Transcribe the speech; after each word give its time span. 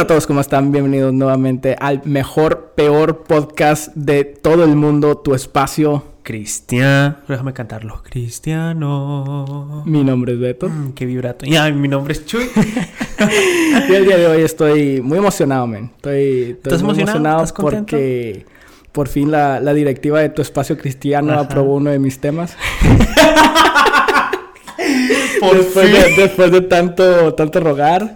Hola 0.00 0.04
a 0.04 0.06
todos, 0.06 0.26
¿cómo 0.26 0.40
están? 0.40 0.72
Bienvenidos 0.72 1.12
nuevamente 1.12 1.76
al 1.78 2.00
mejor, 2.06 2.72
peor 2.74 3.24
podcast 3.24 3.94
de 3.94 4.24
todo 4.24 4.64
el 4.64 4.74
mundo, 4.74 5.18
tu 5.18 5.34
espacio. 5.34 6.04
Cristian. 6.22 7.18
Déjame 7.28 7.52
cantarlo. 7.52 8.02
Cristiano. 8.02 9.82
Mi 9.84 10.02
nombre 10.02 10.32
es 10.32 10.40
Beto. 10.40 10.70
Mm, 10.70 10.92
qué 10.92 11.04
vibrato. 11.04 11.44
Y 11.44 11.72
mi 11.74 11.86
nombre 11.86 12.14
es 12.14 12.24
Chuy. 12.24 12.48
y 13.90 13.92
el 13.92 14.06
día 14.06 14.16
de 14.16 14.26
hoy 14.26 14.40
estoy 14.40 15.02
muy 15.02 15.18
emocionado, 15.18 15.66
men. 15.66 15.90
Estoy, 15.96 16.56
¿Estás 16.62 16.82
muy 16.82 16.92
emocionado? 16.92 17.40
emocionado 17.40 17.54
porque 17.60 18.46
por 18.92 19.06
fin 19.06 19.30
la, 19.30 19.60
la, 19.60 19.74
directiva 19.74 20.20
de 20.20 20.30
tu 20.30 20.40
espacio 20.40 20.78
cristiano 20.78 21.34
Ajá. 21.34 21.42
aprobó 21.42 21.74
uno 21.74 21.90
de 21.90 21.98
mis 21.98 22.18
temas. 22.18 22.56
Por 25.48 25.56
después, 25.56 25.86
fin. 25.90 25.94
De, 26.16 26.22
después 26.22 26.50
de 26.52 26.60
tanto, 26.62 27.34
tanto 27.34 27.60
rogar, 27.60 28.14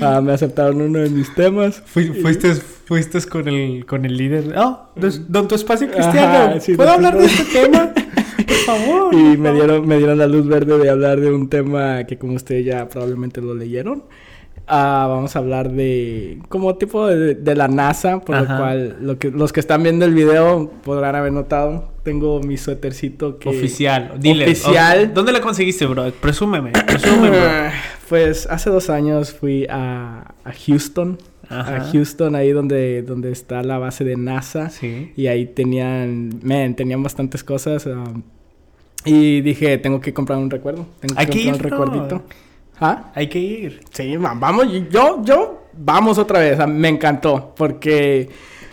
ah, 0.00 0.20
me 0.20 0.32
aceptaron 0.32 0.80
uno 0.80 0.98
de 1.00 1.08
mis 1.10 1.34
temas. 1.34 1.82
Fui- 1.86 2.08
fuiste, 2.20 2.54
fuiste 2.54 3.20
con 3.28 3.48
el, 3.48 3.84
con 3.86 4.04
el 4.04 4.16
líder. 4.16 4.54
Oh, 4.56 4.88
don 5.28 5.48
tu 5.48 5.54
espacio 5.54 5.86
Ajá, 5.88 5.96
cristiano. 5.96 6.60
sí, 6.60 6.74
¿Puedo 6.74 6.90
hablar 6.90 7.16
de 7.18 7.26
este 7.26 7.44
tema? 7.44 7.92
Por 8.46 8.56
favor. 8.76 9.14
Y 9.14 9.36
me 9.36 9.52
dieron, 9.52 9.86
me 9.86 9.96
dieron 9.98 10.18
la 10.18 10.26
luz 10.26 10.46
verde 10.46 10.78
de 10.78 10.90
hablar 10.90 11.20
de 11.20 11.32
un 11.32 11.48
tema 11.48 12.04
que 12.04 12.18
como 12.18 12.34
ustedes 12.34 12.64
ya 12.64 12.88
probablemente 12.88 13.40
lo 13.40 13.54
leyeron. 13.54 14.04
Vamos 14.68 15.36
a 15.36 15.38
hablar 15.38 15.70
de 15.70 16.38
como 16.48 16.74
tipo 16.76 17.06
de, 17.06 17.34
de 17.34 17.54
la 17.54 17.68
NASA, 17.68 18.20
por 18.20 18.36
lo 18.36 18.46
cual 18.46 18.96
lo 19.00 19.18
que, 19.18 19.30
los 19.30 19.52
que 19.52 19.60
están 19.60 19.82
viendo 19.82 20.04
el 20.04 20.14
video 20.14 20.70
podrán 20.82 21.14
haber 21.14 21.32
notado. 21.32 21.92
Tengo 22.02 22.40
mi 22.40 22.56
suétercito 22.56 23.38
que... 23.38 23.48
Oficial. 23.48 24.14
Dile. 24.18 24.44
Oficial. 24.44 25.12
¿Dónde 25.12 25.32
la 25.32 25.40
conseguiste, 25.40 25.86
bro? 25.86 26.10
Presúmeme. 26.20 26.70
Presúmeme, 26.72 27.30
bro. 27.38 27.50
Pues 28.08 28.46
hace 28.48 28.70
dos 28.70 28.88
años 28.88 29.32
fui 29.32 29.66
a, 29.68 30.34
a 30.44 30.52
Houston. 30.52 31.18
Ajá. 31.48 31.76
A 31.76 31.80
Houston, 31.90 32.36
ahí 32.36 32.52
donde, 32.52 33.02
donde 33.02 33.32
está 33.32 33.64
la 33.64 33.78
base 33.78 34.04
de 34.04 34.16
NASA. 34.16 34.70
Sí. 34.70 35.12
Y 35.16 35.26
ahí 35.26 35.46
tenían, 35.46 36.30
man, 36.44 36.76
tenían 36.76 37.02
bastantes 37.02 37.42
cosas. 37.42 37.84
um, 37.86 38.22
y 39.04 39.40
dije, 39.40 39.78
tengo 39.78 40.00
que 40.00 40.12
comprar 40.12 40.38
un 40.38 40.50
recuerdo. 40.50 40.86
Tengo 41.00 41.14
que 41.14 41.20
Hay 41.20 41.26
que 41.26 41.50
comprar 41.50 41.72
un 41.72 41.78
¿no? 41.78 41.84
recuerdito. 41.84 42.22
¿Ah? 42.80 43.10
Hay 43.14 43.28
que 43.28 43.38
ir. 43.38 43.80
Sí, 43.92 44.16
va- 44.16 44.34
vamos, 44.36 44.66
yo, 44.90 45.22
yo, 45.24 45.62
vamos 45.72 46.18
otra 46.18 46.40
vez. 46.40 46.58
Me 46.68 46.88
encantó. 46.88 47.54
Porque 47.56 48.28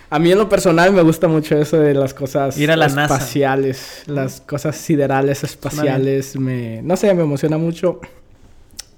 a 0.10 0.20
mí 0.20 0.32
en 0.32 0.38
lo 0.38 0.50
personal 0.50 0.92
me 0.92 1.02
gusta 1.02 1.28
mucho 1.28 1.58
eso 1.58 1.78
de 1.80 1.94
las 1.94 2.14
cosas 2.14 2.58
Ir 2.58 2.70
a 2.72 2.76
la 2.76 2.88
NASA. 2.88 3.16
espaciales. 3.16 4.04
Las 4.08 4.42
cosas 4.42 4.76
siderales, 4.76 5.44
espaciales. 5.44 6.38
Me, 6.38 6.82
no 6.84 6.96
sé, 6.98 7.14
me 7.14 7.24
emociona 7.24 7.58
mucho. 7.58 8.00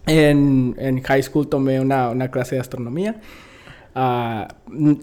En, 0.07 0.75
en 0.77 1.01
high 1.01 1.23
school 1.23 1.47
tomé 1.47 1.79
una, 1.79 2.09
una 2.09 2.29
clase 2.29 2.55
de 2.55 2.61
astronomía. 2.61 3.15
Ah, 3.97 4.49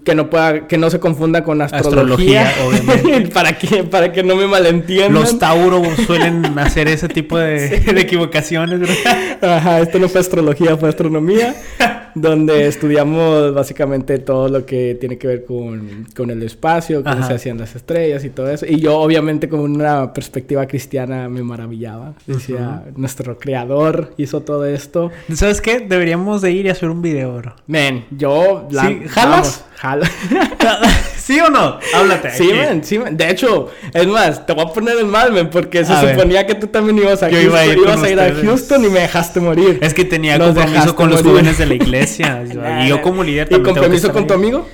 que 0.04 0.14
no 0.14 0.28
pueda, 0.28 0.68
que 0.68 0.76
no 0.76 0.90
se 0.90 1.00
confunda 1.00 1.42
con 1.42 1.62
astrología, 1.62 2.42
Astrología, 2.42 2.54
obviamente. 2.66 3.30
para 3.34 3.56
que, 3.56 3.84
para 3.84 4.12
que 4.12 4.22
no 4.22 4.36
me 4.36 4.46
malentiendan. 4.46 5.14
Los 5.14 5.38
Tauro 5.38 5.82
suelen 6.04 6.58
hacer 6.58 6.88
ese 6.88 7.08
tipo 7.08 7.38
de, 7.38 7.80
de 7.80 8.00
equivocaciones, 8.02 8.80
¿verdad? 8.80 9.56
Ajá, 9.56 9.80
esto 9.80 9.98
no 9.98 10.10
fue 10.10 10.20
astrología, 10.20 10.76
fue 10.76 10.90
astronomía, 10.90 11.54
donde 12.14 12.66
estudiamos 12.66 13.54
básicamente 13.54 14.18
todo 14.18 14.48
lo 14.48 14.66
que 14.66 14.96
tiene 15.00 15.18
que 15.18 15.26
ver 15.26 15.44
con, 15.44 16.06
con 16.16 16.30
el 16.30 16.42
espacio, 16.42 17.02
cómo 17.02 17.16
Ajá. 17.16 17.28
se 17.28 17.34
hacían 17.34 17.58
las 17.58 17.74
estrellas 17.74 18.24
y 18.24 18.30
todo 18.30 18.50
eso. 18.50 18.66
Y 18.66 18.80
yo, 18.80 18.98
obviamente, 18.98 19.48
con 19.48 19.60
una 19.60 20.12
perspectiva 20.12 20.66
cristiana, 20.66 21.28
me 21.28 21.42
maravillaba. 21.42 22.14
Decía, 22.26 22.84
nuestro 22.96 23.38
creador 23.38 24.12
hizo 24.16 24.42
todo 24.42 24.66
esto. 24.66 25.10
¿Sabes 25.34 25.60
qué? 25.60 25.80
Deberíamos 25.80 26.42
de 26.42 26.52
ir 26.52 26.66
y 26.66 26.68
hacer 26.68 26.88
un 26.90 27.02
video, 27.02 27.36
bro. 27.36 27.54
Men, 27.66 28.04
yo... 28.10 28.68
La, 28.70 28.82
Sí, 28.88 29.02
¿jalas? 29.08 29.30
vamos, 29.30 29.64
jalo. 29.76 30.04
¿Sí 31.24 31.38
o 31.38 31.48
no? 31.50 31.78
Háblate. 31.94 32.30
Sí, 32.32 32.44
aquí. 32.44 32.52
men, 32.52 32.82
sí, 32.84 32.98
men. 32.98 33.16
De 33.16 33.30
hecho, 33.30 33.70
es 33.94 34.06
más, 34.08 34.44
te 34.44 34.52
voy 34.54 34.64
a 34.64 34.72
poner 34.72 34.98
en 34.98 35.08
mal, 35.08 35.32
men, 35.32 35.50
porque 35.50 35.84
se 35.84 35.92
A 35.92 36.02
ver. 36.02 36.16
suponía 36.16 36.46
que 36.46 36.56
tú 36.56 36.66
también 36.66 36.98
ibas 36.98 37.22
a 37.22 37.28
Yo 37.28 37.36
Houston. 37.36 37.50
iba 37.52 37.60
a 37.60 37.66
ir 37.66 37.78
ibas 37.78 38.02
a 38.02 38.10
ir 38.10 38.20
a. 38.20 38.34
Houston 38.34 38.84
y 38.84 38.88
me 38.88 39.00
dejaste 39.00 39.38
morir. 39.40 39.78
Es 39.82 39.94
que 39.94 40.04
tenía 40.04 40.36
Nos 40.36 40.48
compromiso 40.54 40.96
con 40.96 41.10
los 41.10 41.22
jóvenes 41.22 41.58
de 41.58 41.66
la 41.66 41.74
iglesia. 41.74 42.42
y 42.84 42.88
yo 42.88 43.00
como 43.02 43.22
líder 43.22 43.46
¿Y 43.46 43.50
también 43.50 43.62
tengo 43.62 43.62
que 43.62 43.80
compromiso 43.80 44.06
estar 44.08 44.12
con 44.12 44.26
tu 44.26 44.34
amigo? 44.34 44.68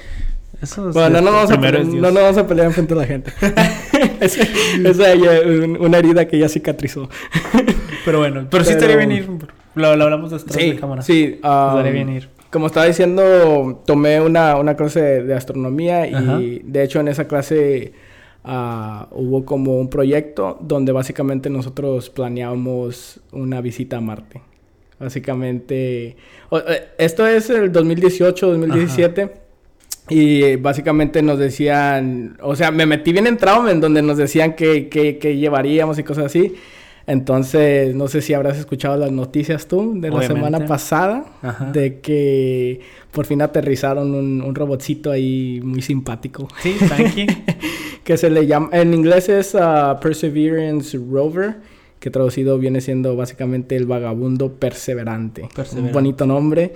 Eso 0.63 0.89
es- 0.89 0.95
Bueno, 0.95 1.21
no 1.21 1.31
nos, 1.31 1.51
a 1.51 1.61
pelear, 1.61 1.85
no 1.85 2.11
nos 2.11 2.15
vamos 2.15 2.39
a 2.39 2.47
pelear 2.47 2.67
enfrente 2.67 2.95
de 2.95 3.01
la 3.01 3.07
gente. 3.07 3.33
Esa 4.21 5.13
es 5.13 5.45
un- 5.45 5.77
una 5.81 5.99
herida 5.99 6.27
que 6.27 6.39
ya 6.39 6.49
cicatrizó. 6.49 7.09
Pero 8.05 8.21
bueno, 8.21 8.47
pero, 8.51 8.65
sí 8.65 8.71
estaría 8.73 8.97
bien 8.97 9.13
ir. 9.13 9.29
Lo, 9.75 9.95
lo 9.97 10.05
hablamos 10.05 10.31
detrás 10.31 10.57
de 10.57 10.77
cámara. 10.77 11.03
sí. 11.03 11.39
um, 11.43 11.69
Estaría 11.69 11.93
bien 11.93 12.09
ir. 12.09 12.29
Como 12.51 12.67
estaba 12.67 12.87
diciendo, 12.87 13.83
tomé 13.85 14.21
una, 14.21 14.57
una 14.57 14.75
clase 14.75 15.01
de, 15.01 15.23
de 15.25 15.35
astronomía 15.35 16.07
y 16.07 16.15
Ajá. 16.15 16.39
de 16.41 16.83
hecho 16.83 17.01
en 17.01 17.09
esa 17.09 17.29
clase 17.29 17.93
ah, 18.45 19.09
hubo 19.11 19.45
como 19.45 19.79
un 19.79 19.91
proyecto 19.91 20.57
donde 20.61 20.93
básicamente 20.93 21.51
nosotros 21.51 22.09
planeábamos 22.09 23.21
una 23.33 23.61
visita 23.61 23.99
a 23.99 24.01
Marte. 24.01 24.41
Básicamente, 24.99 26.17
eh, 26.51 26.89
esto 26.99 27.27
es 27.27 27.51
el 27.51 27.71
2018, 27.71 28.47
2017. 28.49 29.31
Y 30.11 30.43
eh, 30.43 30.57
básicamente 30.57 31.23
nos 31.23 31.39
decían, 31.39 32.39
o 32.41 32.57
sea, 32.57 32.71
me 32.71 32.87
metí 32.87 33.13
bien 33.13 33.27
en 33.27 33.37
trauma 33.37 33.71
en 33.71 33.81
donde 33.81 34.01
nos 34.01 34.17
decían 34.17 34.55
que, 34.55 34.89
que, 34.89 35.19
que 35.19 35.37
llevaríamos 35.37 35.99
y 35.99 36.03
cosas 36.03 36.27
así. 36.27 36.55
Entonces, 37.09 37.95
no 37.95 38.07
sé 38.07 38.21
si 38.21 38.35
habrás 38.35 38.59
escuchado 38.59 38.97
las 38.99 39.11
noticias 39.11 39.67
tú 39.67 39.99
de 39.99 40.11
la 40.11 40.23
semana 40.23 40.67
pasada, 40.67 41.25
Ajá. 41.43 41.73
de 41.73 42.01
que 42.01 42.81
por 43.11 43.25
fin 43.25 43.41
aterrizaron 43.43 44.15
un, 44.15 44.43
un 44.43 44.55
robotcito 44.55 45.11
ahí 45.11 45.61
muy 45.65 45.81
simpático, 45.83 46.47
Sí, 46.61 46.77
tranqui. 46.87 47.27
que 48.05 48.17
se 48.19 48.29
le 48.29 48.47
llama, 48.47 48.69
en 48.73 48.93
inglés 48.93 49.31
es 49.31 49.55
ah, 49.55 49.99
Perseverance 50.03 50.97
Rover, 50.99 51.57
que 51.99 52.11
traducido 52.11 52.59
viene 52.59 52.81
siendo 52.83 53.17
básicamente 53.17 53.75
el 53.75 53.87
vagabundo 53.87 54.53
perseverante. 54.53 55.43
Un 55.43 55.49
Perseverante. 55.49 55.93
bonito 55.93 56.27
nombre. 56.27 56.73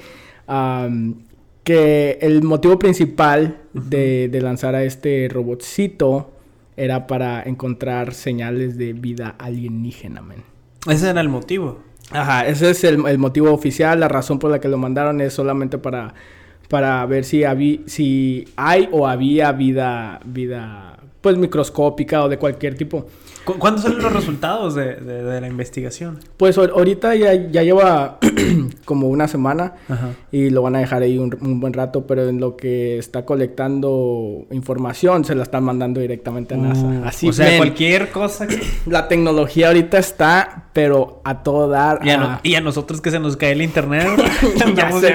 Que 1.64 2.18
el 2.20 2.42
motivo 2.42 2.76
principal 2.78 3.58
de, 3.72 4.28
de 4.28 4.40
lanzar 4.40 4.74
a 4.74 4.82
este 4.82 5.28
robotcito 5.30 6.31
era 6.76 7.06
para 7.06 7.42
encontrar 7.42 8.14
señales 8.14 8.76
de 8.78 8.92
vida 8.92 9.34
alienígena, 9.38 10.22
man. 10.22 10.42
Ese 10.88 11.10
era 11.10 11.20
el 11.20 11.28
motivo. 11.28 11.80
Ajá, 12.10 12.46
ese 12.46 12.70
es 12.70 12.82
el, 12.84 13.06
el 13.06 13.18
motivo 13.18 13.50
oficial, 13.52 14.00
la 14.00 14.08
razón 14.08 14.38
por 14.38 14.50
la 14.50 14.60
que 14.60 14.68
lo 14.68 14.76
mandaron 14.78 15.20
es 15.20 15.32
solamente 15.32 15.78
para, 15.78 16.14
para 16.68 17.04
ver 17.06 17.24
si, 17.24 17.42
habí- 17.44 17.82
si 17.86 18.46
hay 18.56 18.88
o 18.92 19.06
había 19.06 19.52
vida, 19.52 20.20
vida 20.24 20.98
pues 21.22 21.36
microscópica 21.38 22.22
o 22.24 22.28
de 22.28 22.36
cualquier 22.36 22.74
tipo. 22.74 23.06
¿Cu- 23.44 23.54
¿Cuándo 23.58 23.80
salen 23.80 24.02
los 24.02 24.12
resultados 24.12 24.74
de, 24.74 24.96
de- 24.96 25.22
de 25.24 25.40
la 25.40 25.48
investigación? 25.48 26.18
Pues 26.36 26.58
ahor- 26.58 26.72
ahorita 26.76 27.14
ya, 27.14 27.32
ya 27.34 27.62
lleva 27.62 28.18
como 28.84 29.08
una 29.08 29.26
semana 29.28 29.74
Ajá. 29.88 30.10
y 30.30 30.50
lo 30.50 30.62
van 30.62 30.76
a 30.76 30.80
dejar 30.80 31.02
ahí 31.02 31.18
un, 31.18 31.36
un 31.40 31.58
buen 31.60 31.72
rato, 31.72 32.06
pero 32.06 32.28
en 32.28 32.38
lo 32.40 32.56
que 32.56 32.98
está 32.98 33.24
colectando 33.24 34.44
información 34.50 35.24
se 35.24 35.34
la 35.34 35.42
están 35.44 35.64
mandando 35.64 36.00
directamente 36.00 36.54
a 36.54 36.58
NASA. 36.58 36.82
Uh, 36.84 37.04
Así 37.04 37.28
o 37.28 37.32
sea, 37.32 37.56
cualquier 37.56 38.10
cosa. 38.10 38.46
que- 38.46 38.60
la 38.86 39.08
tecnología 39.08 39.68
ahorita 39.68 39.98
está, 39.98 40.66
pero 40.72 41.20
a 41.24 41.42
todo 41.42 41.68
dar. 41.68 42.00
Y 42.04 42.10
a, 42.10 42.14
a- 42.14 42.18
no- 42.18 42.40
y 42.42 42.54
a 42.56 42.60
nosotros 42.60 43.00
que 43.00 43.10
se 43.10 43.18
nos 43.20 43.36
cae 43.36 43.52
el 43.52 43.62
internet. 43.62 44.08
Ya 44.76 44.90
sé. 45.00 45.14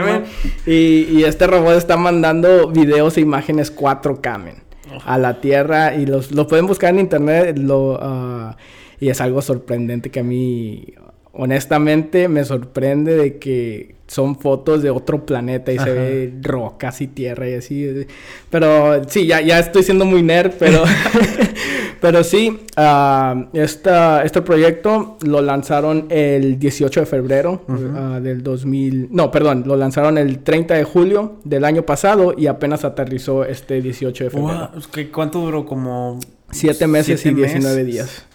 Y, 0.65 1.17
y 1.19 1.23
este 1.23 1.47
robot 1.47 1.75
está 1.75 1.97
mandando 1.97 2.69
videos 2.69 3.17
e 3.17 3.21
imágenes 3.21 3.75
4K, 3.75 4.37
men, 4.39 4.55
a 5.05 5.17
la 5.17 5.39
Tierra. 5.41 5.95
Y 5.95 6.05
los, 6.05 6.31
lo 6.31 6.47
pueden 6.47 6.67
buscar 6.67 6.93
en 6.93 6.99
internet. 6.99 7.57
Lo, 7.57 7.97
ah, 8.01 8.57
y 8.99 9.09
es 9.09 9.21
algo 9.21 9.41
sorprendente 9.41 10.09
que 10.09 10.19
a 10.21 10.23
mí, 10.23 10.85
honestamente, 11.37 12.27
me 12.27 12.43
sorprende 12.43 13.15
de 13.15 13.37
que 13.37 13.95
son 14.07 14.37
fotos 14.37 14.81
de 14.81 14.89
otro 14.89 15.25
planeta 15.25 15.71
y 15.71 15.79
se 15.79 15.91
ve 15.91 16.33
rocas 16.41 17.01
y 17.01 17.07
tierra 17.07 17.49
y 17.49 17.55
así. 17.55 18.07
Pero 18.49 19.03
sí, 19.07 19.27
ya, 19.27 19.41
ya 19.41 19.59
estoy 19.59 19.83
siendo 19.83 20.05
muy 20.05 20.23
nerd, 20.23 20.53
pero, 20.57 20.83
pero 22.01 22.23
sí, 22.23 22.61
ah, 22.77 23.47
esta, 23.53 24.23
este 24.23 24.41
proyecto 24.41 25.17
lo 25.25 25.41
lanzaron 25.41 26.07
el 26.09 26.57
18 26.57 27.01
de 27.01 27.05
febrero 27.05 27.61
ah, 27.95 28.19
del 28.21 28.43
2000. 28.43 29.09
No, 29.11 29.29
perdón, 29.29 29.63
lo 29.65 29.75
lanzaron 29.75 30.17
el 30.17 30.39
30 30.39 30.75
de 30.75 30.83
julio 30.85 31.39
del 31.43 31.65
año 31.65 31.83
pasado 31.83 32.33
y 32.37 32.47
apenas 32.47 32.85
aterrizó 32.85 33.43
este 33.43 33.81
18 33.81 34.23
de 34.23 34.29
febrero. 34.29 34.71
¿Cuánto 35.13 35.39
duró? 35.39 35.65
Como. 35.65 36.19
Siete 36.49 36.87
meses 36.87 37.19
siete 37.19 37.41
y 37.41 37.43
19 37.43 37.83
meses. 37.83 37.85
días. 37.85 38.25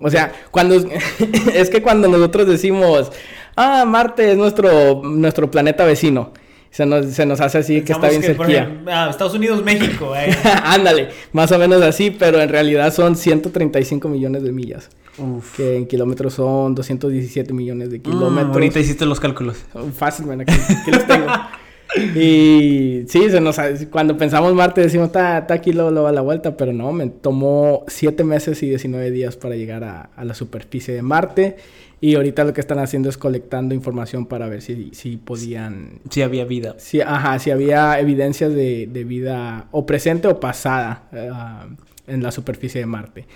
O 0.00 0.10
sea, 0.10 0.32
cuando 0.50 0.74
es 1.54 1.70
que 1.70 1.82
cuando 1.82 2.08
nosotros 2.08 2.46
decimos, 2.46 3.10
ah, 3.56 3.84
Marte 3.86 4.32
es 4.32 4.36
nuestro, 4.38 5.02
nuestro 5.04 5.50
planeta 5.50 5.84
vecino, 5.84 6.32
se 6.70 6.86
nos, 6.86 7.06
se 7.06 7.26
nos 7.26 7.40
hace 7.40 7.58
así 7.58 7.82
que 7.82 7.92
está 7.92 8.08
bien 8.08 8.22
por 8.22 8.36
cerquilla. 8.46 8.62
ejemplo, 8.62 8.92
ah, 8.94 9.08
Estados 9.10 9.34
Unidos, 9.34 9.62
México. 9.64 10.14
eh. 10.16 10.34
Ándale, 10.64 11.08
más 11.32 11.50
o 11.52 11.58
menos 11.58 11.82
así, 11.82 12.10
pero 12.10 12.40
en 12.40 12.48
realidad 12.48 12.92
son 12.94 13.16
135 13.16 14.08
millones 14.08 14.42
de 14.42 14.52
millas. 14.52 14.88
Uf. 15.18 15.56
Que 15.56 15.76
en 15.76 15.86
kilómetros 15.86 16.34
son 16.34 16.74
217 16.74 17.52
millones 17.52 17.90
de 17.90 17.98
Mm, 17.98 18.02
kilómetros. 18.02 18.52
ahorita 18.54 18.78
hiciste 18.78 19.04
los 19.04 19.18
cálculos. 19.20 19.56
Fácil, 19.96 20.26
man, 20.26 20.40
aquí, 20.42 20.54
aquí 20.54 20.90
los 20.92 21.06
tengo. 21.06 21.26
y 21.96 23.04
sí, 23.08 23.30
se 23.30 23.40
nos, 23.40 23.58
cuando 23.90 24.16
pensamos 24.16 24.54
Marte 24.54 24.80
decimos, 24.80 25.06
está 25.08 25.46
aquí, 25.48 25.72
luego 25.72 25.90
lo 25.90 26.02
va 26.04 26.10
a 26.10 26.12
la 26.12 26.20
vuelta, 26.20 26.56
pero 26.56 26.72
no, 26.72 26.92
me 26.92 27.08
tomó 27.08 27.84
7 27.88 28.22
meses 28.24 28.62
y 28.62 28.68
19 28.68 29.10
días 29.10 29.36
para 29.36 29.56
llegar 29.56 29.82
a, 29.84 30.10
a, 30.14 30.24
la 30.24 30.34
superficie 30.34 30.94
de 30.94 31.02
Marte. 31.02 31.56
Y 32.02 32.14
ahorita 32.14 32.44
lo 32.44 32.54
que 32.54 32.62
están 32.62 32.78
haciendo 32.78 33.10
es 33.10 33.18
colectando 33.18 33.74
información 33.74 34.24
para 34.24 34.48
ver 34.48 34.62
si, 34.62 34.90
si 34.94 35.18
podían... 35.18 36.00
Si 36.08 36.22
había 36.22 36.46
vida. 36.46 36.76
Si, 36.78 37.02
ajá, 37.02 37.38
si 37.38 37.50
había 37.50 38.00
evidencias 38.00 38.54
de, 38.54 38.88
de 38.90 39.04
vida 39.04 39.66
o 39.70 39.84
presente 39.84 40.26
o 40.26 40.40
pasada 40.40 41.02
uh, 41.12 42.10
en 42.10 42.22
la 42.22 42.30
superficie 42.30 42.80
de 42.80 42.86
Marte. 42.86 43.26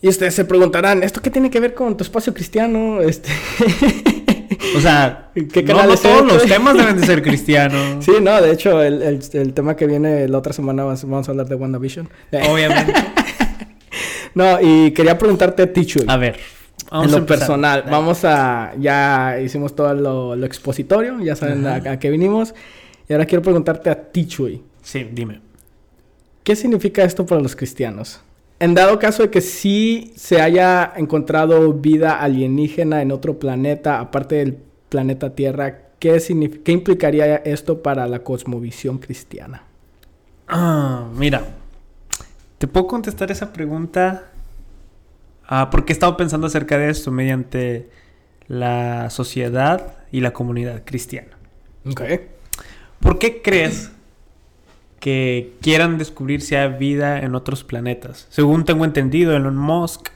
Y 0.00 0.08
ustedes 0.08 0.34
se 0.34 0.46
preguntarán, 0.46 1.02
¿esto 1.02 1.20
qué 1.20 1.30
tiene 1.30 1.50
que 1.50 1.60
ver 1.60 1.74
con 1.74 1.96
tu 1.96 2.04
espacio 2.04 2.32
cristiano? 2.32 3.02
Este... 3.02 3.28
O 4.74 4.80
sea, 4.80 5.30
¿Qué 5.34 5.62
no, 5.62 5.86
no 5.86 5.96
todos 5.96 6.32
los 6.32 6.44
temas 6.46 6.76
deben 6.76 7.00
de 7.00 7.06
ser 7.06 7.22
cristianos. 7.24 8.04
Sí, 8.04 8.12
no, 8.20 8.40
de 8.40 8.52
hecho, 8.52 8.82
el, 8.82 9.02
el, 9.02 9.20
el, 9.32 9.52
tema 9.52 9.76
que 9.76 9.86
viene 9.86 10.28
la 10.28 10.38
otra 10.38 10.52
semana 10.52 10.84
vamos 10.84 11.28
a 11.28 11.30
hablar 11.30 11.46
de 11.46 11.54
WandaVision. 11.54 12.08
Obviamente. 12.50 12.94
no, 14.34 14.58
y 14.60 14.92
quería 14.92 15.18
preguntarte 15.18 15.62
a 15.62 15.72
Tichu. 15.72 16.00
A 16.06 16.16
ver. 16.16 16.38
Vamos 16.90 17.12
en 17.12 17.20
lo 17.20 17.26
personal, 17.26 17.84
vamos 17.90 18.24
a... 18.24 18.72
Ya 18.78 19.40
hicimos 19.40 19.74
todo 19.74 19.92
lo, 19.94 20.36
lo 20.36 20.46
expositorio, 20.46 21.18
ya 21.20 21.34
saben 21.34 21.66
a, 21.66 21.76
a, 21.76 21.98
qué 21.98 22.10
vinimos. 22.10 22.54
Y 23.08 23.12
ahora 23.12 23.26
quiero 23.26 23.42
preguntarte 23.42 23.90
a 23.90 24.10
Tichui. 24.10 24.62
Sí, 24.82 25.08
dime. 25.12 25.40
¿Qué 26.42 26.54
significa 26.54 27.02
esto 27.02 27.26
para 27.26 27.40
los 27.40 27.56
cristianos? 27.56 28.20
En 28.58 28.74
dado 28.74 28.98
caso 28.98 29.22
de 29.22 29.30
que 29.30 29.42
sí 29.42 30.12
se 30.16 30.40
haya 30.40 30.92
encontrado 30.96 31.74
vida 31.74 32.20
alienígena 32.20 33.02
en 33.02 33.12
otro 33.12 33.38
planeta, 33.38 34.00
aparte 34.00 34.36
del 34.36 34.58
planeta 34.88 35.34
Tierra, 35.34 35.88
¿qué, 35.98 36.18
¿qué 36.64 36.72
implicaría 36.72 37.36
esto 37.36 37.82
para 37.82 38.06
la 38.06 38.20
cosmovisión 38.20 38.98
cristiana? 38.98 39.64
Ah, 40.48 41.06
mira, 41.14 41.42
te 42.58 42.66
puedo 42.66 42.86
contestar 42.86 43.30
esa 43.30 43.52
pregunta 43.52 44.30
ah, 45.46 45.68
porque 45.70 45.92
he 45.92 45.94
estado 45.94 46.16
pensando 46.16 46.46
acerca 46.46 46.78
de 46.78 46.88
esto 46.88 47.10
mediante 47.10 47.90
la 48.48 49.10
sociedad 49.10 49.98
y 50.12 50.20
la 50.20 50.32
comunidad 50.32 50.82
cristiana. 50.84 51.36
Ok. 51.90 52.02
¿Por 53.00 53.18
qué 53.18 53.42
crees 53.42 53.90
que 55.00 55.54
quieran 55.60 55.98
descubrir 55.98 56.40
si 56.40 56.54
hay 56.54 56.72
vida 56.78 57.20
en 57.20 57.34
otros 57.34 57.64
planetas. 57.64 58.26
Según 58.30 58.64
tengo 58.64 58.84
entendido, 58.84 59.36
Elon 59.36 59.56
Musk, 59.56 60.08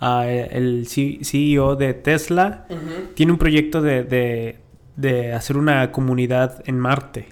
uh, 0.00 0.22
el 0.22 0.86
CEO 0.86 1.76
de 1.76 1.94
Tesla, 1.94 2.66
uh 2.68 2.74
-huh. 2.74 3.14
tiene 3.14 3.32
un 3.32 3.38
proyecto 3.38 3.82
de, 3.82 4.02
de, 4.04 4.58
de, 4.96 5.32
hacer 5.32 5.56
una 5.56 5.92
comunidad 5.92 6.62
en 6.66 6.78
Marte. 6.78 7.28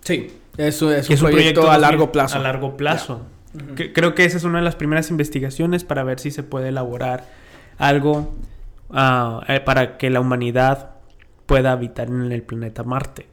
Sí, 0.00 0.30
eso 0.56 0.92
es, 0.92 1.08
un, 1.08 1.14
es 1.14 1.22
un, 1.22 1.30
proyecto, 1.30 1.60
proyecto 1.62 1.70
a 1.70 1.78
largo 1.78 2.12
plazo. 2.12 2.38
A 2.38 2.42
largo 2.42 2.76
plazo. 2.76 3.26
Yeah. 3.54 3.62
Uh 3.62 3.66
-huh. 3.68 3.92
Creo 3.92 4.14
que 4.14 4.24
esa 4.24 4.36
es 4.36 4.44
una 4.44 4.58
de 4.58 4.64
las 4.64 4.76
primeras 4.76 5.10
investigaciones 5.10 5.84
para 5.84 6.02
ver 6.02 6.18
si 6.18 6.30
se 6.30 6.42
puede 6.42 6.68
elaborar 6.68 7.24
algo 7.78 8.34
uh, 8.90 9.64
para 9.64 9.96
que 9.98 10.10
la 10.10 10.20
humanidad 10.20 10.90
pueda 11.46 11.72
habitar 11.72 12.08
en 12.08 12.32
el 12.32 12.42
planeta 12.42 12.82
Marte. 12.82 13.26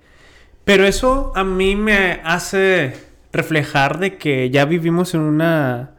Pero 0.72 0.86
eso 0.86 1.34
a 1.36 1.44
mí 1.44 1.76
me 1.76 2.22
hace 2.24 2.94
reflejar 3.34 4.00
de 4.00 4.18
que 4.18 4.50
ya 4.50 4.64
vivimos 4.64 5.14
en 5.14 5.20
una 5.20 5.96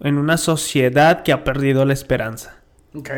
en 0.00 0.18
una 0.18 0.38
sociedad 0.38 1.22
que 1.22 1.30
ha 1.30 1.44
perdido 1.44 1.84
la 1.84 1.92
esperanza. 1.92 2.56
Ok. 2.96 3.10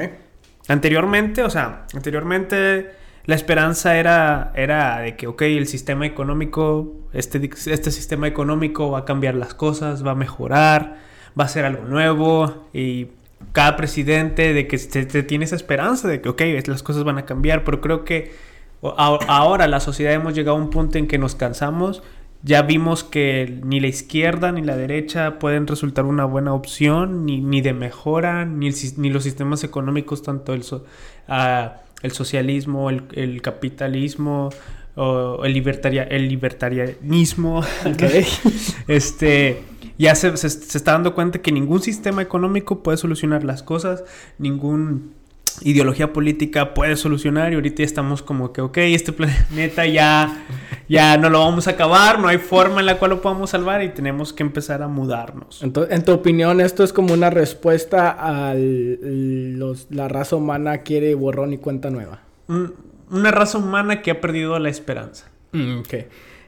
Anteriormente, 0.69 1.43
o 1.43 1.49
sea, 1.49 1.87
anteriormente 1.95 2.91
la 3.25 3.35
esperanza 3.35 3.97
era, 3.97 4.53
era 4.55 4.99
de 4.99 5.17
que, 5.17 5.27
ok, 5.27 5.41
el 5.41 5.67
sistema 5.67 6.05
económico, 6.05 7.01
este, 7.15 7.49
este 7.71 7.91
sistema 7.91 8.29
económico 8.29 8.91
va 8.91 8.99
a 8.99 9.05
cambiar 9.07 9.37
las 9.37 9.55
cosas, 9.55 10.07
va 10.07 10.11
a 10.11 10.17
mejorar, 10.17 10.99
va 11.41 11.45
a 11.45 11.49
ser 11.49 11.65
algo 11.65 11.85
nuevo 11.85 12.69
y 12.75 13.07
cada 13.53 13.75
presidente 13.77 14.53
de 14.53 14.67
que 14.67 14.77
te, 14.77 15.07
te 15.07 15.23
tiene 15.23 15.47
esa 15.47 15.57
esperanza 15.57 16.09
de 16.09 16.21
que, 16.21 16.29
ok, 16.29 16.43
las 16.67 16.83
cosas 16.83 17.05
van 17.05 17.17
a 17.17 17.25
cambiar, 17.25 17.65
pero 17.65 17.81
creo 17.81 18.05
que 18.05 18.52
Ahora 18.82 19.69
la 19.69 19.81
sociedad 19.81 20.12
hemos 20.12 20.34
llegado 20.34 20.56
a 20.56 20.61
un 20.61 20.70
punto 20.70 20.99
en 20.99 21.06
que 21.06 21.19
nos 21.19 21.34
cansamos. 21.34 22.02
Ya 22.44 22.62
vimos 22.62 23.05
que 23.05 23.61
ni 23.64 23.79
la 23.79 23.87
izquierda 23.87 24.50
ni 24.50 24.62
la 24.62 24.76
derecha 24.76 25.38
pueden 25.38 25.69
resultar 25.69 26.05
una 26.05 26.25
buena 26.25 26.52
opción, 26.52 27.25
ni, 27.25 27.40
ni 27.40 27.61
de 27.61 27.73
mejora, 27.73 28.44
ni, 28.44 28.67
el, 28.67 28.75
ni, 28.96 29.11
los 29.11 29.23
sistemas 29.23 29.62
económicos, 29.62 30.23
tanto 30.23 30.52
el, 30.52 30.64
so, 30.64 30.84
uh, 31.29 31.69
el 32.02 32.11
socialismo, 32.11 32.90
el, 32.90 33.05
el 33.12 33.40
capitalismo, 33.43 34.50
o 34.96 35.44
el, 35.44 35.52
libertaria, 35.52 36.02
el 36.02 36.29
libertarianismo. 36.29 37.62
Okay. 37.94 38.26
este, 38.88 39.62
ya 39.96 40.17
se, 40.17 40.37
se, 40.37 40.50
se 40.50 40.79
está 40.79 40.93
dando 40.93 41.14
cuenta 41.14 41.40
que 41.40 41.52
ningún 41.52 41.81
sistema 41.81 42.23
económico 42.23 42.82
puede 42.82 42.99
solucionar 42.99 43.44
las 43.44 43.62
cosas, 43.62 44.02
ningún 44.38 45.14
ideología 45.63 46.13
política 46.13 46.75
puede 46.75 46.97
solucionar 46.97 47.53
y 47.53 47.57
ahorita 47.57 47.79
ya 47.79 47.85
estamos 47.85 48.23
como 48.23 48.53
que, 48.53 48.61
ok, 48.61 48.79
este 48.79 49.13
planeta 49.13 49.87
ya, 49.87 50.45
ya 50.89 51.17
no 51.17 51.31
lo 51.31 51.41
vamos 51.41 51.69
a 51.69 51.73
acabar, 51.73 52.19
no 52.19 52.29
hay 52.29 52.39
forma 52.39 52.81
en 52.81 52.87
la 52.87 52.99
cual 52.99 53.11
lo 53.13 53.23
podamos 53.23 53.51
salvar 53.51 53.83
y 53.83 53.91
tenemos 53.91 54.33
que 54.33 54.43
empezar 54.43 54.83
a 54.83 54.89
mudarnos. 54.89 55.63
Entonces, 55.63 55.95
en 55.95 56.05
tu 56.05 56.13
opinión, 56.13 56.61
esto 56.61 56.85
es 56.85 56.93
como 56.93 57.15
una 57.15 57.31
respuesta 57.31 58.17
a 58.19 58.55
la 58.55 60.09
raza 60.09 60.37
humana 60.37 60.79
quiere 60.79 61.15
borrón 61.15 61.53
y 61.53 61.59
cuenta 61.59 61.91
nueva. 61.91 62.21
Una 62.49 63.31
raza 63.31 63.59
humana 63.59 64.03
que 64.03 64.11
ha 64.11 64.21
perdido 64.21 64.59
la 64.59 64.69
esperanza. 64.69 65.27
Mm, 65.53 65.81
ok. 65.81 65.95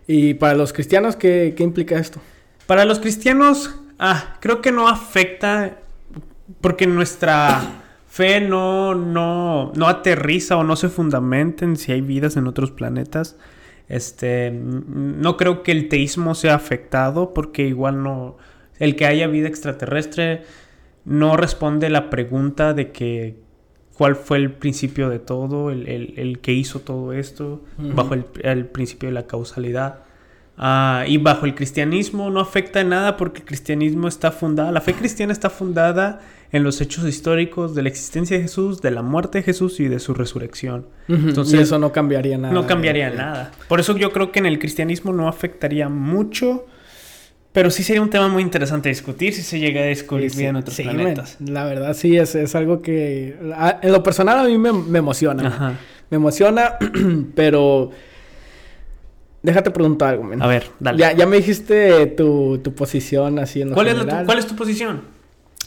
¿Y 0.07 0.35
para 0.35 0.55
los 0.55 0.73
cristianos 0.73 1.17
qué, 1.17 1.55
qué 1.57 1.63
implica 1.63 1.99
esto? 1.99 2.21
Para 2.67 2.85
los 2.85 2.99
cristianos, 2.99 3.75
ah, 3.99 4.37
creo 4.41 4.61
que 4.61 4.73
no 4.73 4.89
afecta 4.89 5.79
porque 6.61 6.87
nuestra 6.87 7.84
fe 8.15 8.41
no, 8.41 8.95
no, 8.95 9.73
no 9.75 9.89
aterriza 9.89 10.57
o 10.57 10.63
no 10.63 10.77
se 10.77 10.89
fundamenta 10.89 11.65
en 11.65 11.75
si 11.75 11.91
hay 11.91 12.01
vidas 12.01 12.37
en 12.37 12.47
otros 12.47 12.71
planetas. 12.71 13.37
Este, 13.89 14.53
no 14.53 15.37
creo 15.37 15.65
que 15.65 15.73
el 15.73 15.89
teísmo 15.89 16.37
sea 16.37 16.55
afectado 16.55 17.35
porque 17.35 17.67
igual 17.67 18.05
no, 18.05 18.37
el 18.79 18.95
que 18.95 19.07
haya 19.07 19.27
vida 19.27 19.49
extraterrestre 19.49 20.45
no 21.05 21.37
responde 21.37 21.91
la 21.91 22.09
pregunta 22.09 22.73
de 22.73 22.93
que 22.93 23.41
cuál 23.95 24.15
fue 24.15 24.39
el 24.39 24.53
principio 24.53 25.09
de 25.09 25.19
todo, 25.19 25.73
el, 25.73 25.89
el, 25.89 26.15
el 26.17 26.39
que 26.39 26.53
hizo 26.53 26.79
todo 26.83 27.13
esto, 27.13 27.65
uh 27.79 27.83
-huh. 27.83 27.95
bajo 27.97 28.15
el, 28.15 28.27
el, 28.45 28.67
principio 28.67 29.09
de 29.09 29.15
la 29.15 29.27
causalidad. 29.27 30.05
Uh, 30.57 31.03
y 31.09 31.19
bajo 31.19 31.47
el 31.47 31.57
cristianismo 31.57 32.31
no 32.31 32.39
afecta 32.39 32.81
en 32.81 32.91
nada 32.91 33.17
porque 33.17 33.41
el 33.41 33.45
cristianismo 33.45 34.07
está 34.07 34.31
fundada, 34.31 34.71
la 34.71 34.81
fe 34.81 34.95
cristiana 34.95 35.33
está 35.33 35.51
fundada 35.51 36.21
en 36.55 36.63
los 36.63 36.81
hechos 36.81 37.05
históricos 37.05 37.75
de 37.75 37.83
la 37.83 37.89
existencia 37.89 38.37
de 38.37 38.45
Jesús, 38.45 38.81
de 38.81 38.93
la 38.93 39.03
muerte 39.03 39.39
de 39.39 39.43
Jesús 39.43 39.81
y 39.81 39.89
de 39.89 39.99
su 39.99 40.15
resurrección. 40.15 40.87
Uh 41.09 41.15
-huh. 41.15 41.29
Entonces, 41.31 41.59
y 41.59 41.63
eso 41.65 41.81
no 41.81 41.91
cambiaría 41.91 42.39
nada. 42.39 42.55
No 42.55 42.65
cambiaría 42.65 43.09
eh, 43.09 43.17
nada. 43.17 43.51
Por 43.67 43.81
eso 43.81 43.97
yo 43.97 44.13
creo 44.13 44.31
que 44.31 44.39
en 44.39 44.47
el 44.47 44.61
cristianismo 44.61 45.13
no 45.13 45.27
afectaría 45.27 45.89
mucho, 45.89 46.65
pero 47.53 47.73
sí 47.73 47.83
sería 47.83 48.01
un 48.01 48.09
tema 48.09 48.29
muy 48.29 48.41
interesante 48.41 48.89
discutir 48.89 49.35
si 49.35 49.43
se 49.43 49.59
llega 49.59 49.81
a 49.81 49.85
descubrir 49.85 50.31
sí, 50.31 50.39
vida 50.39 50.51
en 50.51 50.57
otros 50.57 50.77
sí, 50.77 50.85
planetas. 50.85 51.39
La 51.41 51.65
verdad 51.65 51.93
sí, 51.93 52.17
es, 52.17 52.37
es 52.37 52.55
algo 52.55 52.83
que 52.83 53.37
en 53.83 53.93
lo 53.93 54.05
personal 54.05 54.39
a 54.39 54.45
mí 54.45 54.57
me, 54.57 54.73
me 54.73 55.01
emociona. 55.01 55.49
Ajá. 55.49 55.75
Me 56.09 56.19
emociona, 56.19 56.77
pero... 57.35 57.91
Déjate 59.43 59.73
preguntar 59.73 60.11
algo, 60.11 60.23
man. 60.23 60.41
A 60.41 60.47
ver, 60.47 60.69
dale. 60.79 60.99
Ya, 60.99 61.13
ya 61.13 61.27
me 61.27 61.37
dijiste 61.37 62.07
tu, 62.07 62.61
tu 62.63 62.75
posición 62.75 63.41
así 63.41 63.61
en 63.61 63.71
lo 63.71 63.75
¿Cuál, 63.75 63.89
es 63.89 63.97
tu, 63.99 64.07
¿Cuál 64.25 64.39
es 64.39 64.47
tu 64.47 64.55
posición? 64.57 65.14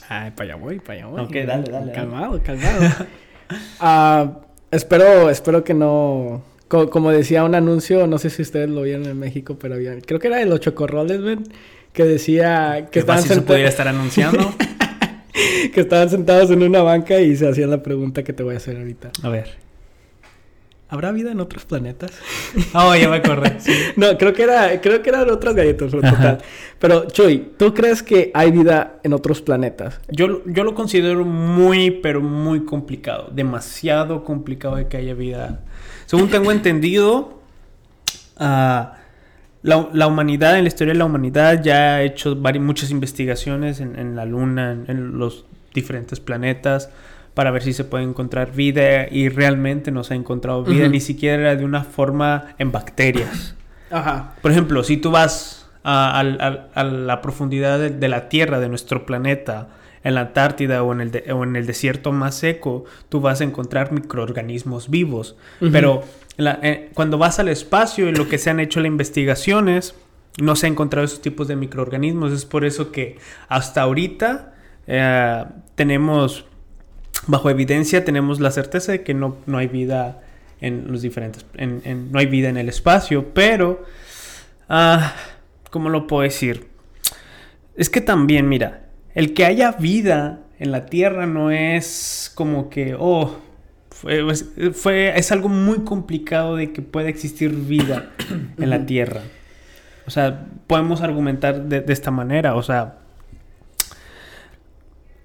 Ay, 0.09 0.31
para 0.31 0.53
allá 0.53 0.55
voy, 0.55 0.79
para 0.79 0.99
allá 0.99 1.07
voy. 1.07 1.21
Ok, 1.21 1.31
dale, 1.45 1.71
dale. 1.71 1.91
Calmado, 1.91 2.41
calmado. 2.43 2.85
uh, 3.81 4.41
espero, 4.71 5.29
espero 5.29 5.63
que 5.63 5.73
no... 5.73 6.43
Co 6.67 6.89
como 6.89 7.11
decía 7.11 7.45
un 7.45 7.55
anuncio, 7.55 8.07
no 8.07 8.17
sé 8.17 8.29
si 8.29 8.41
ustedes 8.41 8.69
lo 8.69 8.81
vieron 8.81 9.05
en 9.05 9.17
México, 9.17 9.57
pero 9.59 9.75
había, 9.75 9.97
creo 10.01 10.19
que 10.19 10.27
era 10.27 10.37
de 10.37 10.45
los 10.45 10.59
chocorroles, 10.59 11.21
ven, 11.21 11.43
que 11.93 12.03
decía 12.03 12.87
que 12.91 12.99
estaban 12.99 13.21
sentados... 13.21 13.45
podría 13.45 13.69
estar 13.69 13.87
anunciando? 13.87 14.53
que 15.73 15.79
estaban 15.79 16.09
sentados 16.09 16.51
en 16.51 16.63
una 16.63 16.81
banca 16.81 17.21
y 17.21 17.35
se 17.37 17.47
hacían 17.47 17.69
la 17.69 17.81
pregunta 17.81 18.23
que 18.23 18.33
te 18.33 18.43
voy 18.43 18.55
a 18.55 18.57
hacer 18.57 18.75
ahorita. 18.77 19.11
A 19.23 19.29
ver. 19.29 19.66
¿Habrá 20.89 21.11
vida 21.11 21.31
en 21.31 21.39
otros 21.41 21.65
planetas? 21.65 22.11
Oh, 22.73 22.95
ya 22.95 23.09
me 23.09 23.17
acordé. 23.17 23.59
Sí. 23.59 23.73
no, 23.97 24.17
creo 24.17 24.33
que 24.33 24.43
era, 24.43 24.79
creo 24.81 25.01
que 25.01 25.09
eran 25.09 25.29
otras 25.29 25.53
galletas, 25.53 25.91
pero 25.91 26.09
total. 26.09 26.37
Pero, 26.79 27.07
Chuy, 27.07 27.51
¿tú 27.57 27.73
crees 27.73 28.01
que 28.01 28.31
hay 28.33 28.51
vida 28.51 28.99
en 29.03 29.13
otros 29.13 29.41
planetas? 29.41 29.99
Yo, 30.09 30.43
yo 30.45 30.63
lo 30.63 30.73
considero 30.75 31.25
muy, 31.25 31.91
pero 31.91 32.21
muy 32.21 32.63
complicado. 32.63 33.29
Demasiado 33.33 34.23
complicado 34.23 34.77
de 34.77 34.87
que 34.87 34.97
haya 34.97 35.13
vida. 35.13 35.61
Según 36.05 36.29
tengo 36.29 36.51
entendido, 36.51 37.41
uh, 38.39 38.43
la, 39.63 39.89
la, 39.91 40.07
humanidad, 40.07 40.57
en 40.57 40.63
la 40.63 40.69
historia 40.69 40.93
de 40.93 40.99
la 40.99 41.05
humanidad, 41.05 41.61
ya 41.61 41.95
ha 41.95 42.03
hecho 42.03 42.35
varias, 42.35 42.63
muchas 42.63 42.91
investigaciones 42.91 43.81
en, 43.81 43.99
en 43.99 44.15
la 44.15 44.25
Luna, 44.25 44.71
en, 44.71 44.85
en 44.87 45.17
los 45.17 45.45
diferentes 45.73 46.19
planetas 46.19 46.89
para 47.37 47.51
ver 47.51 47.61
si 47.61 47.71
se 47.71 47.83
puede 47.83 48.03
encontrar 48.03 48.51
vida 48.51 49.07
y 49.11 49.29
realmente 49.29 49.91
no 49.91 50.03
se 50.03 50.15
ha 50.15 50.17
encontrado 50.17 50.63
vida, 50.63 50.87
ni 50.87 50.99
siquiera 50.99 51.55
de 51.55 51.63
una 51.63 51.83
forma 51.83 52.55
en 52.57 52.71
bacterias. 52.71 53.53
Ajá. 53.91 54.33
Por 54.41 54.49
ejemplo, 54.49 54.83
si 54.83 54.97
tú 54.97 55.11
vas 55.11 55.69
a, 55.83 56.23
la 56.23 57.21
profundidad 57.21 57.77
de, 57.77 58.07
la 58.07 58.27
Tierra, 58.27 58.59
de 58.59 58.69
nuestro 58.69 59.05
planeta, 59.05 59.67
en 60.03 60.15
la 60.15 60.21
Antártida 60.21 60.81
o 60.81 60.91
en, 60.93 61.01
el 61.01 61.23
o 61.31 61.43
en 61.43 61.55
el 61.55 61.67
desierto 61.67 62.11
más 62.11 62.33
seco, 62.33 62.85
tú 63.07 63.21
vas 63.21 63.39
a 63.41 63.43
encontrar 63.43 63.91
microorganismos 63.91 64.89
vivos. 64.89 65.35
Pero 65.59 66.01
eh, 66.39 66.89
cuando 66.95 67.19
vas 67.19 67.37
al 67.37 67.49
espacio 67.49 68.09
y 68.09 68.13
lo 68.13 68.27
que 68.27 68.39
se 68.39 68.49
han 68.49 68.59
hecho 68.59 68.79
las 68.79 68.87
investigaciones, 68.87 69.93
no 70.39 70.55
se 70.55 70.65
han 70.65 70.73
encontrado 70.73 71.05
esos 71.05 71.21
tipos 71.21 71.47
de 71.47 71.55
microorganismos. 71.55 72.31
Es 72.31 72.45
por 72.45 72.65
eso 72.65 72.91
que 72.91 73.19
hasta 73.47 73.83
ahorita 73.83 74.55
eh, 74.87 75.45
tenemos, 75.75 76.45
bajo 77.25 77.49
evidencia, 77.49 78.05
tenemos 78.05 78.39
la 78.39 78.51
certeza 78.51 78.91
de 78.91 79.03
que 79.03 79.13
no, 79.13 79.37
no 79.45 79.57
hay 79.57 79.67
vida 79.67 80.21
en 80.61 80.91
los 80.91 81.01
diferentes, 81.01 81.45
en, 81.55 82.11
no 82.11 82.19
hay 82.19 82.25
vida 82.27 82.49
en 82.49 82.57
el 82.57 82.69
espacio, 82.69 83.33
pero, 83.33 83.83
uh, 84.69 84.97
¿cómo 85.69 85.89
lo 85.89 86.07
puedo 86.07 86.23
decir? 86.23 86.67
Es 87.75 87.89
que 87.89 88.01
también, 88.01 88.49
mira, 88.49 88.87
el 89.13 89.33
que 89.33 89.45
haya 89.45 89.71
vida 89.71 90.41
en 90.59 90.71
la 90.71 90.85
Tierra 90.85 91.25
no 91.25 91.51
es 91.51 92.31
como 92.35 92.69
que, 92.69 92.95
oh, 92.97 93.37
fue, 94.73 95.17
es 95.17 95.31
algo 95.31 95.49
muy 95.49 95.79
complicado 95.79 96.55
de 96.55 96.71
que 96.71 96.81
pueda 96.81 97.09
existir 97.09 97.51
vida 97.51 98.11
en 98.57 98.69
la 98.69 98.85
Tierra. 98.85 99.21
O 100.05 100.11
sea, 100.11 100.45
podemos 100.67 101.01
argumentar 101.01 101.63
de, 101.63 101.83
esta 101.91 102.11
manera, 102.11 102.55
o 102.55 102.63
sea, 102.63 102.99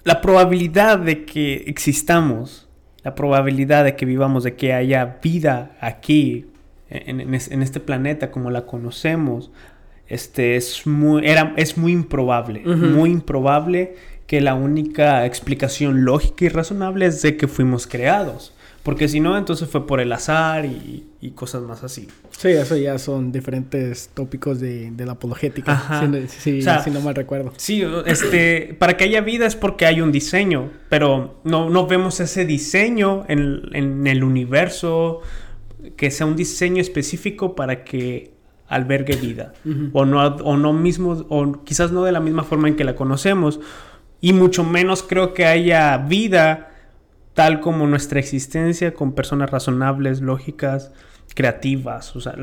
la 0.05 0.21
probabilidad 0.21 0.99
de 0.99 1.25
que 1.25 1.65
existamos, 1.67 2.69
la 3.05 3.15
probabilidad 3.15 3.85
de 3.85 3.97
que 3.97 4.07
vivamos, 4.07 4.45
de 4.45 4.55
que 4.55 4.73
haya 4.73 5.19
vida 5.23 5.77
aquí, 5.81 6.47
en, 6.91 7.35
este 7.35 7.81
planeta 7.81 8.31
como 8.31 8.51
la 8.51 8.67
conocemos, 8.67 9.51
este, 10.09 10.57
es, 10.57 10.87
muy, 10.87 11.27
era, 11.27 11.55
es 11.57 11.79
muy 11.79 11.93
improbable, 11.93 12.61
muy 12.67 13.11
improbable 13.11 13.95
que 14.27 14.41
la 14.41 14.55
única 14.55 15.25
explicación 15.27 16.05
lógica 16.05 16.45
y 16.45 16.49
razonable 16.49 17.07
es 17.07 17.23
de 17.23 17.37
que 17.37 17.49
fuimos 17.49 17.87
creados. 17.87 18.55
Porque 18.83 19.09
si 19.09 19.21
no, 19.21 19.39
entonces 19.39 19.69
fue 19.69 19.87
por 19.87 20.01
el 20.01 20.13
azar 20.13 20.65
y, 20.65 21.07
cosas 21.37 21.63
más 21.63 21.85
así. 21.85 22.09
Sí, 22.31 22.49
eso 22.49 22.77
ya 22.77 22.99
son 22.99 23.31
diferentes 23.31 24.11
tópicos 24.13 24.59
de, 24.59 24.93
la 24.99 25.13
apologética, 25.13 26.03
si, 26.29 26.63
si, 26.63 26.91
no 26.91 27.01
mal 27.01 27.15
recuerdo. 27.15 27.53
Sí, 27.57 27.83
este, 28.07 28.77
para 28.79 28.97
que 28.97 29.05
haya 29.05 29.21
vida 29.21 29.47
es 29.47 29.55
porque 29.55 29.87
hay 29.87 30.01
un 30.01 30.11
diseño, 30.11 30.71
pero 30.89 31.41
no, 31.45 31.71
no 31.71 31.87
vemos 31.87 32.19
ese 32.19 32.45
diseño 32.45 33.25
en, 33.29 33.63
en 33.73 34.07
el 34.07 34.25
universo, 34.25 35.21
que 35.97 36.11
sea 36.11 36.27
un 36.27 36.37
diseño 36.37 36.81
específico 36.81 37.55
para 37.55 37.85
que 37.85 38.33
albergue 38.73 39.17
vida. 39.17 39.53
o, 39.93 40.05
no, 40.05 40.21
o 40.27 40.57
no 40.57 40.73
mismo, 40.73 41.25
o 41.29 41.63
quizás 41.65 41.93
no 41.93 42.05
de 42.05 42.13
la 42.13 42.21
misma 42.21 42.43
forma 42.43 42.69
en 42.69 42.77
que 42.77 42.85
la 42.85 42.97
conocemos. 42.97 43.61
Y 44.21 44.33
mucho 44.33 44.65
menos 44.65 45.03
creo 45.03 45.35
que 45.35 45.45
haya 45.47 45.97
vida 45.99 46.72
tal 47.35 47.61
como 47.61 47.87
nuestra 47.87 48.21
existencia 48.21 48.95
con 48.95 49.13
personas 49.13 49.51
razonables, 49.51 50.21
lógicas, 50.21 50.93
creativas. 51.35 52.15
O 52.17 52.21
sea, 52.21 52.35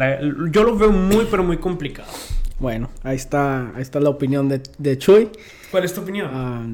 yo 0.51 0.63
lo 0.63 0.75
veo 0.75 0.91
muy, 0.91 1.27
pero 1.29 1.43
muy 1.43 1.58
complicado. 1.58 2.10
Bueno, 2.60 2.89
ahí 3.03 3.15
está, 3.15 3.72
ahí 3.75 3.81
está 3.81 4.00
la 4.00 4.10
opinión 4.10 4.50
de, 4.50 4.62
de 4.77 4.98
Chuy. 4.98 5.29
¿Cuál 5.72 5.86
es 5.86 5.93
tu 5.93 6.01
opinión? 6.01 6.29
Ah, 6.34 6.65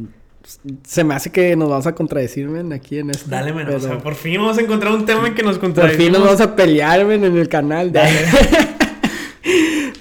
se 0.84 1.04
me 1.04 1.16
hace 1.16 1.32
que 1.32 1.56
nos 1.56 1.70
vamos 1.70 1.88
a 1.88 1.96
contradecir, 1.96 2.48
aquí 2.74 3.00
en 3.00 3.10
esto. 3.10 3.30
Dale, 3.30 3.52
men, 3.54 3.68
o 3.68 3.80
sea, 3.80 3.98
por 3.98 4.16
fin 4.16 4.40
vamos 4.40 4.58
a 4.58 4.62
encontrar 4.62 4.94
un 4.94 5.06
tema 5.06 5.28
en 5.28 5.36
que 5.36 5.44
nos 5.44 5.58
contradecimos. 5.58 5.98
Por 5.98 6.04
fin 6.04 6.14
nos 6.14 6.24
vamos 6.24 6.42
a 6.42 6.56
pelear, 6.56 7.00
en 7.12 7.24
el 7.24 7.50
canal. 7.50 7.92
Dale. 7.92 8.12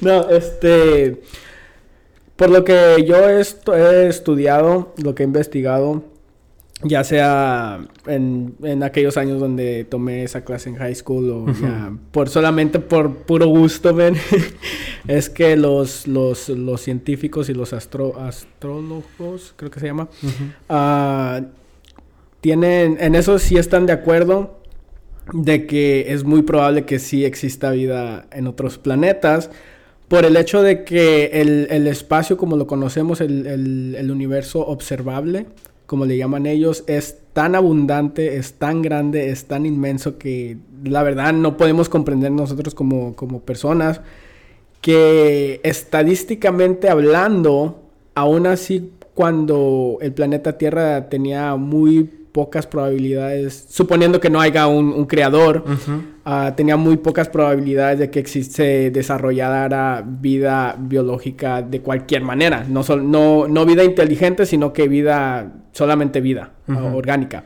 No, 0.04 0.28
este. 0.28 1.22
Por 2.36 2.50
lo 2.50 2.64
que 2.64 3.04
yo 3.06 3.28
he, 3.28 3.40
estudiado, 4.08 4.92
lo 5.02 5.14
que 5.14 5.22
he 5.22 5.26
investigado, 5.26 6.04
ya 6.84 7.04
sea 7.04 7.86
en, 8.06 8.82
aquellos 8.82 9.16
años 9.16 9.40
donde 9.40 9.84
tomé 9.84 10.24
esa 10.24 10.44
clase 10.44 10.68
en 10.68 10.76
high 10.76 10.94
school 10.94 11.30
o 11.30 11.46
ya 11.60 11.92
por 12.12 12.28
solamente 12.28 12.78
por 12.78 13.16
puro 13.16 13.46
gusto, 13.46 13.94
ven, 13.94 14.16
es 15.08 15.28
que 15.30 15.56
los, 15.56 16.06
los, 16.06 16.50
científicos 16.80 17.48
y 17.48 17.54
los 17.54 17.72
astrólogos, 17.72 19.54
creo 19.56 19.70
que 19.70 19.80
se 19.80 19.86
llama, 19.86 20.08
tienen, 22.40 22.98
en 23.00 23.14
eso 23.14 23.38
sí 23.38 23.56
están 23.56 23.86
de 23.86 23.92
acuerdo 23.92 24.58
de 25.32 25.66
que 25.66 26.12
es 26.12 26.24
muy 26.24 26.42
probable 26.42 26.84
que 26.84 26.98
sí 26.98 27.24
exista 27.24 27.70
vida 27.70 28.26
en 28.30 28.46
otros 28.46 28.78
planetas 28.78 29.50
por 30.08 30.24
el 30.24 30.36
hecho 30.36 30.62
de 30.62 30.84
que 30.84 31.30
el, 31.32 31.86
espacio 31.86 32.36
como 32.36 32.56
lo 32.56 32.66
conocemos, 32.66 33.20
el, 33.20 34.08
universo 34.10 34.60
observable, 34.66 35.46
como 35.86 36.06
le 36.06 36.16
llaman 36.16 36.46
ellos, 36.46 36.84
es 36.86 37.18
tan 37.32 37.54
abundante, 37.54 38.36
es 38.36 38.54
tan 38.54 38.82
grande, 38.82 39.30
es 39.30 39.46
tan 39.46 39.66
inmenso 39.66 40.18
que 40.18 40.56
la 40.84 41.02
verdad 41.02 41.32
no 41.32 41.56
podemos 41.56 41.88
comprender 41.88 42.30
nosotros 42.30 42.74
como, 42.74 43.14
como 43.16 43.40
personas 43.40 44.00
que 44.80 45.60
estadísticamente 45.62 46.88
hablando, 46.88 47.82
aún 48.14 48.46
así 48.46 48.92
cuando 49.14 49.98
el 50.00 50.12
planeta 50.12 50.58
Tierra 50.58 51.08
tenía 51.08 51.56
muy 51.56 52.10
pocas 52.34 52.66
probabilidades, 52.66 53.66
suponiendo 53.68 54.18
que 54.18 54.28
no 54.28 54.40
haya 54.40 54.66
un, 54.66 55.04
creador, 55.04 55.64
ah, 56.24 56.52
tenía 56.56 56.76
muy 56.76 56.96
pocas 56.96 57.28
probabilidades 57.28 58.00
de 58.00 58.10
que 58.10 58.26
se 58.26 58.90
desarrollara 58.90 60.02
vida 60.04 60.74
biológica 60.76 61.62
de 61.62 61.80
cualquier 61.80 62.22
manera. 62.22 62.66
No, 62.68 62.82
no, 62.96 63.46
no 63.46 63.64
vida 63.64 63.84
inteligente, 63.84 64.46
sino 64.46 64.72
que 64.72 64.88
vida, 64.88 65.52
solamente 65.70 66.20
vida 66.20 66.54
orgánica. 66.66 67.44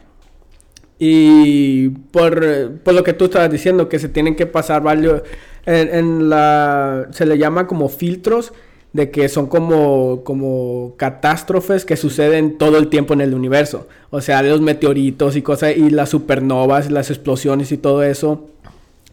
Y 0.98 1.90
por, 1.90 2.42
lo 2.42 3.04
que 3.04 3.12
tú 3.12 3.26
estabas 3.26 3.52
diciendo, 3.52 3.90
que 3.90 3.98
se 3.98 4.08
tienen 4.08 4.36
que 4.36 4.46
pasar 4.46 4.82
varios, 4.82 5.20
en 5.66 6.30
la, 6.30 7.08
se 7.10 7.26
le 7.26 7.36
llama 7.36 7.66
como 7.66 7.90
filtros, 7.90 8.54
de 8.92 9.10
que 9.10 9.28
son 9.28 9.46
como, 9.46 10.22
como 10.24 10.94
catástrofes 10.96 11.84
que 11.84 11.96
suceden 11.96 12.56
todo 12.58 12.78
el 12.78 12.88
tiempo 12.88 13.14
en 13.14 13.20
el 13.20 13.34
universo. 13.34 13.86
O 14.10 14.20
sea, 14.20 14.42
los 14.42 14.60
meteoritos 14.60 15.36
y 15.36 15.42
cosas, 15.42 15.76
y 15.76 15.90
las 15.90 16.10
supernovas, 16.10 16.90
las 16.90 17.10
explosiones 17.10 17.70
y 17.72 17.78
todo 17.78 18.02
eso. 18.02 18.46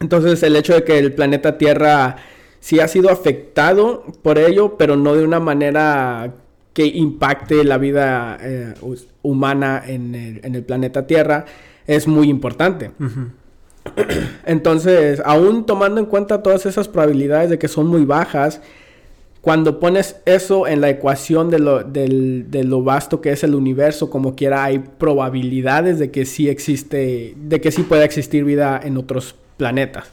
Entonces, 0.00 0.42
el 0.42 0.56
hecho 0.56 0.74
de 0.74 0.84
que 0.84 0.98
el 0.98 1.12
planeta 1.12 1.58
Tierra 1.58 2.16
sí 2.60 2.80
ha 2.80 2.88
sido 2.88 3.10
afectado 3.10 4.04
por 4.22 4.38
ello, 4.38 4.76
pero 4.76 4.96
no 4.96 5.14
de 5.14 5.24
una 5.24 5.40
manera 5.40 6.32
que 6.72 6.86
impacte 6.86 7.64
la 7.64 7.78
vida 7.78 8.36
eh, 8.40 8.74
humana 9.22 9.82
en 9.86 10.14
el, 10.42 10.62
planeta 10.62 11.06
Tierra, 11.06 11.46
es 11.86 12.06
muy 12.06 12.28
importante. 12.28 12.90
Entonces, 14.44 15.22
aún 15.24 15.64
tomando 15.64 16.00
en 16.00 16.06
cuenta 16.06 16.42
todas 16.42 16.66
esas 16.66 16.88
probabilidades 16.88 17.50
de 17.50 17.58
que 17.58 17.68
son 17.68 17.86
muy 17.86 18.04
bajas, 18.04 18.60
cuando 19.46 19.78
pones 19.78 20.16
eso 20.24 20.66
en 20.66 20.80
la 20.80 20.90
ecuación 20.90 21.50
de 21.50 21.60
lo, 21.60 21.84
de 21.84 22.64
lo 22.64 22.82
vasto 22.82 23.20
que 23.20 23.30
es 23.30 23.44
el 23.44 23.54
universo, 23.54 24.10
como 24.10 24.34
quiera, 24.34 24.64
hay 24.64 24.80
probabilidades 24.80 26.00
de 26.00 26.10
que 26.10 26.26
sí 26.26 26.48
existe, 26.48 27.34
de 27.36 27.60
que 27.60 27.70
sí 27.70 27.84
pueda 27.84 28.04
existir 28.04 28.42
vida 28.42 28.80
en 28.82 28.96
otros 28.96 29.36
planetas. 29.56 30.08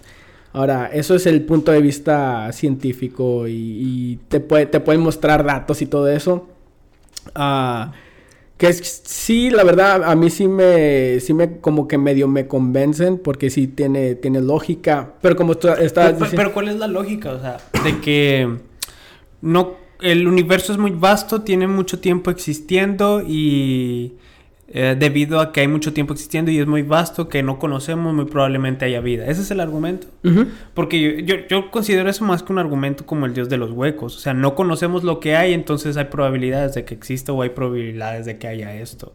Ahora, 0.52 0.92
eso 0.94 1.16
es 1.16 1.26
el 1.26 1.42
punto 1.42 1.72
de 1.72 1.82
vista 1.82 2.52
científico 2.52 3.48
y, 3.48 4.20
te, 4.28 4.40
puede, 4.40 4.68
te 4.68 4.80
pueden 4.80 5.02
mostrar 5.02 5.44
datos 5.44 5.82
y 5.82 5.88
todo 5.88 6.08
eso. 6.10 6.48
Uh, 7.36 7.90
que 8.56 8.72
sí, 8.72 9.50
la 9.50 9.64
verdad, 9.64 10.04
a 10.04 10.16
mí 10.16 10.30
sí 10.30 10.48
me, 10.48 11.20
sí 11.22 11.34
me, 11.34 11.58
como 11.58 11.88
que 11.88 11.98
medio 11.98 12.28
me 12.28 12.46
convencen 12.46 13.18
porque 13.18 13.50
sí 13.50 13.66
tiene, 13.66 14.14
tiene 14.14 14.42
lógica. 14.42 15.14
Pero 15.24 15.36
como 15.36 15.56
tú 15.56 15.70
estás 15.70 16.20
diciendo... 16.20 16.38
Pero 16.38 16.54
¿cuál 16.54 16.68
es 16.68 16.76
la 16.76 16.86
lógica? 16.86 17.32
O 17.32 17.42
sea, 17.42 17.58
de 17.84 18.00
que 18.00 18.73
no, 19.44 19.76
el 20.02 20.26
universo 20.26 20.72
es 20.72 20.80
muy 20.80 20.92
vasto, 20.92 21.42
tiene 21.42 21.68
mucho 21.68 22.00
tiempo 22.00 22.32
existiendo 22.32 23.22
y 23.22 24.14
eh, 24.70 24.96
debido 24.98 25.42
a 25.42 25.52
que 25.52 25.60
hay 25.60 25.68
mucho 25.68 25.92
tiempo 25.92 26.14
existiendo 26.14 26.50
y 26.50 26.60
es 26.60 26.66
muy 26.66 26.82
vasto 26.82 27.28
que 27.28 27.44
no 27.44 27.60
conocemos, 27.60 28.14
muy 28.14 28.24
probablemente 28.24 28.86
haya 28.86 29.02
vida. 29.02 29.26
Ese 29.26 29.42
es 29.42 29.52
el 29.52 29.60
argumento. 29.60 30.08
Porque 30.74 31.24
yo, 31.26 31.36
yo, 31.50 31.70
considero 31.72 32.10
eso 32.10 32.24
más 32.24 32.42
que 32.42 32.54
un 32.54 32.60
argumento 32.60 33.06
como 33.06 33.26
el 33.26 33.34
dios 33.34 33.50
de 33.50 33.58
los 33.58 33.72
huecos. 33.72 34.16
O 34.16 34.20
sea, 34.20 34.34
no 34.34 34.56
conocemos 34.56 35.04
lo 35.04 35.20
que 35.20 35.36
hay, 35.36 35.54
entonces 35.54 35.98
hay 35.98 36.06
probabilidades 36.06 36.74
de 36.76 36.86
que 36.86 36.94
exista 36.94 37.34
o 37.34 37.42
hay 37.42 37.50
probabilidades 37.50 38.26
de 38.26 38.38
que 38.38 38.48
haya 38.48 38.74
esto. 38.74 39.14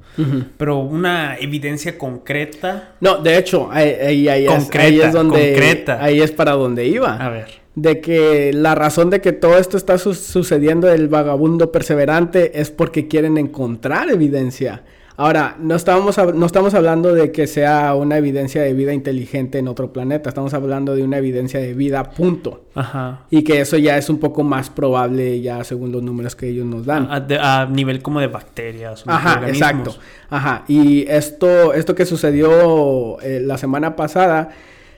Pero 0.58 0.78
una 0.80 1.38
evidencia 1.38 1.96
concreta. 1.96 2.96
No, 3.00 3.16
de 3.16 3.38
hecho, 3.38 3.70
ahí, 3.72 4.28
ahí, 4.28 4.46
es, 4.46 5.12
donde. 5.14 5.54
Concreta. 5.54 6.04
Ahí 6.04 6.20
es 6.20 6.32
para 6.32 6.52
donde 6.52 6.86
iba. 6.86 7.16
A 7.16 7.30
ver 7.30 7.57
de 7.82 8.00
que 8.00 8.52
la 8.52 8.74
razón 8.74 9.08
de 9.08 9.20
que 9.20 9.32
todo 9.32 9.56
esto 9.56 9.76
está 9.76 9.98
sucediendo 9.98 10.90
el 10.90 11.08
vagabundo 11.08 11.70
perseverante 11.70 12.60
es 12.60 12.70
porque 12.70 13.06
quieren 13.06 13.38
encontrar 13.38 14.10
evidencia. 14.10 14.82
Ahora, 15.16 15.56
no, 15.58 15.74
estábamos, 15.74 16.16
no 16.34 16.46
estamos 16.46 16.74
hablando 16.74 17.12
de 17.12 17.32
que 17.32 17.48
sea 17.48 17.94
una 17.94 18.18
evidencia 18.18 18.62
de 18.62 18.72
vida 18.72 18.92
inteligente 18.92 19.58
en 19.58 19.66
otro 19.66 19.92
planeta, 19.92 20.28
estamos 20.28 20.54
hablando 20.54 20.94
de 20.94 21.02
una 21.02 21.18
evidencia 21.18 21.58
de 21.58 21.74
vida, 21.74 22.10
punto. 22.10 22.66
Ajá. 22.74 23.26
Y 23.30 23.42
que 23.42 23.60
eso 23.60 23.76
ya 23.76 23.96
es 23.96 24.10
un 24.10 24.18
poco 24.18 24.44
más 24.44 24.70
probable 24.70 25.40
ya 25.40 25.62
según 25.64 25.90
los 25.90 26.04
números 26.04 26.36
que 26.36 26.48
ellos 26.48 26.66
nos 26.66 26.86
dan. 26.86 27.08
A, 27.10 27.66
nivel 27.66 28.00
como 28.00 28.20
de 28.20 28.28
bacterias. 28.28 29.02
Ajá, 29.06 29.48
exacto. 29.48 29.96
Ajá. 30.30 30.64
Y 30.68 31.04
esto, 31.08 31.74
esto 31.74 31.96
que 31.96 32.06
sucedió 32.06 33.20
eh, 33.20 33.40
la 33.40 33.58
semana 33.58 33.96
pasada 33.96 34.50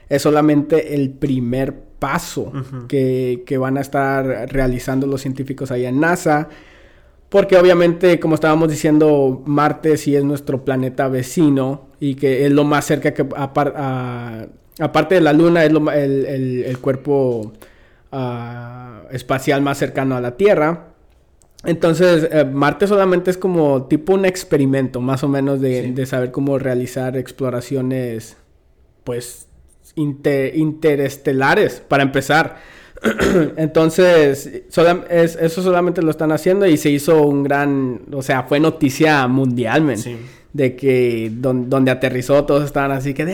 es 0.07 0.21
solamente 0.21 0.93
el 0.93 1.09
primer 1.09 1.90
paso 2.01 2.51
que, 2.87 3.43
que 3.45 3.57
van 3.59 3.77
a 3.77 3.81
estar 3.81 4.25
realizando 4.51 5.05
los 5.05 5.21
científicos 5.21 5.69
ahí 5.69 5.85
en 5.85 5.99
NASA. 5.99 6.49
Porque 7.29 7.55
obviamente, 7.57 8.19
como 8.19 8.35
estábamos 8.35 8.69
diciendo, 8.69 9.43
Marte 9.45 9.95
sí 9.97 10.15
es 10.15 10.23
nuestro 10.23 10.65
planeta 10.65 11.07
vecino 11.07 11.87
y 11.99 12.15
que 12.15 12.45
es 12.45 12.51
lo 12.51 12.63
más 12.65 12.85
cerca 12.85 13.13
que, 13.13 13.25
aparte 14.79 15.15
de 15.15 15.21
la 15.21 15.31
Luna, 15.31 15.63
es 15.63 15.71
el, 15.71 16.77
cuerpo 16.81 17.53
ah, 18.11 19.03
espacial 19.11 19.61
más 19.61 19.77
cercano 19.77 20.17
a 20.17 20.21
la 20.21 20.35
Tierra. 20.35 20.87
Entonces, 21.63 22.27
eh, 22.31 22.43
Marte 22.43 22.87
solamente 22.87 23.29
es 23.29 23.37
como 23.37 23.83
tipo 23.83 24.13
un 24.13 24.25
experimento, 24.25 24.99
más 24.99 25.23
o 25.23 25.27
menos, 25.27 25.61
de, 25.61 26.05
saber 26.05 26.31
cómo 26.31 26.57
realizar 26.57 27.15
exploraciones, 27.15 28.35
pues, 29.03 29.47
interestelares, 29.95 31.81
para 31.87 32.03
empezar. 32.03 32.57
Entonces, 33.57 34.63
eso 34.67 35.63
solamente 35.63 36.01
lo 36.01 36.11
están 36.11 36.31
haciendo 36.31 36.65
y 36.67 36.77
se 36.77 36.89
hizo 36.89 37.23
un 37.23 37.43
gran, 37.43 38.01
o 38.13 38.21
sea, 38.21 38.43
fue 38.43 38.59
noticia 38.59 39.27
mundial, 39.27 39.95
De 40.53 40.75
que 40.75 41.31
donde 41.33 41.91
aterrizó 41.91 42.43
todos 42.43 42.65
estaban 42.65 42.91
así 42.91 43.13
que 43.13 43.25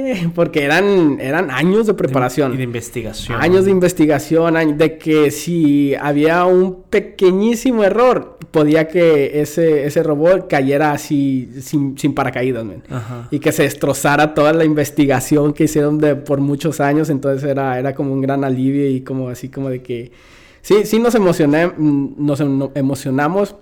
de... 0.00 0.30
Porque 0.34 0.64
eran, 0.64 1.18
eran 1.20 1.50
años 1.50 1.86
de 1.86 1.94
preparación. 1.94 2.54
y 2.54 2.56
de 2.56 2.64
investigación. 2.64 3.40
Años 3.40 3.64
de 3.64 3.70
investigación, 3.70 4.78
de 4.78 4.98
que 4.98 5.30
si 5.30 5.94
había 5.94 6.44
un 6.44 6.82
pequeñísimo 6.90 7.84
error, 7.84 8.38
podía 8.50 8.88
que 8.88 9.40
ese, 9.40 9.86
ese 9.86 10.02
robot 10.02 10.48
cayera 10.48 10.92
así 10.92 11.50
sin, 11.60 11.96
sin 11.98 12.14
paracaídas, 12.14 12.64
Y 13.30 13.38
que 13.38 13.52
se 13.52 13.62
destrozara 13.62 14.34
toda 14.34 14.52
la 14.52 14.64
investigación 14.64 15.52
que 15.52 15.64
hicieron 15.64 15.98
de, 15.98 16.16
por 16.16 16.40
muchos 16.40 16.80
años. 16.80 17.10
Entonces 17.10 17.48
era, 17.48 17.78
era 17.78 17.94
como 17.94 18.12
un 18.12 18.20
gran 18.20 18.44
alivio 18.44 18.88
y 18.88 19.00
como 19.02 19.28
así 19.28 19.48
como 19.48 19.70
de 19.70 19.82
que... 19.82 20.12
Sí, 20.62 20.84
sí 20.84 20.98
nos 20.98 21.14
emocioné, 21.14 21.68
mm, 21.68 22.14
nos 22.18 22.40
em, 22.40 22.68
emocionamos 22.74 23.56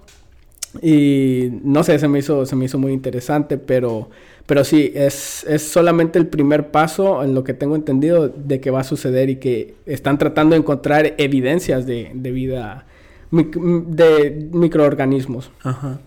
y 0.83 1.49
no 1.63 1.83
sé, 1.83 1.99
se 1.99 2.09
me 2.09 2.19
hizo, 2.19 2.47
se 2.47 2.57
me 2.57 2.67
hizo 2.67 2.79
muy 2.79 2.93
interesante, 2.93 3.59
pero, 3.59 4.11
pero 4.47 4.65
sí, 4.65 4.93
es, 4.95 5.45
es 5.45 5.63
solamente 5.63 6.19
el 6.19 6.27
primer 6.27 6.71
paso 6.71 7.23
en 7.25 7.35
lo 7.35 7.45
que 7.45 7.55
tengo 7.55 7.75
entendido 7.75 8.29
de 8.29 8.61
que 8.61 8.71
va 8.71 8.81
a 8.81 8.85
suceder 8.85 9.31
y 9.31 9.37
que 9.37 9.75
están 9.87 10.19
tratando 10.19 10.55
de 10.55 10.61
encontrar 10.61 11.15
evidencias 11.19 11.87
de, 11.87 12.11
de 12.15 12.31
vida 12.31 12.87
de 13.31 14.49
microorganismos. 14.53 15.51
Ajá. 15.63 16.01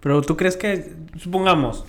Pero 0.00 0.22
tú 0.22 0.36
crees 0.36 0.56
que, 0.56 0.92
supongamos, 1.16 1.84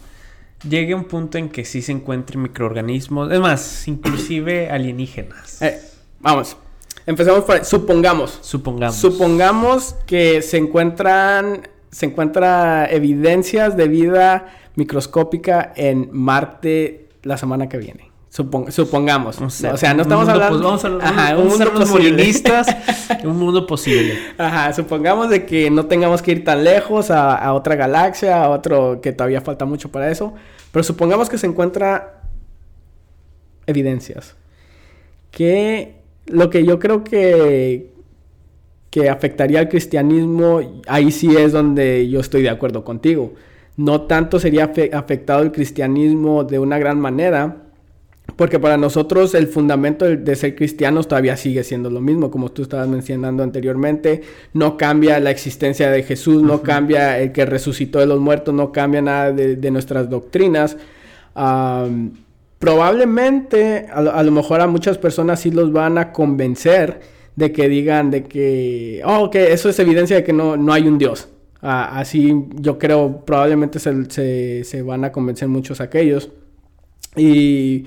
llegue 0.67 0.95
un 0.95 1.05
punto 1.05 1.37
en 1.37 1.49
que 1.49 1.63
sí 1.63 1.81
se 1.81 1.91
encuentren 1.91 2.41
microorganismos, 2.41 3.31
es 3.31 3.39
más, 3.39 3.87
inclusive 3.87 4.69
alienígenas. 4.69 5.61
Eh, 5.61 5.79
vamos, 6.19 6.57
empezamos 7.05 7.43
por 7.43 7.63
supongamos. 7.65 8.39
Supongamos. 8.41 8.95
Supongamos 8.95 9.95
que 10.05 10.41
se 10.41 10.57
encuentran, 10.57 11.67
se 11.91 12.05
encuentra 12.05 12.87
evidencias 12.89 13.75
de 13.77 13.87
vida 13.87 14.47
microscópica 14.75 15.73
en 15.75 16.09
Marte 16.11 17.09
la 17.23 17.37
semana 17.37 17.67
que 17.67 17.77
viene 17.77 18.09
supongamos. 18.29 19.41
O 19.41 19.49
sea, 19.49 19.93
no 19.93 20.03
estamos 20.03 20.27
hablando. 20.29 20.59
vamos 20.59 20.85
a, 20.85 20.87
ajá, 21.01 21.37
un 21.37 21.47
mundo 21.47 21.73
posible. 21.73 22.31
un 23.23 23.37
mundo 23.37 23.65
posible. 23.65 24.17
Ajá, 24.37 24.73
supongamos 24.73 25.29
de 25.29 25.45
que 25.45 25.71
no 25.71 25.87
tengamos 25.87 26.21
que 26.21 26.31
ir 26.31 26.43
tan 26.43 26.63
lejos 26.63 27.09
a, 27.11 27.53
otra 27.53 27.75
galaxia, 27.75 28.43
a 28.43 28.49
otro 28.49 29.01
que 29.01 29.11
todavía 29.11 29.41
falta 29.41 29.65
mucho 29.65 29.89
para 29.91 30.11
eso. 30.11 30.33
Pero 30.71 30.83
supongamos 30.83 31.29
que 31.29 31.37
se 31.37 31.47
encuentra 31.47 32.21
evidencias. 33.65 34.35
Que 35.31 35.98
lo 36.31 36.49
que 36.49 36.63
yo 36.63 36.79
creo 36.79 37.03
que, 37.03 37.91
que 38.89 39.09
afectaría 39.09 39.59
al 39.59 39.69
cristianismo, 39.69 40.81
ahí 40.87 41.11
sí 41.11 41.35
es 41.35 41.51
donde 41.51 42.09
yo 42.09 42.19
estoy 42.19 42.41
de 42.41 42.49
acuerdo 42.49 42.83
contigo. 42.83 43.33
No 43.77 44.01
tanto 44.01 44.39
sería 44.39 44.71
afectado 44.93 45.41
el 45.41 45.51
cristianismo 45.51 46.43
de 46.43 46.59
una 46.59 46.77
gran 46.79 46.99
manera, 46.99 47.69
porque 48.35 48.59
para 48.59 48.77
nosotros 48.77 49.33
el 49.35 49.47
fundamento 49.47 50.05
de, 50.05 50.35
ser 50.35 50.55
cristianos 50.55 51.07
todavía 51.07 51.37
sigue 51.37 51.63
siendo 51.63 51.89
lo 51.89 52.01
mismo, 52.01 52.31
como 52.31 52.49
tú 52.49 52.61
estabas 52.63 52.87
mencionando 52.87 53.43
anteriormente. 53.43 54.21
No 54.53 54.77
cambia 54.77 55.19
la 55.19 55.31
existencia 55.31 55.89
de 55.89 56.03
Jesús, 56.03 56.41
no 56.41 56.61
cambia 56.61 57.19
el 57.19 57.31
que 57.31 57.45
resucitó 57.45 57.99
de 57.99 58.05
los 58.05 58.19
muertos, 58.19 58.53
no 58.53 58.71
cambia 58.71 59.01
nada 59.01 59.31
de, 59.31 59.71
nuestras 59.71 60.09
doctrinas. 60.09 60.77
Probablemente, 62.59 63.87
a, 63.91 64.23
lo 64.23 64.31
mejor 64.31 64.61
a 64.61 64.67
muchas 64.67 64.97
personas 64.97 65.39
sí 65.39 65.51
los 65.51 65.71
van 65.71 65.97
a 65.97 66.11
convencer 66.11 66.99
de 67.35 67.51
que 67.51 67.69
digan 67.69 68.11
de 68.11 68.25
que, 68.25 69.01
oh, 69.05 69.29
que 69.29 69.53
eso 69.53 69.69
es 69.69 69.79
evidencia 69.79 70.17
de 70.17 70.23
que 70.23 70.33
no, 70.33 70.57
no 70.57 70.73
hay 70.73 70.87
un 70.87 70.97
Dios. 70.97 71.29
así 71.61 72.35
yo 72.55 72.77
creo, 72.77 73.25
probablemente 73.25 73.79
se, 73.79 74.09
se, 74.11 74.63
se 74.63 74.81
van 74.81 75.05
a 75.05 75.11
convencer 75.11 75.47
muchos 75.47 75.81
aquellos. 75.81 76.29
Y 77.15 77.85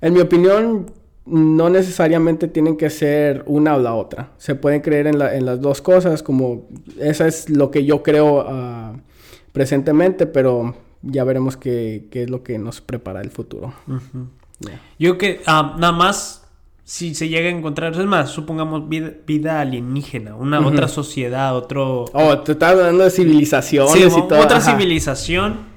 en 0.00 0.12
mi 0.12 0.20
opinión, 0.20 0.86
no 1.28 1.68
necesariamente 1.68 2.48
tienen 2.48 2.76
que 2.76 2.90
ser 2.90 3.42
una 3.46 3.76
o 3.76 3.78
la 3.78 3.94
otra. 3.94 4.30
Se 4.38 4.54
pueden 4.54 4.80
creer 4.80 5.06
en, 5.06 5.18
las 5.18 5.60
dos 5.60 5.82
cosas, 5.82 6.22
como 6.22 6.68
esa 6.98 7.26
es 7.26 7.50
lo 7.50 7.70
que 7.70 7.84
yo 7.84 8.02
creo 8.02 8.44
ah, 8.46 8.96
presentemente, 9.52 10.26
pero 10.26 10.74
ya 11.02 11.24
veremos 11.24 11.56
qué, 11.56 12.08
es 12.10 12.30
lo 12.30 12.42
que 12.42 12.58
nos 12.58 12.80
prepara 12.80 13.20
el 13.20 13.30
futuro. 13.30 13.72
Yo 14.98 15.18
que 15.18 15.42
ah, 15.46 15.76
nada 15.78 15.92
más, 15.92 16.46
si 16.84 17.14
se 17.14 17.28
llega 17.28 17.48
a 17.48 17.52
encontrar, 17.52 17.92
es 17.92 18.06
más, 18.06 18.30
supongamos 18.30 18.88
vida, 18.88 19.60
alienígena, 19.60 20.34
una 20.34 20.64
otra 20.66 20.88
sociedad, 20.88 21.56
otro... 21.56 22.06
Oh, 22.12 22.38
te 22.38 22.52
estás 22.52 22.72
hablando 22.72 23.04
de 23.04 23.10
civilizaciones 23.10 24.16
y 24.16 24.28
todo. 24.28 24.40
Otra 24.40 24.60
civilización 24.60 25.68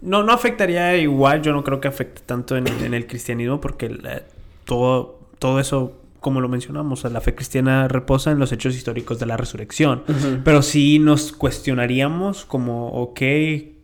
no, 0.00 0.22
no 0.22 0.32
afectaría 0.32 0.96
igual, 0.96 1.42
yo 1.42 1.52
no 1.52 1.64
creo 1.64 1.80
que 1.80 1.88
afecte 1.88 2.22
tanto 2.24 2.56
en, 2.56 2.66
el 2.94 3.06
cristianismo 3.06 3.60
porque 3.60 3.86
eh, 3.86 4.22
todo, 4.64 5.18
todo 5.38 5.60
eso, 5.60 5.92
como 6.20 6.40
lo 6.40 6.48
mencionamos, 6.48 7.04
la 7.04 7.20
fe 7.20 7.34
cristiana 7.34 7.88
reposa 7.88 8.30
en 8.30 8.38
los 8.38 8.52
hechos 8.52 8.74
históricos 8.76 9.18
de 9.18 9.26
la 9.26 9.36
resurrección. 9.36 10.04
Pero 10.44 10.62
sí 10.62 10.98
nos 10.98 11.32
cuestionaríamos 11.32 12.44
como, 12.44 12.88
ok, 12.88 13.20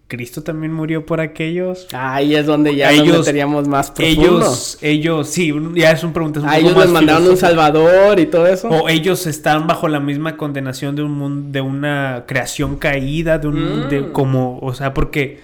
Cristo 0.06 0.42
también 0.42 0.72
murió 0.72 1.06
por 1.06 1.20
aquellos. 1.20 1.88
Ahí 1.92 2.34
es 2.34 2.46
donde 2.46 2.76
ya 2.76 2.92
ellos, 2.92 3.08
nos 3.08 3.18
meteríamos 3.20 3.66
más 3.68 3.90
profundo. 3.90 4.22
Ellos, 4.22 4.78
ellos, 4.82 5.28
sí, 5.28 5.52
ya 5.74 5.92
es 5.92 6.04
un 6.04 6.12
pregunta. 6.12 6.40
a 6.46 6.58
ellos 6.58 6.76
les 6.76 6.90
mandaron 6.90 7.28
un 7.28 7.36
salvador 7.36 8.20
y 8.20 8.26
todo 8.26 8.46
eso. 8.46 8.68
O 8.68 8.88
ellos 8.88 9.26
están 9.26 9.66
bajo 9.66 9.88
la 9.88 10.00
misma 10.00 10.36
condenación 10.36 10.94
de 10.94 11.02
un 11.02 11.12
mundo, 11.12 11.52
de 11.52 11.60
una 11.62 12.24
creación 12.26 12.76
caída, 12.76 13.38
de 13.38 13.48
un, 13.48 13.88
de, 13.88 14.02
mm. 14.02 14.12
como, 14.12 14.58
o 14.58 14.74
sea, 14.74 14.92
porque 14.92 15.40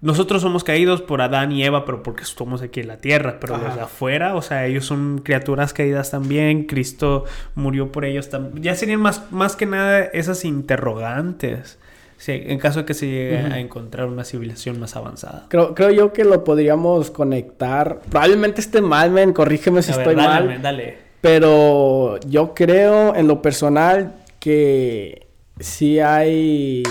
nosotros 0.00 0.40
somos 0.40 0.64
caídos 0.64 1.02
por 1.02 1.20
Adán 1.20 1.52
y 1.52 1.62
Eva, 1.62 1.84
pero 1.84 2.02
porque 2.02 2.22
estamos 2.22 2.62
aquí 2.62 2.80
en 2.80 2.88
la 2.88 2.96
tierra, 2.96 3.36
pero 3.38 3.58
los 3.58 3.74
de 3.74 3.82
afuera, 3.82 4.34
o 4.34 4.40
sea, 4.40 4.66
ellos 4.66 4.86
son 4.86 5.20
criaturas 5.22 5.74
caídas 5.74 6.10
también, 6.10 6.64
Cristo 6.64 7.24
murió 7.54 7.92
por 7.92 8.06
ellos 8.06 8.30
también. 8.30 8.62
Ya 8.62 8.74
serían 8.74 9.00
más, 9.00 9.30
más 9.30 9.56
que 9.56 9.66
nada 9.66 10.00
esas 10.00 10.46
interrogantes. 10.46 11.78
En 12.26 12.58
caso 12.58 12.80
de 12.80 12.84
que 12.84 12.94
se 12.94 13.06
llegue 13.06 13.38
a 13.38 13.58
encontrar 13.58 14.06
una 14.06 14.24
civilización 14.24 14.78
más 14.78 14.96
avanzada. 14.96 15.46
Creo, 15.48 15.74
creo 15.74 15.90
yo 15.90 16.12
que 16.12 16.24
lo 16.24 16.44
podríamos 16.44 17.10
conectar. 17.10 18.00
Probablemente 18.10 18.60
esté 18.60 18.82
mal, 18.82 19.10
men, 19.10 19.32
corrígeme 19.32 19.82
si 19.82 19.92
estoy 19.92 20.16
mal. 20.16 20.60
dale. 20.60 21.10
Pero 21.20 22.18
yo 22.20 22.54
creo 22.54 23.14
en 23.14 23.26
lo 23.26 23.42
personal 23.42 24.14
que 24.38 25.26
sí 25.58 26.00
hay 26.00 26.82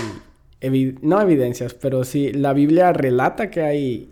no 1.02 1.20
evidencias, 1.20 1.74
pero 1.74 2.04
sí, 2.04 2.32
la 2.32 2.52
Biblia 2.52 2.92
relata 2.92 3.50
que 3.50 3.62
hay 3.62 4.10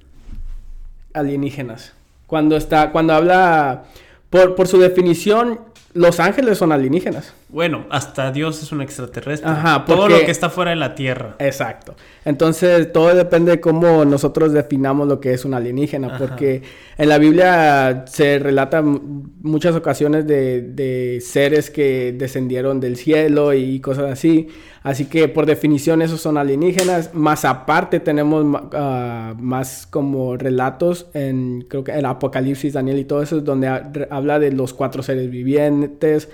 alienígenas. 1.12 1.92
Cuando 2.26 2.56
está, 2.56 2.90
cuando 2.90 3.14
habla, 3.14 3.84
por, 4.30 4.54
por 4.54 4.66
su 4.66 4.78
definición, 4.78 5.60
los 5.94 6.20
ángeles 6.20 6.58
son 6.58 6.72
alienígenas. 6.72 7.34
Bueno, 7.50 7.86
hasta 7.88 8.30
Dios 8.30 8.62
es 8.62 8.72
un 8.72 8.82
extraterrestre. 8.82 9.48
Ajá, 9.50 9.84
Todo 9.86 10.02
porque- 10.02 10.18
lo 10.18 10.24
que 10.26 10.30
está 10.30 10.50
fuera 10.50 10.70
de 10.70 10.76
la 10.76 10.94
Tierra. 10.94 11.34
Exacto. 11.38 11.94
Entonces, 12.26 12.92
todo 12.92 13.14
depende 13.14 13.52
de 13.52 13.60
cómo 13.60 14.04
nosotros 14.04 14.52
definamos 14.52 15.08
lo 15.08 15.18
que 15.18 15.32
es 15.32 15.46
un 15.46 15.54
alienígena, 15.54 16.08
Ajá. 16.08 16.18
porque 16.18 16.62
en 16.98 17.08
la 17.08 17.16
Biblia 17.16 18.04
se 18.06 18.38
relata 18.38 18.82
muchas 18.82 19.74
ocasiones 19.74 20.26
de, 20.26 20.60
de 20.60 21.22
seres 21.22 21.70
que 21.70 22.12
descendieron 22.16 22.80
del 22.80 22.96
cielo 22.98 23.54
y 23.54 23.80
cosas 23.80 24.10
así. 24.12 24.48
Así 24.82 25.06
que, 25.06 25.26
por 25.28 25.46
definición, 25.46 26.02
esos 26.02 26.20
son 26.20 26.36
alienígenas. 26.36 27.14
Más 27.14 27.46
aparte, 27.46 27.98
tenemos 27.98 28.44
ah, 28.74 29.34
más 29.38 29.86
como 29.86 30.36
relatos 30.36 31.06
en, 31.14 31.64
creo 31.68 31.82
que 31.82 31.92
en 31.92 32.04
Apocalipsis, 32.04 32.74
Daniel 32.74 32.98
y 32.98 33.04
todo 33.04 33.22
eso, 33.22 33.40
donde 33.40 33.68
ha- 33.68 33.90
habla 34.10 34.38
de 34.38 34.52
los 34.52 34.74
cuatro 34.74 35.02
seres 35.02 35.30
vivientes, 35.30 36.28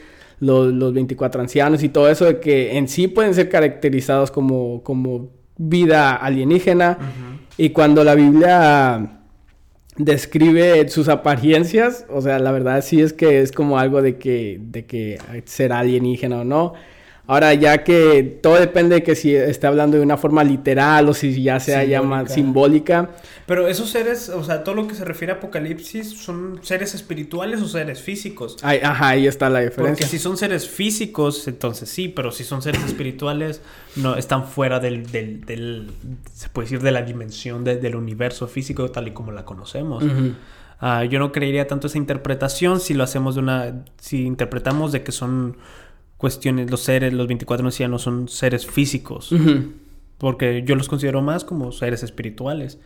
los, 0.44 0.72
los 0.72 0.92
24 0.92 1.40
ancianos 1.40 1.82
y 1.82 1.88
todo 1.88 2.08
eso, 2.08 2.26
de 2.26 2.40
que 2.40 2.76
en 2.76 2.88
sí 2.88 3.08
pueden 3.08 3.34
ser 3.34 3.48
caracterizados 3.48 4.30
como, 4.30 4.82
como 4.82 5.30
vida 5.56 6.14
alienígena. 6.14 6.98
Y 7.56 7.70
cuando 7.70 8.04
la 8.04 8.14
Biblia 8.14 9.20
describe 9.96 10.88
sus 10.88 11.08
apariencias, 11.08 12.06
o 12.10 12.20
sea, 12.20 12.38
la 12.38 12.50
verdad 12.50 12.82
sí 12.82 13.00
es 13.00 13.12
que 13.12 13.40
es 13.40 13.52
como 13.52 13.78
algo 13.78 14.02
de 14.02 14.18
que, 14.18 14.58
de 14.60 14.86
que 14.86 15.18
será 15.44 15.80
alienígena 15.80 16.40
o 16.40 16.44
no. 16.44 16.74
Ahora, 17.26 17.54
ya 17.54 17.82
que 17.84 18.22
todo 18.42 18.56
depende 18.56 18.96
de 18.96 19.02
que 19.02 19.14
si 19.14 19.34
está 19.34 19.68
hablando 19.68 19.96
de 19.96 20.02
una 20.02 20.18
forma 20.18 20.44
literal 20.44 21.08
o 21.08 21.14
si 21.14 21.42
ya 21.42 21.58
sea 21.58 21.82
ya 21.82 22.02
más 22.02 22.34
simbólica. 22.34 23.12
Pero 23.46 23.66
esos 23.66 23.88
seres, 23.88 24.28
o 24.28 24.44
sea, 24.44 24.62
todo 24.62 24.74
lo 24.74 24.86
que 24.86 24.94
se 24.94 25.06
refiere 25.06 25.32
a 25.32 25.36
Apocalipsis, 25.36 26.18
¿son 26.22 26.60
seres 26.62 26.94
espirituales 26.94 27.62
o 27.62 27.68
seres 27.68 28.00
físicos? 28.02 28.56
Ay, 28.62 28.80
ajá, 28.82 29.08
ahí 29.08 29.26
está 29.26 29.48
la 29.48 29.60
Porque 29.60 29.70
diferencia. 29.70 30.06
si 30.06 30.18
son 30.18 30.36
seres 30.36 30.68
físicos, 30.68 31.48
entonces 31.48 31.88
sí, 31.88 32.08
pero 32.08 32.30
si 32.30 32.44
son 32.44 32.60
seres 32.60 32.84
espirituales, 32.84 33.62
no 33.96 34.16
están 34.16 34.44
fuera 34.46 34.78
del, 34.78 35.10
del, 35.10 35.40
del- 35.46 35.90
se 36.34 36.50
puede 36.50 36.66
decir, 36.66 36.82
de 36.82 36.90
la 36.92 37.00
dimensión 37.02 37.64
de- 37.64 37.76
del 37.76 37.96
universo 37.96 38.46
físico 38.48 38.90
tal 38.90 39.08
y 39.08 39.12
como 39.12 39.32
la 39.32 39.46
conocemos. 39.46 40.04
Ah, 40.80 41.04
yo 41.04 41.18
no 41.18 41.32
creería 41.32 41.66
tanto 41.66 41.86
esa 41.86 41.96
interpretación 41.96 42.80
si 42.80 42.92
lo 42.92 43.04
hacemos 43.04 43.36
de 43.36 43.40
una, 43.40 43.84
si 43.98 44.24
interpretamos 44.26 44.92
de 44.92 45.02
que 45.02 45.12
son 45.12 45.56
cuestiones, 46.16 46.70
los 46.70 46.80
seres, 46.80 47.12
los 47.12 47.26
24 47.26 47.66
ancianos 47.66 48.02
son 48.02 48.28
seres 48.28 48.66
físicos, 48.66 49.30
porque 50.18 50.62
yo 50.64 50.74
los 50.74 50.88
considero 50.88 51.22
más 51.22 51.44
como 51.44 51.72
seres 51.72 52.02
espirituales. 52.02 52.78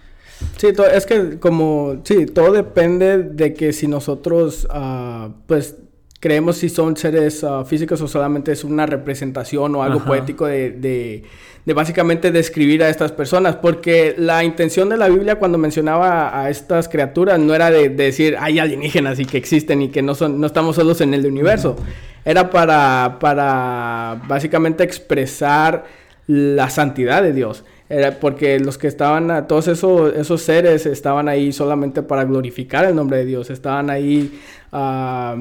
Sí, 0.57 0.69
es 0.93 1.07
que 1.07 1.39
como, 1.39 2.01
sí, 2.05 2.27
todo 2.27 2.53
depende 2.53 3.19
de 3.19 3.55
que 3.55 3.73
si 3.73 3.89
nosotros, 3.89 4.67
ah, 4.71 5.31
pues, 5.47 5.77
creemos 6.21 6.57
si 6.57 6.69
son 6.69 6.97
seres 6.97 7.45
ah, 7.45 7.65
físicos 7.65 8.01
o 8.01 8.09
solamente 8.09 8.53
es 8.53 8.65
una 8.65 8.87
representación 8.87 9.75
o 9.75 9.83
algo 9.83 9.99
Ajá. 9.99 10.09
poético 10.09 10.47
de, 10.47 10.71
de, 10.71 11.25
de 11.65 11.75
básicamente 11.75 12.31
describir 12.31 12.83
a 12.83 12.89
estas 12.89 13.13
personas, 13.13 13.57
porque 13.57 14.15
la 14.17 14.45
intención 14.45 14.89
de 14.89 14.97
la 14.97 15.09
Biblia 15.09 15.37
cuando 15.37 15.59
mencionaba 15.59 16.41
a 16.41 16.51
estas 16.51 16.89
criaturas 16.89 17.39
no 17.39 17.55
era 17.55 17.71
de, 17.71 17.89
de 17.89 18.05
decir 18.05 18.37
hay 18.41 18.59
alienígenas 18.59 19.19
y 19.21 19.25
que 19.25 19.37
existen 19.37 19.83
y 19.83 19.89
que 19.89 20.03
no 20.03 20.15
son, 20.15 20.41
no 20.41 20.47
estamos 20.47 20.77
solos 20.77 21.01
en 21.01 21.13
el 21.15 21.27
universo, 21.27 21.77
era 22.25 22.51
para, 22.51 23.19
para 23.21 24.21
básicamente 24.29 24.85
expresar 24.85 25.85
la 26.27 26.69
santidad 26.71 27.23
de 27.23 27.33
Dios. 27.33 27.65
Era 27.89 28.21
porque 28.21 28.61
los 28.61 28.77
que 28.77 28.87
estaban, 28.87 29.47
todos 29.49 29.67
esos, 29.67 30.15
esos 30.15 30.43
seres 30.43 30.85
estaban 30.85 31.27
ahí 31.27 31.53
solamente 31.53 32.03
para 32.03 32.25
glorificar 32.25 32.85
el 32.85 32.95
nombre 32.95 33.19
de 33.19 33.25
Dios, 33.25 33.49
estaban 33.49 33.89
ahí 33.89 34.39
ah, 34.73 35.37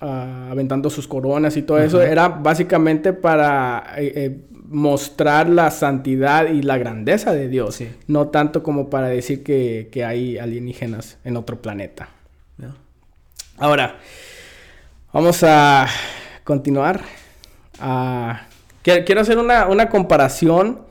ah, 0.00 0.48
aventando 0.50 0.88
sus 0.88 1.06
coronas 1.06 1.58
y 1.58 1.62
todo 1.62 1.78
eso, 1.78 2.00
era 2.00 2.28
básicamente 2.28 3.12
para 3.12 3.84
eh, 3.98 4.12
eh, 4.16 4.38
mostrar 4.70 5.48
la 5.48 5.70
santidad 5.72 6.46
y 6.48 6.62
la 6.62 6.78
grandeza 6.78 7.32
de 7.32 7.48
Dios, 7.48 7.74
Sí. 7.74 7.88
no 8.06 8.28
tanto 8.28 8.62
como 8.62 8.88
para 8.88 9.08
decir 9.08 9.42
que, 9.42 9.88
que 9.92 10.04
hay 10.04 10.38
alienígenas 10.38 11.18
en 11.24 11.36
otro 11.36 11.60
planeta. 11.60 12.08
¿no? 12.56 12.74
Ahora, 13.58 13.96
vamos 15.12 15.42
a 15.42 15.86
continuar. 16.44 17.00
Ah, 17.80 18.42
quiero 18.82 19.20
hacer 19.20 19.38
una, 19.38 19.66
una 19.66 19.88
comparación 19.88 20.82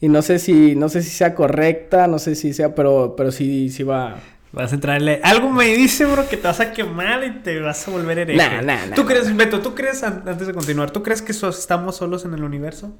y 0.00 0.08
no 0.08 0.20
sé 0.20 0.38
si 0.38 0.74
no 0.76 0.88
sé 0.90 1.02
si 1.02 1.08
sea 1.10 1.34
correcta, 1.34 2.06
no 2.06 2.18
sé 2.18 2.34
si 2.34 2.52
sea, 2.52 2.74
pero 2.74 3.14
pero 3.16 3.32
sí 3.32 3.70
sí 3.70 3.82
va. 3.84 4.16
Vas 4.54 4.72
a 4.72 4.74
entrarle. 4.76 5.20
Algo 5.24 5.50
me 5.50 5.66
dice, 5.74 6.04
bro, 6.06 6.28
que 6.28 6.36
te 6.36 6.46
vas 6.46 6.60
a 6.60 6.72
quemar 6.72 7.24
y 7.24 7.42
te 7.42 7.58
vas 7.60 7.86
a 7.86 7.90
volver 7.90 8.18
hereje. 8.20 8.38
Nah, 8.38 8.62
nah, 8.62 8.86
nah, 8.86 8.94
¿Tú 8.94 9.04
crees, 9.04 9.34
Beto, 9.36 9.60
tú 9.60 9.74
crees, 9.74 10.02
an- 10.04 10.22
antes 10.26 10.46
de 10.46 10.54
continuar, 10.54 10.90
¿tú 10.90 11.02
crees 11.02 11.20
que 11.22 11.32
estamos 11.32 11.96
solos 11.96 12.24
en 12.24 12.34
el 12.34 12.44
universo? 12.44 12.96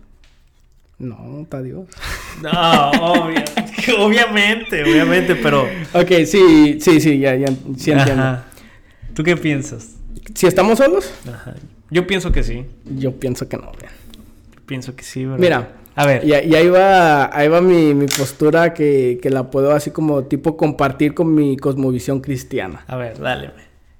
No, 0.98 1.40
está 1.42 1.60
Dios. 1.62 1.86
No, 2.42 2.50
obvia- 2.50 3.44
obviamente, 3.98 4.82
obviamente, 4.82 5.34
pero. 5.36 5.62
Ok, 5.92 6.08
sí, 6.26 6.78
sí, 6.80 7.00
sí, 7.00 7.18
ya, 7.18 7.34
ya 7.36 7.48
sí 7.76 7.90
entiendo. 7.92 8.22
Ajá. 8.22 8.44
¿Tú 9.14 9.22
qué 9.22 9.36
piensas? 9.36 9.90
Si 10.34 10.46
estamos 10.46 10.78
solos, 10.78 11.12
Ajá. 11.32 11.54
Yo 11.90 12.06
pienso 12.06 12.32
que 12.32 12.42
sí. 12.42 12.64
yo 12.84 13.12
pienso 13.12 13.48
que 13.48 13.56
no. 13.56 13.64
man. 13.66 13.74
Yo 14.54 14.60
pienso 14.66 14.96
que 14.96 15.04
sí, 15.04 15.24
bro. 15.26 15.36
Mira, 15.38 15.68
A 15.96 16.06
ver. 16.06 16.24
Y, 16.24 16.30
y 16.30 16.54
ahí 16.54 16.68
va, 16.68 17.36
ahí 17.36 17.48
va 17.48 17.60
mi, 17.60 17.94
mi 17.94 18.06
postura 18.06 18.74
que, 18.74 19.18
que 19.22 19.30
la 19.30 19.50
puedo 19.50 19.72
así 19.72 19.90
como 19.90 20.24
tipo 20.24 20.56
compartir 20.56 21.14
con 21.14 21.34
mi 21.34 21.56
cosmovisión 21.56 22.20
cristiana. 22.20 22.84
A 22.88 22.96
ver, 22.96 23.18
dale. 23.18 23.50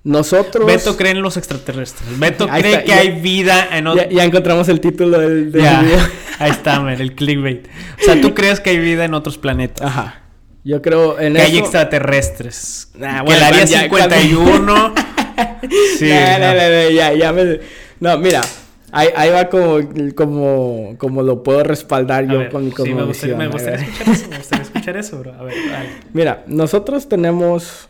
Nosotros... 0.02 0.66
Beto 0.66 0.96
cree 0.98 1.12
en 1.12 1.22
los 1.22 1.36
extraterrestres. 1.38 2.18
Beto 2.18 2.46
Ahí 2.50 2.60
cree 2.60 2.72
está, 2.74 2.82
que 2.84 2.88
ya- 2.90 2.98
hay 2.98 3.20
vida 3.22 3.68
en 3.72 3.86
otro. 3.86 4.02
Ya, 4.02 4.10
ya 4.10 4.24
encontramos 4.24 4.68
el 4.68 4.80
título 4.80 5.18
del, 5.18 5.50
del 5.50 5.62
Ya, 5.62 5.80
video. 5.80 5.98
Ahí 6.38 6.50
está, 6.50 6.80
man, 6.80 7.00
el 7.00 7.14
clickbait. 7.14 7.66
O 8.00 8.04
sea, 8.04 8.20
tú 8.20 8.34
crees 8.34 8.60
que 8.60 8.70
hay 8.70 8.78
vida 8.78 9.04
en 9.04 9.14
otros 9.14 9.38
planetas. 9.38 9.86
Ajá. 9.86 10.20
Yo 10.62 10.82
creo 10.82 11.18
en 11.20 11.34
Que 11.34 11.42
hay 11.42 11.58
extraterrestres. 11.58 12.90
Nah, 12.98 13.18
que 13.18 13.22
bueno, 13.26 13.38
el 13.38 13.44
área 13.44 13.64
ya, 13.64 13.80
51. 13.82 14.94
sí. 15.98 16.10
No, 16.10 16.54
no, 16.54 16.90
ya, 16.90 17.12
ya 17.12 17.32
me... 17.32 17.60
No, 18.00 18.18
mira. 18.18 18.42
Ahí, 18.94 19.08
ahí 19.16 19.30
va 19.30 19.48
como, 19.48 19.78
como, 20.14 20.94
como 20.98 21.22
lo 21.22 21.42
puedo 21.42 21.64
respaldar 21.64 22.24
A 22.24 22.32
yo 22.32 22.38
ver, 22.38 22.50
con 22.50 22.64
mi 22.64 22.70
sí, 22.70 22.94
me 22.94 23.04
gustaría, 23.04 23.36
cosmovisión. 23.36 23.38
me 23.38 23.86
escuchar 23.88 24.08
eso, 24.14 24.28
me 24.30 24.36
gustaría 24.38 24.62
escuchar 24.62 24.96
eso, 24.96 25.18
bro. 25.18 25.32
A 25.34 25.42
ver, 25.42 25.54
dale. 25.70 25.88
Mira, 26.12 26.44
nosotros 26.46 27.08
tenemos 27.08 27.88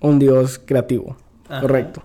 un 0.00 0.18
Dios 0.18 0.58
creativo, 0.64 1.16
Ajá. 1.48 1.60
correcto. 1.60 2.02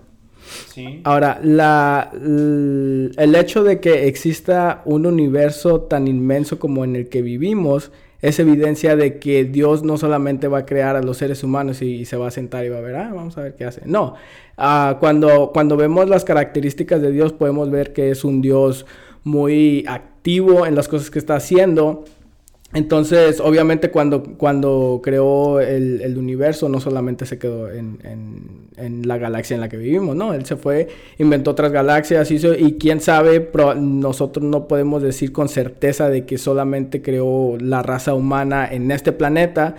Sí. 0.68 1.00
Ahora, 1.04 1.40
la, 1.42 2.10
el 2.12 3.34
hecho 3.34 3.64
de 3.64 3.80
que 3.80 4.06
exista 4.06 4.82
un 4.84 5.06
universo 5.06 5.82
tan 5.82 6.06
inmenso 6.06 6.58
como 6.58 6.84
en 6.84 6.96
el 6.96 7.08
que 7.08 7.22
vivimos 7.22 7.92
es 8.22 8.38
evidencia 8.38 8.96
de 8.96 9.18
que 9.18 9.44
Dios 9.44 9.82
no 9.82 9.98
solamente 9.98 10.48
va 10.48 10.58
a 10.58 10.66
crear 10.66 10.96
a 10.96 11.02
los 11.02 11.18
seres 11.18 11.44
humanos 11.44 11.82
y, 11.82 12.06
se 12.06 12.16
va 12.16 12.28
a 12.28 12.30
sentar 12.30 12.64
y 12.64 12.70
va 12.70 12.78
a 12.78 12.80
ver, 12.80 12.96
ah, 12.96 13.10
vamos 13.14 13.36
a 13.36 13.42
ver 13.42 13.54
qué 13.54 13.64
hace. 13.64 13.82
No, 13.84 14.14
Ah, 14.56 14.98
cuando, 15.00 15.50
cuando 15.52 15.76
vemos 15.76 16.08
las 16.08 16.24
características 16.24 17.00
de 17.00 17.10
Dios 17.10 17.32
podemos 17.32 17.70
ver 17.70 17.92
que 17.92 18.10
es 18.10 18.24
un 18.24 18.42
Dios 18.42 18.86
muy 19.24 19.84
activo 19.88 20.66
en 20.66 20.74
las 20.74 20.88
cosas 20.88 21.10
que 21.10 21.18
está 21.18 21.36
haciendo. 21.36 22.04
Entonces, 22.74 23.38
obviamente, 23.40 23.90
cuando, 23.90 24.22
cuando 24.38 25.00
creó 25.02 25.60
el, 25.60 26.00
el 26.00 26.16
universo, 26.16 26.70
no 26.70 26.80
solamente 26.80 27.26
se 27.26 27.38
quedó 27.38 27.70
en, 27.70 27.98
en- 28.04 29.06
la 29.06 29.18
galaxia 29.18 29.54
en 29.54 29.60
la 29.60 29.68
que 29.68 29.76
vivimos, 29.76 30.16
¿no? 30.16 30.32
Él 30.32 30.44
se 30.46 30.56
fue, 30.56 30.88
inventó 31.18 31.50
otras 31.52 31.70
galaxias, 31.70 32.30
hizo, 32.30 32.54
y 32.54 32.74
quién 32.78 33.00
sabe, 33.00 33.40
pro- 33.40 33.74
nosotros 33.74 34.44
no 34.44 34.66
podemos 34.68 35.02
decir 35.02 35.32
con 35.32 35.48
certeza 35.48 36.08
de 36.08 36.24
que 36.24 36.38
solamente 36.38 37.02
creó 37.02 37.56
la 37.60 37.82
raza 37.82 38.14
humana 38.14 38.66
en 38.72 38.90
este 38.90 39.12
planeta 39.12 39.76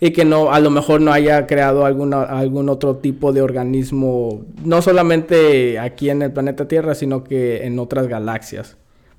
y 0.00 0.12
que 0.12 0.24
no, 0.24 0.52
a 0.52 0.60
lo 0.60 0.70
mejor 0.70 1.00
no 1.00 1.12
haya 1.12 1.46
creado 1.46 1.84
alguna, 1.84 2.22
algún 2.22 2.68
otro 2.68 2.96
tipo 2.96 3.32
de 3.32 3.42
organismo, 3.42 4.44
no 4.64 4.80
solamente 4.82 5.78
aquí 5.78 6.10
en 6.10 6.22
el 6.22 6.32
planeta 6.32 6.68
Tierra, 6.68 6.94
sino 6.94 7.24
que 7.24 7.64
en 7.66 7.78
otras 7.78 8.06
galaxias 8.06 8.76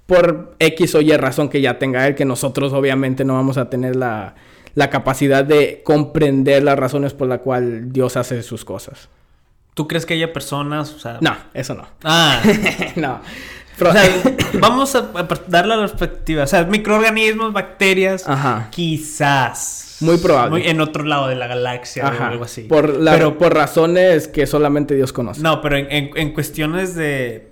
por 0.08 0.56
X 0.60 0.96
o 0.96 1.02
Y 1.02 1.16
razón 1.18 1.50
que 1.50 1.62
ya 1.62 1.78
tenga 1.78 2.08
él, 2.08 2.16
que 2.16 2.26
nosotros 2.26 2.74
obviamente 2.74 3.24
no 3.26 3.36
vamos 3.36 3.58
a 3.58 3.70
tener 3.70 3.96
la, 3.96 4.34
la 4.74 4.90
capacidad 4.90 5.46
de 5.46 5.82
comprender 5.84 6.64
las 6.64 6.80
razones 6.80 7.14
por 7.14 7.28
las 7.28 7.40
cuales 7.42 7.94
Dios 7.94 8.18
hace 8.18 8.42
sus 8.42 8.66
cosas. 8.66 9.10
¿Tú 9.76 9.88
crees 9.88 10.08
que 10.08 10.16
haya 10.16 10.34
personas, 10.34 10.92
o 10.94 10.98
sea... 11.00 11.20
No, 11.22 11.36
eso 11.54 11.76
no. 11.76 11.86
Ah, 12.04 12.42
no. 12.96 13.22
Pero- 13.78 13.92
o 13.92 13.94
sea, 13.94 14.10
vamos 14.60 14.96
a, 14.96 15.12
a 15.14 15.28
dar 15.48 15.68
la 15.68 15.78
perspectiva. 15.78 16.46
O 16.46 16.48
sea, 16.48 16.64
microorganismos, 16.64 17.54
bacterias, 17.54 18.28
Ajá. 18.28 18.70
quizás. 18.72 19.98
Muy 20.00 20.18
probable. 20.18 20.70
en 20.70 20.80
otro 20.82 21.04
lado 21.04 21.28
de 21.28 21.36
la 21.36 21.46
galaxia 21.48 22.06
o 22.06 22.24
algo 22.24 22.44
así. 22.46 22.62
Por, 22.64 23.00
la- 23.00 23.12
pero, 23.14 23.38
por 23.38 23.54
razones 23.54 24.28
que 24.28 24.48
solamente 24.48 24.96
Dios 24.96 25.12
conoce. 25.14 25.42
no, 25.42 25.62
pero 25.62 25.78
en, 25.78 25.92
en- 25.92 26.10
en 26.16 26.34
cuestiones 26.34 26.96
de... 26.96 27.47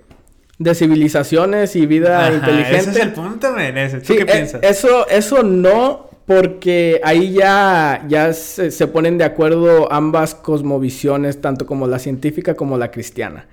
De 0.58 0.74
civilizaciones 0.74 1.76
y 1.76 1.84
vida 1.86 2.26
Ajá, 2.26 2.34
inteligente. 2.34 2.76
Ese 2.78 2.90
es 2.90 2.96
el 2.96 3.12
punto, 3.12 3.52
men. 3.52 3.76
ese. 3.76 3.98
¿Tú 3.98 4.06
Sí, 4.06 4.16
qué 4.16 4.22
eh, 4.22 4.26
piensas? 4.26 4.62
Eso, 4.62 5.06
eso 5.08 5.42
no, 5.42 6.08
porque 6.24 7.00
ahí 7.04 7.34
ya, 7.34 8.04
ya 8.08 8.32
se, 8.32 8.70
se 8.70 8.86
ponen 8.86 9.18
de 9.18 9.24
acuerdo 9.24 9.92
ambas 9.92 10.34
cosmovisiones, 10.34 11.40
tanto 11.40 11.66
como 11.66 11.86
la 11.86 11.98
científica 11.98 12.54
como 12.54 12.78
la 12.78 12.90
cristiana 12.90 13.46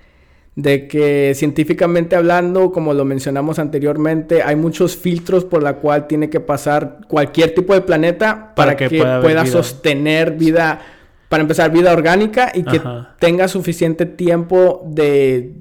de 0.56 0.86
que 0.86 1.32
científicamente 1.34 2.14
hablando, 2.14 2.70
como 2.70 2.94
lo 2.94 3.04
mencionamos 3.04 3.58
anteriormente, 3.58 4.42
hay 4.42 4.54
muchos 4.54 4.96
filtros 4.96 5.44
por 5.44 5.62
la 5.62 5.76
cual 5.76 6.06
tiene 6.06 6.30
que 6.30 6.40
pasar 6.40 7.00
cualquier 7.08 7.54
tipo 7.54 7.74
de 7.74 7.80
planeta 7.80 8.52
para, 8.54 8.76
que, 8.76 8.88
pueda, 8.88 9.46
sostener 9.46 10.32
vida, 10.32 10.80
para 11.28 11.42
empezar, 11.42 11.72
vida 11.72 11.92
orgánica 11.92 12.52
y 12.54 12.62
que 12.62 12.80
tenga 13.18 13.48
suficiente 13.48 14.06
tiempo 14.06 14.82
de, 14.86 15.54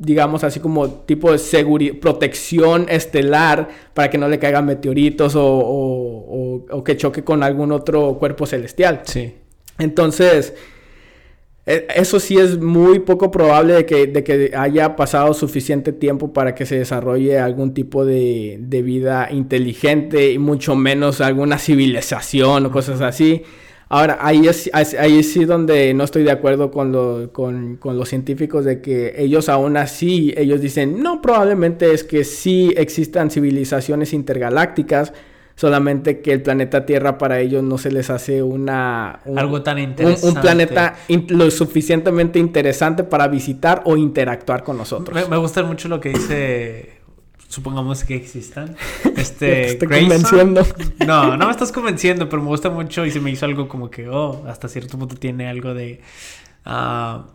digamos 0.00 0.42
así 0.42 0.58
como 0.58 0.88
tipo 0.88 1.30
de 1.30 1.38
seguridad, 1.38 1.94
protección 2.00 2.86
estelar 2.88 3.68
para 3.94 4.10
que 4.10 4.18
no 4.18 4.28
le 4.28 4.40
caigan 4.40 4.66
meteoritos 4.66 5.34
o, 5.36 6.66
o 6.70 6.84
que 6.84 6.96
choque 6.96 7.22
con 7.22 7.42
algún 7.42 7.70
otro 7.70 8.18
cuerpo 8.18 8.46
celestial. 8.46 9.02
Sí. 9.04 9.34
Entonces, 9.78 10.54
e, 11.66 11.86
eso 11.94 12.18
sí 12.18 12.36
es 12.36 12.58
muy 12.58 13.00
poco 13.00 13.30
probable 13.30 13.74
de 13.74 13.86
que, 13.86 14.06
de 14.06 14.24
que, 14.24 14.52
haya 14.56 14.96
pasado 14.96 15.34
suficiente 15.34 15.92
tiempo 15.92 16.32
para 16.32 16.54
que 16.54 16.66
se 16.66 16.78
desarrolle 16.78 17.38
algún 17.38 17.74
tipo 17.74 18.04
de, 18.04 18.58
de, 18.60 18.82
vida 18.82 19.28
inteligente 19.30 20.32
y 20.32 20.38
mucho 20.38 20.74
menos 20.74 21.20
alguna 21.20 21.58
civilización 21.58 22.66
o 22.66 22.70
cosas 22.72 23.00
así. 23.00 23.42
Ahora, 23.92 24.18
ahí 24.20 24.46
es 24.46 24.70
ahí 24.72 25.20
sí 25.24 25.44
donde 25.44 25.92
no 25.94 26.04
estoy 26.04 26.22
de 26.22 26.30
acuerdo 26.30 26.70
con, 26.70 26.92
lo, 26.92 27.32
con, 27.32 27.76
con 27.76 27.98
los 27.98 28.08
científicos 28.08 28.64
de 28.64 28.80
que 28.80 29.14
ellos 29.18 29.48
aún 29.48 29.76
así, 29.76 30.32
ellos 30.36 30.60
dicen, 30.60 31.02
no, 31.02 31.20
probablemente 31.20 31.92
es 31.92 32.04
que 32.04 32.22
sí 32.22 32.72
existan 32.76 33.32
civilizaciones 33.32 34.12
intergalácticas, 34.12 35.12
solamente 35.56 36.20
que 36.20 36.32
el 36.32 36.40
planeta 36.40 36.86
Tierra 36.86 37.18
para 37.18 37.40
ellos 37.40 37.64
no 37.64 37.78
se 37.78 37.90
les 37.90 38.10
hace 38.10 38.44
una... 38.44 39.20
Algo 39.36 39.60
tan 39.62 39.80
interesante. 39.80 40.28
Un, 40.28 40.40
planeta 40.40 40.94
lo 41.28 41.50
suficientemente 41.50 42.38
interesante 42.38 43.02
para 43.02 43.26
visitar 43.26 43.82
o 43.86 43.96
interactuar 43.96 44.62
con 44.62 44.78
nosotros. 44.78 45.28
Me, 45.28 45.36
gusta 45.36 45.64
mucho 45.64 45.88
lo 45.88 45.98
que 45.98 46.10
dice... 46.10 46.99
Supongamos 47.50 48.04
que 48.04 48.14
existan. 48.14 48.76
Este. 49.16 49.72
estoy 49.72 49.88
convenciendo. 49.88 50.64
No, 51.04 51.36
no 51.36 51.46
me 51.46 51.50
estás 51.50 51.72
convenciendo, 51.72 52.28
pero 52.28 52.42
me 52.42 52.48
gusta 52.48 52.70
mucho 52.70 53.04
y 53.04 53.10
se 53.10 53.18
me 53.18 53.32
hizo 53.32 53.44
algo 53.44 53.66
como 53.66 53.90
que, 53.90 54.08
oh, 54.08 54.44
hasta 54.46 54.68
cierto 54.68 54.96
punto 54.96 55.16
tiene 55.16 55.48
algo 55.48 55.74
de. 55.74 56.00
Ah, 56.64 57.26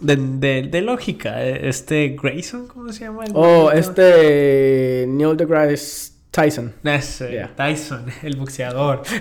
de, 0.00 0.62
de, 0.62 0.80
lógica. 0.80 1.44
Este 1.44 2.16
Grayson, 2.20 2.68
¿cómo 2.68 2.90
se 2.90 3.04
llama? 3.04 3.24
oh, 3.34 3.70
este. 3.70 5.04
Neil 5.06 5.36
deGrasse 5.36 6.12
Tyson. 6.30 6.72
Ese, 6.82 7.46
Tyson, 7.54 8.06
el 8.22 8.36
boxeador. 8.36 9.02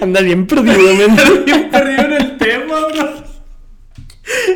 Anda 0.00 0.20
bien 0.22 0.46
perdido, 0.46 1.04
Anda 1.04 1.22
bien 1.44 1.70
perdido 1.70 2.02
en 2.02 2.12
el 2.12 2.38
tema, 2.38 2.86
bro. 2.86 3.15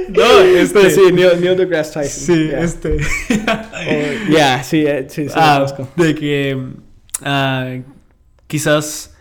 No, 0.09 0.41
este. 0.41 0.91
sí, 0.91 1.01
Neil, 1.13 1.41
Neil 1.41 1.57
deGrasse 1.57 2.01
Tyson. 2.01 2.37
Sí, 2.37 2.51
este. 2.53 2.97
oh, 2.99 4.29
yeah, 4.31 4.63
sí, 4.63 4.85
eh, 4.87 5.07
sí, 5.09 5.29
sí. 5.29 5.35
Ah, 5.37 5.67
de 5.97 6.15
que 6.15 6.57
uh, 7.23 7.83
quizás 8.47 9.15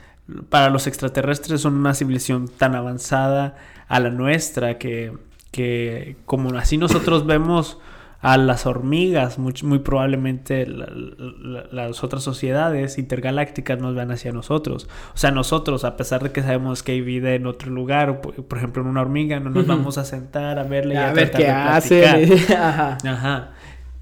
para 0.50 0.70
los 0.70 0.88
extraterrestres 0.88 1.62
son 1.62 1.76
una 1.76 1.94
civilización 1.94 2.48
tan 2.48 2.76
avanzada 2.76 3.56
a 3.88 4.00
la 4.00 4.10
nuestra 4.10 4.78
que, 4.78 5.14
que 5.52 6.18
como 6.26 6.56
así 6.58 6.78
nosotros 6.78 7.26
vemos 7.26 7.80
a 8.22 8.38
las 8.38 8.66
hormigas, 8.66 9.40
muy, 9.40 9.54
muy 9.64 9.80
probablemente 9.80 10.68
las 10.68 12.04
otras 12.04 12.22
sociedades 12.22 12.98
intergalácticas 12.98 13.80
nos 13.80 13.96
van 13.96 14.12
hacia 14.12 14.34
nosotros. 14.34 14.90
O 15.14 15.18
sea, 15.18 15.32
nosotros, 15.32 15.86
a 15.86 15.96
pesar 15.96 16.22
de 16.22 16.32
que 16.32 16.42
sabemos 16.42 16.84
que 16.84 16.92
hay 16.92 17.02
vida 17.02 17.34
en 17.34 17.48
otro 17.48 17.72
lugar, 17.72 18.20
por, 18.20 18.58
ejemplo 18.58 18.82
en 18.82 18.90
una 18.90 19.02
hormiga, 19.02 19.40
no 19.40 19.50
nos 19.50 19.66
vamos 19.66 19.98
a 19.98 20.04
sentar 20.04 20.60
a 20.60 20.64
verle 20.64 20.96
y 20.96 20.98
a, 20.98 21.14
ver 21.14 21.32
qué 21.32 21.48
hace. 21.48 22.06
Ajá. 22.58 22.98
Ajá. 23.06 23.52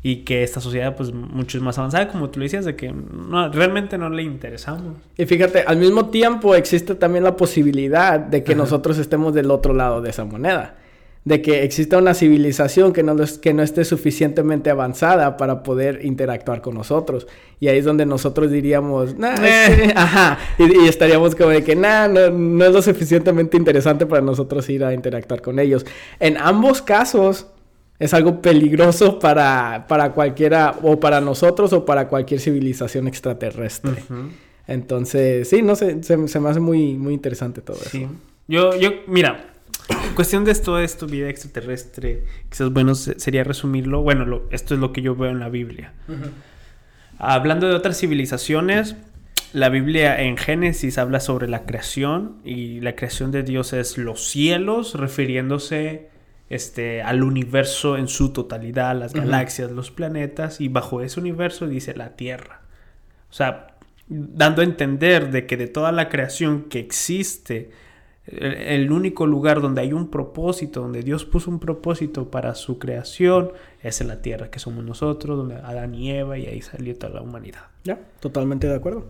Y 0.02 0.24
que 0.24 0.42
esta 0.42 0.62
sociedad, 0.62 0.96
pues, 0.96 1.14
mucho 1.14 1.58
es 1.58 1.64
más 1.64 1.78
avanzada, 1.78 2.08
como 2.08 2.30
tú 2.30 2.40
le 2.40 2.46
decías, 2.46 2.66
de 2.66 2.76
que 2.76 2.92
no, 2.92 3.50
realmente 3.50 4.00
no 4.00 4.10
le 4.10 4.24
interesamos. 4.24 4.96
Y 5.16 5.26
fíjate, 5.26 5.64
al 5.68 5.78
mismo 5.78 6.10
tiempo 6.10 6.56
existe 6.56 6.96
también 6.96 7.24
la 7.24 7.36
posibilidad 7.36 8.20
de 8.20 8.44
que 8.44 8.56
nosotros 8.56 8.98
estemos 8.98 9.36
del 9.36 9.52
otro 9.52 9.74
lado 9.74 10.02
de 10.02 10.10
esa 10.10 10.26
moneda 10.26 10.76
de 11.26 11.42
que 11.42 11.64
exista 11.64 11.98
una 11.98 12.14
civilización 12.14 12.94
que 12.94 13.04
no, 13.04 13.16
que 13.42 13.54
no 13.54 13.62
esté 13.62 13.84
suficientemente 13.84 14.70
avanzada 14.70 15.36
para 15.36 15.62
poder 15.62 16.06
interactuar 16.06 16.62
con 16.62 16.76
nosotros. 16.76 17.28
Y 17.60 17.68
ahí 17.68 17.80
es 17.80 17.86
donde 17.86 18.06
nosotros 18.06 18.50
diríamos, 18.50 19.18
nah, 19.18 19.36
eh. 19.44 19.92
ajá, 19.96 20.38
y, 20.58 20.88
estaríamos 20.88 21.36
como 21.36 21.50
de 21.50 21.64
que, 21.64 21.76
nah, 21.76 22.08
no, 22.08 22.30
no, 22.30 22.66
es 22.66 22.72
lo 22.72 22.82
suficientemente 22.82 23.58
interesante 23.58 24.06
para 24.06 24.22
nosotros 24.22 24.70
ir 24.70 24.86
a 24.86 24.94
interactuar 24.94 25.42
con 25.42 25.60
ellos. 25.60 25.86
En 26.20 26.38
ambos 26.38 26.82
casos 26.82 27.48
es 28.00 28.14
algo 28.14 28.42
peligroso 28.42 29.20
para, 29.20 29.86
para 29.88 30.14
cualquiera, 30.14 30.76
o 30.84 31.00
para 31.00 31.20
nosotros 31.20 31.74
o 31.74 31.84
para 31.84 32.08
cualquier 32.08 32.40
civilización 32.40 33.08
extraterrestre. 33.08 34.04
Entonces, 34.68 35.50
sí, 35.50 35.62
no 35.62 35.76
sé, 35.76 36.04
se, 36.04 36.28
se, 36.28 36.40
me 36.40 36.50
hace 36.50 36.60
muy, 36.60 36.96
muy 36.96 37.14
interesante 37.14 37.62
todo 37.62 37.78
sí. 37.78 38.04
eso. 38.04 38.12
Yo, 38.48 38.76
yo, 38.78 38.92
mira, 39.08 39.57
cuestión 40.16 40.46
de 40.46 40.52
esto, 40.52 40.80
esto, 40.80 41.08
vida 41.08 41.30
extraterrestre, 41.30 42.24
quizás 42.50 42.72
bueno 42.72 42.96
sería 42.96 43.44
resumirlo. 43.44 44.02
Bueno, 44.02 44.42
esto 44.52 44.74
es 44.74 44.80
lo 44.80 44.92
que 44.92 45.02
yo 45.02 45.16
veo 45.16 45.32
en 45.32 45.40
la 45.40 45.50
Biblia. 45.50 45.94
Hablando 47.20 47.68
de 47.68 47.76
otras 47.76 48.00
civilizaciones, 48.00 48.96
la 49.54 49.70
Biblia 49.70 50.22
en 50.22 50.38
Génesis 50.38 50.98
habla 50.98 51.20
sobre 51.20 51.48
la 51.48 51.66
creación 51.66 52.38
y 52.44 52.82
la 52.82 52.96
creación 52.96 53.32
de 53.32 53.44
Dios 53.44 53.74
es 53.74 53.98
los 53.98 54.28
cielos, 54.28 54.94
refiriéndose 54.94 56.10
este, 56.50 57.02
al 57.02 57.24
universo 57.24 57.98
en 57.98 58.08
su 58.08 58.34
totalidad, 58.34 58.96
las 58.98 59.14
galaxias, 59.14 59.72
los 59.72 59.90
planetas, 59.92 60.62
y 60.62 60.68
bajo 60.68 61.02
ese 61.02 61.20
universo 61.20 61.68
dice 61.68 61.96
la 61.96 62.16
Tierra. 62.16 62.62
O 63.30 63.34
sea, 63.34 63.78
dando 64.08 64.62
a 64.62 64.66
entender 64.66 65.32
de 65.32 65.46
que 65.46 65.58
de 65.58 65.68
toda 65.68 65.92
la 65.92 66.10
creación 66.10 66.64
que 66.64 66.80
existe, 66.80 67.72
el 68.28 68.92
único 68.92 69.26
lugar 69.26 69.62
donde 69.62 69.82
hay 69.82 69.94
un 69.94 70.10
propósito, 70.10 70.82
donde 70.82 71.02
Dios 71.02 71.24
puso 71.26 71.50
un 71.50 71.60
propósito 71.60 72.30
para 72.30 72.56
su 72.56 72.78
creación, 72.78 73.52
es 73.82 74.02
en 74.02 74.10
la 74.10 74.22
tierra, 74.22 74.50
que 74.50 74.60
somos 74.60 74.84
nosotros, 74.84 75.38
donde 75.38 75.56
Adán 75.56 75.96
y 75.96 76.12
Eva, 76.12 76.38
y 76.38 76.46
ahí 76.46 76.62
salió 76.62 76.96
toda 76.98 77.14
la 77.14 77.22
humanidad. 77.22 77.62
Ya, 77.86 78.00
totalmente 78.20 78.68
de 78.68 78.76
acuerdo. 78.76 79.06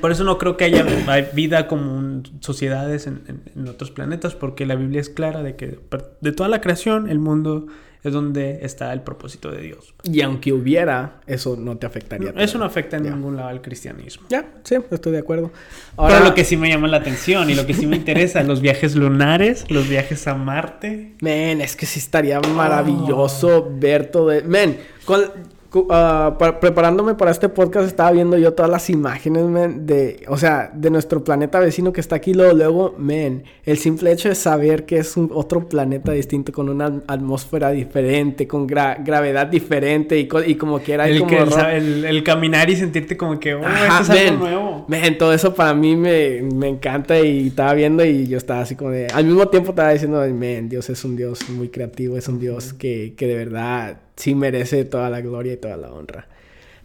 por 0.00 0.12
eso 0.12 0.24
no 0.24 0.36
creo 0.36 0.58
que 0.58 0.64
haya 0.64 0.84
vida 1.32 1.68
como 1.68 2.22
sociedades 2.40 3.06
en, 3.06 3.66
otros 3.66 3.90
planetas, 3.90 4.34
porque 4.34 4.66
la 4.66 4.74
Biblia 4.74 5.00
es 5.00 5.08
clara 5.08 5.42
de 5.42 5.56
que 5.56 5.78
de 6.20 6.32
toda 6.32 6.50
la 6.50 6.60
creación, 6.60 7.08
el 7.08 7.18
mundo 7.18 7.66
es 8.02 8.12
donde 8.12 8.60
está 8.62 8.92
el 8.92 9.02
propósito 9.02 9.50
de 9.50 9.60
Dios. 9.60 9.94
Y 10.04 10.22
aunque 10.22 10.52
hubiera, 10.52 11.20
eso 11.26 11.56
no 11.56 11.76
te 11.76 11.86
afectaría. 11.86 12.32
eso 12.36 12.58
no 12.58 12.64
afecta 12.64 12.96
en 12.96 13.04
ningún 13.04 13.36
lado 13.36 13.48
al 13.48 13.60
cristianismo. 13.60 14.26
Ya, 14.28 14.46
sí, 14.64 14.76
estoy 14.90 15.12
de 15.12 15.18
acuerdo. 15.18 15.50
Ahora, 15.96 16.14
Pero 16.14 16.28
lo 16.30 16.34
que 16.34 16.44
sí 16.44 16.56
me 16.56 16.68
llama 16.68 16.88
la 16.88 16.98
atención 16.98 17.50
y 17.50 17.54
lo 17.54 17.66
que 17.66 17.74
sí 17.74 17.86
me 17.86 17.96
interesa, 17.96 18.42
los 18.44 18.60
viajes 18.60 18.96
lunares, 18.96 19.66
los 19.68 19.88
viajes 19.88 20.26
a 20.26 20.34
Marte. 20.34 21.14
Men, 21.20 21.60
es 21.60 21.76
que 21.76 21.86
sí 21.86 21.98
estaría 21.98 22.40
maravilloso 22.40 23.70
ver 23.78 24.06
todo. 24.10 24.32
Men, 24.44 24.78
con 25.04 25.24
Uh, 25.72 26.36
preparándome 26.60 27.14
para 27.14 27.30
este 27.30 27.48
podcast 27.48 27.86
estaba 27.86 28.10
viendo 28.10 28.36
yo 28.36 28.54
todas 28.54 28.68
las 28.68 28.90
imágenes, 28.90 29.44
de, 29.86 30.24
o 30.26 30.36
sea, 30.36 30.68
de 30.74 30.90
nuestro 30.90 31.22
planeta 31.22 31.60
vecino 31.60 31.92
que 31.92 32.00
está 32.00 32.16
aquí, 32.16 32.34
luego, 32.34 32.54
luego, 32.54 32.94
men, 32.98 33.44
el 33.64 33.78
simple 33.78 34.10
hecho 34.10 34.28
de 34.28 34.34
saber 34.34 34.84
que 34.84 34.98
es 34.98 35.16
un 35.16 35.30
otro 35.32 35.68
planeta 35.68 36.10
distinto, 36.10 36.50
con 36.50 36.68
una 36.68 37.00
atmósfera 37.06 37.70
diferente, 37.70 38.48
con 38.48 38.66
gravedad 38.66 39.46
diferente 39.46 40.18
y, 40.18 40.28
y 40.46 40.56
como 40.56 40.80
que 40.80 40.94
era 40.94 41.08
el, 41.08 41.20
como 41.20 41.36
el, 41.36 42.24
caminar 42.24 42.68
y 42.68 42.74
sentirte 42.74 43.16
como 43.16 43.38
que, 43.38 43.54
oh, 43.54 43.60
esto 43.60 44.12
es 44.12 44.20
algo 44.28 44.38
nuevo. 44.38 44.84
Men, 44.88 45.18
todo 45.18 45.32
eso 45.32 45.54
para 45.54 45.72
mí 45.72 45.94
me, 45.94 46.42
me, 46.42 46.66
encanta 46.66 47.20
y 47.20 47.46
estaba 47.46 47.74
viendo 47.74 48.04
y 48.04 48.26
yo 48.26 48.38
estaba 48.38 48.62
así 48.62 48.74
como 48.74 48.90
de, 48.90 49.06
al 49.06 49.24
mismo 49.24 49.46
tiempo 49.46 49.70
estaba 49.70 49.92
diciendo, 49.92 50.20
men, 50.34 50.68
Dios 50.68 50.90
es 50.90 51.04
un 51.04 51.14
Dios 51.14 51.48
muy 51.48 51.68
creativo, 51.68 52.16
es 52.16 52.26
un 52.26 52.40
Dios 52.40 52.72
que, 52.72 53.14
que 53.16 53.28
de 53.28 53.36
verdad 53.36 53.98
sí 54.20 54.34
merece 54.34 54.84
toda 54.84 55.10
la 55.10 55.20
gloria 55.20 55.54
y 55.54 55.56
toda 55.56 55.76
la 55.76 55.90
honra. 55.92 56.28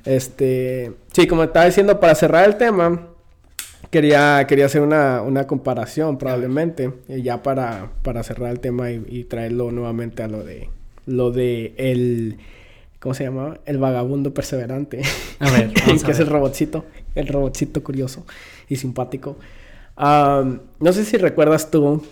Este, 0.06 0.94
sí, 1.12 1.28
como 1.28 1.44
estaba 1.44 1.66
diciendo, 1.66 2.00
para 2.00 2.16
cerrar 2.16 2.48
el 2.48 2.58
tema, 2.58 3.08
quería, 3.90 4.46
quería 4.48 4.68
hacer 4.68 4.82
una, 4.82 5.22
una 5.22 5.48
comparación 5.48 6.18
probablemente, 6.18 6.94
y 7.08 7.24
ya 7.24 7.44
para, 7.44 7.92
para 8.04 8.24
cerrar 8.24 8.52
el 8.52 8.60
tema 8.60 8.92
y, 8.92 9.24
traerlo 9.26 9.72
nuevamente 9.72 10.24
a 10.24 10.28
lo 10.28 10.44
de, 10.44 10.70
lo 11.06 11.32
de 11.32 11.74
el, 11.78 12.38
¿cómo 13.00 13.16
se 13.16 13.24
llamaba? 13.24 13.60
El 13.66 13.80
vagabundo 13.80 14.34
perseverante. 14.34 15.02
A 15.40 15.50
ver, 15.52 15.74
que 16.06 16.12
es 16.12 16.20
el 16.20 16.28
robotcito, 16.28 16.86
el 17.16 17.28
robotcito 17.28 17.84
curioso 17.84 18.26
y 18.70 18.76
simpático. 18.76 19.38
no 19.98 20.94
sé 20.94 21.04
si 21.04 21.18
recuerdas 21.18 21.72
tú 21.72 22.04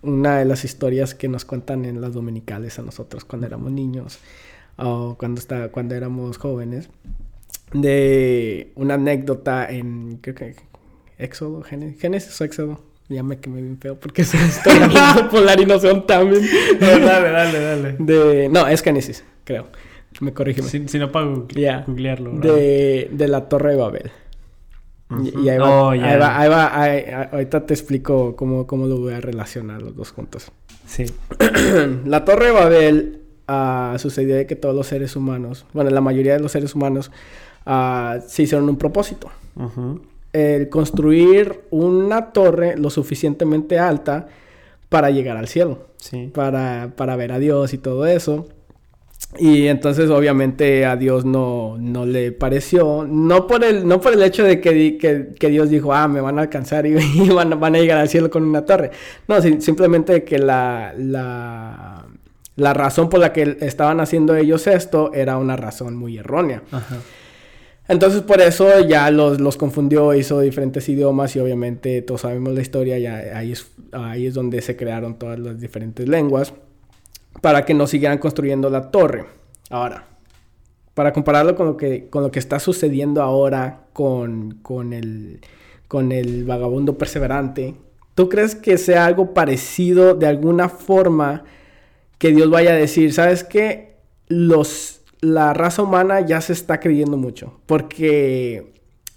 una 0.00 0.38
de 0.38 0.44
las 0.46 0.64
historias 0.64 1.14
que 1.14 1.28
nos 1.28 1.44
cuentan 1.44 1.84
en 1.84 2.00
las 2.00 2.12
dominicales 2.12 2.78
a 2.78 2.82
nosotros 2.82 3.24
cuando 3.24 3.46
éramos 3.46 3.70
niños 3.70 4.18
o 4.76 5.16
cuando, 5.18 5.40
está, 5.40 5.68
cuando 5.68 5.94
éramos 5.94 6.38
jóvenes, 6.38 6.88
de 7.72 8.72
una 8.74 8.94
anécdota 8.94 9.70
en, 9.70 10.18
creo 10.20 10.34
que, 10.34 10.56
Éxodo, 11.18 11.62
Génesis 11.62 12.40
o 12.40 12.44
Éxodo. 12.44 12.80
Ya 13.08 13.22
me 13.22 13.38
quemé 13.38 13.60
bien 13.60 13.78
feo 13.78 13.98
porque 13.98 14.22
estoy 14.22 14.78
hablando 14.80 15.28
polar 15.30 15.60
y 15.60 15.66
no 15.66 15.78
son 15.78 16.06
también. 16.06 16.42
No, 16.80 16.86
dale, 16.86 17.30
dale, 17.30 17.60
dale. 17.60 17.96
De, 17.98 18.48
no, 18.48 18.66
es 18.66 18.82
Génesis, 18.82 19.24
creo. 19.44 19.66
Me 20.20 20.32
corrígeme. 20.32 20.68
Si, 20.68 20.88
si 20.88 20.98
no 20.98 21.12
para 21.12 21.26
googlearlo. 21.26 22.32
De, 22.38 23.08
de 23.10 23.28
la 23.28 23.48
Torre 23.48 23.72
de 23.72 23.76
Babel. 23.76 24.10
Y, 25.20 25.48
ahí, 25.48 25.58
va, 25.58 25.68
oh, 25.68 25.90
ahí, 25.90 26.00
va, 26.00 26.40
ahí 26.40 26.48
va, 26.48 26.80
ahí, 26.80 27.04
ahorita 27.32 27.66
te 27.66 27.74
explico 27.74 28.34
cómo, 28.34 28.66
cómo 28.66 28.86
lo 28.86 28.98
voy 28.98 29.12
a 29.12 29.20
relacionar 29.20 29.82
los 29.82 29.94
dos 29.94 30.10
juntos. 30.10 30.50
Sí. 30.86 31.04
la 32.06 32.24
Torre 32.24 32.46
de 32.46 32.52
Babel 32.52 33.21
uh, 33.52 33.98
sucedió 33.98 34.36
de 34.36 34.46
que 34.46 34.56
todos 34.56 34.74
los 34.74 34.86
seres 34.86 35.16
humanos, 35.16 35.66
bueno, 35.72 35.90
la 35.90 36.00
mayoría 36.00 36.34
de 36.34 36.40
los 36.40 36.52
seres 36.52 36.74
humanos 36.74 37.10
uh, 37.66 38.20
se 38.26 38.44
hicieron 38.44 38.68
un 38.68 38.76
propósito. 38.76 39.30
El 40.32 40.68
construir 40.70 41.62
una 41.70 42.32
torre 42.32 42.76
lo 42.76 42.88
suficientemente 42.88 43.78
alta 43.78 44.28
para 44.88 45.10
llegar 45.10 45.36
al 45.36 45.48
cielo. 45.48 45.86
Sí. 45.96 46.30
Para, 46.32 46.92
para 46.96 47.16
ver 47.16 47.32
a 47.32 47.38
Dios 47.38 47.74
y 47.74 47.78
todo 47.78 48.06
eso. 48.06 48.48
Y 49.38 49.68
entonces 49.68 50.10
obviamente 50.10 50.84
a 50.84 50.96
Dios 50.96 51.24
no, 51.24 51.76
no 51.78 52.04
le 52.04 52.32
pareció, 52.32 53.06
no 53.08 53.46
por 53.46 53.64
el, 53.64 53.88
no 53.88 53.98
por 53.98 54.12
el 54.12 54.22
hecho 54.22 54.44
de 54.44 54.60
que, 54.60 54.98
que, 55.38 55.48
Dios 55.48 55.70
dijo, 55.70 55.94
ah, 55.94 56.06
me 56.06 56.20
van 56.20 56.38
a 56.38 56.42
alcanzar 56.42 56.86
y, 56.86 56.94
van, 57.30 57.58
van, 57.58 57.74
a 57.74 57.78
llegar 57.78 57.98
al 57.98 58.10
cielo 58.10 58.28
con 58.28 58.42
una 58.42 58.66
torre. 58.66 58.90
No, 59.28 59.40
simplemente 59.40 60.22
que 60.22 60.38
la, 60.38 60.92
la, 60.98 62.04
la, 62.56 62.74
razón 62.74 63.08
por 63.08 63.20
la 63.20 63.32
que 63.32 63.56
estaban 63.60 64.00
haciendo 64.00 64.36
ellos 64.36 64.66
esto 64.66 65.12
era 65.14 65.38
una 65.38 65.56
razón 65.56 65.96
muy 65.96 66.18
errónea. 66.18 66.62
Entonces 67.88 68.22
por 68.22 68.40
eso 68.40 68.80
ya 68.80 69.10
los, 69.10 69.40
los, 69.40 69.56
confundió, 69.56 70.14
hizo 70.14 70.40
diferentes 70.40 70.88
idiomas 70.88 71.34
y 71.36 71.40
obviamente 71.40 72.00
todos 72.02 72.22
sabemos 72.22 72.54
la 72.54 72.60
historia, 72.62 72.98
ya 72.98 73.36
ahí 73.36 73.52
es, 73.52 73.66
ahí 73.92 74.26
es 74.26 74.34
donde 74.34 74.62
se 74.62 74.76
crearon 74.76 75.18
todas 75.18 75.38
las 75.38 75.60
diferentes 75.60 76.08
lenguas 76.08 76.54
para 77.40 77.64
que 77.64 77.74
no 77.74 77.86
siguieran 77.86 78.18
construyendo 78.18 78.70
la 78.70 78.90
torre. 78.90 79.24
Ahora, 79.70 80.06
para 80.94 81.12
compararlo 81.12 81.56
con 81.56 81.66
lo 81.66 81.76
que, 81.76 82.08
con 82.08 82.22
lo 82.22 82.30
que 82.30 82.38
está 82.38 82.58
sucediendo 82.60 83.22
ahora 83.22 83.86
con, 83.92 84.58
con, 84.62 84.92
el, 84.92 85.40
con 85.88 86.12
el 86.12 86.44
vagabundo 86.44 86.98
perseverante, 86.98 87.74
¿tú 88.14 88.28
crees 88.28 88.54
que 88.54 88.78
sea 88.78 89.06
algo 89.06 89.32
parecido 89.32 90.14
de 90.14 90.26
alguna 90.26 90.68
forma 90.68 91.44
que 92.22 92.30
Dios 92.30 92.48
vaya 92.50 92.70
a 92.70 92.76
decir, 92.76 93.12
sabes 93.12 93.42
qué? 93.42 93.96
Los, 94.28 95.00
la 95.20 95.54
raza 95.54 95.82
humana 95.82 96.20
ya 96.20 96.40
se 96.40 96.52
está 96.52 96.78
creyendo 96.78 97.16
mucho, 97.16 97.60
porque 97.66 98.74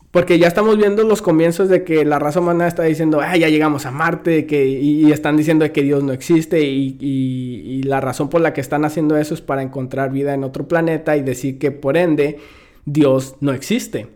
porque 0.10 0.40
ya 0.40 0.48
estamos 0.48 0.76
viendo 0.76 1.04
los 1.04 1.22
comienzos 1.22 1.70
de 1.70 1.84
que 1.84 2.04
la 2.04 2.18
raza 2.18 2.40
humana 2.40 2.68
está 2.68 2.82
diciendo, 2.82 3.22
ah, 3.22 3.38
ya 3.38 3.48
llegamos 3.48 3.86
a 3.86 3.92
Marte, 3.92 4.48
que, 4.48 4.66
y, 4.66 5.12
están 5.12 5.38
diciendo 5.38 5.72
que 5.72 5.84
Dios 5.84 6.04
no 6.04 6.14
existe, 6.14 6.64
y, 6.64 7.84
la 7.84 8.02
razón 8.02 8.28
por 8.28 8.42
la 8.42 8.54
que 8.54 8.62
están 8.62 8.86
haciendo 8.86 9.18
eso 9.18 9.36
es 9.36 9.42
para 9.42 9.62
encontrar 9.62 10.12
vida 10.12 10.34
en 10.34 10.44
otro 10.44 10.68
planeta 10.68 11.16
y 11.16 11.22
decir 11.22 11.60
que 11.60 11.70
por 11.70 11.98
ende 11.98 12.40
Dios 12.86 13.36
no 13.40 13.54
existe. 13.54 14.08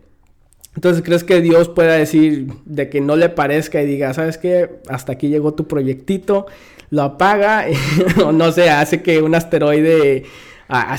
Entonces, 0.74 1.02
¿crees 1.02 1.24
que 1.24 1.40
Dios 1.40 1.68
pueda 1.68 1.94
decir 1.94 2.46
de 2.64 2.88
que 2.88 3.00
no 3.00 3.16
le 3.16 3.28
parezca 3.28 3.82
y 3.82 3.86
diga, 3.86 4.14
sabes 4.14 4.38
qué, 4.38 4.80
hasta 4.88 5.12
aquí 5.12 5.28
llegó 5.28 5.54
tu 5.54 5.66
proyectito, 5.66 6.46
lo 6.90 7.02
apaga, 7.02 7.66
o 8.24 8.32
no 8.32 8.52
sé, 8.52 8.70
hace 8.70 9.02
que 9.02 9.20
un 9.20 9.34
asteroide 9.34 10.24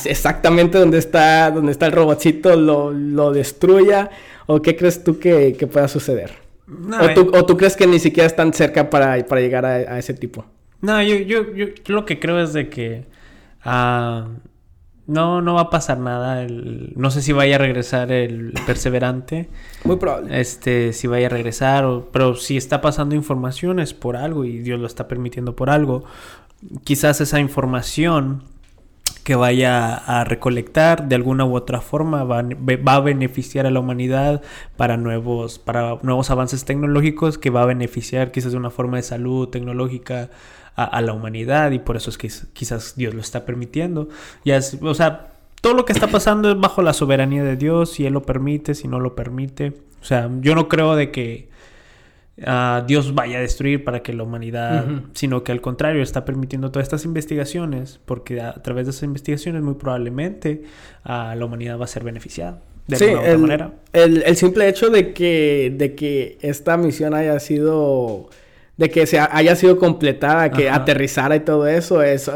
exactamente 0.05 0.77
donde 0.77 0.97
está, 0.97 1.49
donde 1.51 1.71
está 1.71 1.85
el 1.85 1.93
robotcito 1.93 2.55
lo, 2.55 2.91
lo 2.91 3.31
destruya? 3.31 4.09
¿O 4.47 4.61
qué 4.61 4.75
crees 4.75 5.03
tú 5.03 5.17
que, 5.17 5.55
pueda 5.71 5.87
suceder? 5.87 6.31
Eh. 6.67 7.15
¿O, 7.33 7.45
tú, 7.45 7.57
crees 7.57 7.77
que 7.77 7.87
ni 7.87 7.99
siquiera 7.99 8.27
están 8.27 8.53
cerca 8.53 8.89
para, 8.89 9.17
llegar 9.39 9.65
a, 9.65 9.97
ese 9.97 10.13
tipo? 10.13 10.45
No, 10.81 11.01
yo, 11.01 11.15
yo, 11.15 11.53
yo, 11.53 11.67
lo 11.87 12.05
que 12.05 12.19
creo 12.19 12.41
es 12.41 12.53
de 12.53 12.69
que 12.69 13.05
ah, 13.63 14.27
no, 15.07 15.41
no 15.41 15.55
va 15.55 15.61
a 15.61 15.69
pasar 15.69 15.99
nada. 15.99 16.45
no 16.47 17.11
sé 17.11 17.21
si 17.21 17.33
vaya 17.33 17.55
a 17.55 17.59
regresar 17.59 18.11
el 18.11 18.53
perseverante. 18.65 19.49
Muy 19.83 19.97
probable. 19.97 20.39
Este, 20.39 20.93
si 20.93 21.07
vaya 21.07 21.27
a 21.27 21.29
regresar, 21.29 21.85
pero 22.11 22.35
si 22.35 22.57
está 22.57 22.81
pasando 22.81 23.15
información 23.15 23.79
es 23.79 23.93
por 23.93 24.15
algo 24.15 24.45
y 24.45 24.59
Dios 24.59 24.79
lo 24.79 24.87
está 24.87 25.07
permitiendo 25.07 25.55
por 25.55 25.69
algo. 25.69 26.03
Quizás 26.83 27.21
esa 27.21 27.39
información 27.39 28.43
que 29.23 29.35
vaya 29.35 29.95
a 29.95 30.23
recolectar 30.23 31.07
de 31.07 31.15
alguna 31.15 31.45
u 31.45 31.55
otra 31.55 31.81
forma 31.81 32.23
va, 32.23 32.39
a 32.39 32.99
beneficiar 32.99 33.65
a 33.65 33.71
la 33.71 33.79
humanidad 33.79 34.41
para 34.77 34.97
nuevos, 34.97 35.59
para 35.59 35.97
nuevos 36.01 36.31
avances 36.31 36.65
tecnológicos 36.65 37.37
que 37.37 37.49
va 37.49 37.61
a 37.61 37.65
beneficiar 37.65 38.31
quizás 38.31 38.51
de 38.51 38.57
una 38.57 38.71
forma 38.71 38.97
de 38.97 39.03
salud 39.03 39.49
tecnológica 39.49 40.29
a, 40.75 41.01
la 41.01 41.13
humanidad 41.13 41.71
y 41.71 41.79
por 41.79 41.97
eso 41.97 42.09
es 42.09 42.17
que 42.17 42.29
quizás 42.53 42.95
Dios 42.95 43.13
lo 43.13 43.21
está 43.21 43.45
permitiendo. 43.45 44.09
Ya 44.45 44.57
es, 44.57 44.77
o 44.81 44.93
sea, 44.93 45.33
todo 45.61 45.73
lo 45.73 45.85
que 45.85 45.93
está 45.93 46.07
pasando 46.07 46.51
es 46.51 46.59
bajo 46.59 46.81
la 46.81 46.93
soberanía 46.93 47.43
de 47.43 47.55
Dios, 47.55 47.91
si 47.91 48.05
Él 48.05 48.13
lo 48.13 48.23
permite, 48.23 48.73
si 48.73 48.87
no 48.87 48.99
lo 48.99 49.15
permite. 49.15 49.73
O 50.01 50.05
sea, 50.05 50.29
yo 50.41 50.55
no 50.55 50.67
creo 50.67 50.95
de 50.95 51.11
que 51.11 51.51
Dios 52.87 53.13
vaya 53.13 53.37
a 53.37 53.41
destruir 53.41 53.83
para 53.83 54.01
que 54.01 54.13
la 54.13 54.23
humanidad, 54.23 54.85
sino 55.13 55.43
que 55.43 55.51
al 55.51 55.61
contrario 55.61 56.01
está 56.01 56.25
permitiendo 56.25 56.71
todas 56.71 56.85
estas 56.85 57.05
investigaciones, 57.05 57.99
porque 58.05 58.41
a, 58.41 58.53
través 58.53 58.87
de 58.87 58.91
esas 58.91 59.03
investigaciones 59.03 59.61
muy 59.61 59.75
probablemente 59.75 60.63
la 61.05 61.45
humanidad 61.45 61.79
va 61.79 61.85
a 61.85 61.87
ser 61.87 62.03
beneficiada. 62.03 62.61
De 62.87 62.95
sí, 62.97 63.05
el, 63.05 63.37
manera. 63.37 63.73
El, 63.93 64.35
simple 64.35 64.67
hecho 64.67 64.89
de 64.89 65.13
que, 65.13 65.73
de 65.77 65.93
que 65.93 66.39
esta 66.41 66.77
misión 66.77 67.13
haya 67.13 67.39
sido, 67.39 68.29
de 68.77 68.89
que 68.89 69.05
se 69.05 69.19
haya 69.19 69.55
sido 69.55 69.77
completada, 69.77 70.51
que 70.51 70.69
aterrizara 70.69 71.35
y 71.35 71.41
todo 71.41 71.67
eso, 71.67 72.01
eso 72.01 72.33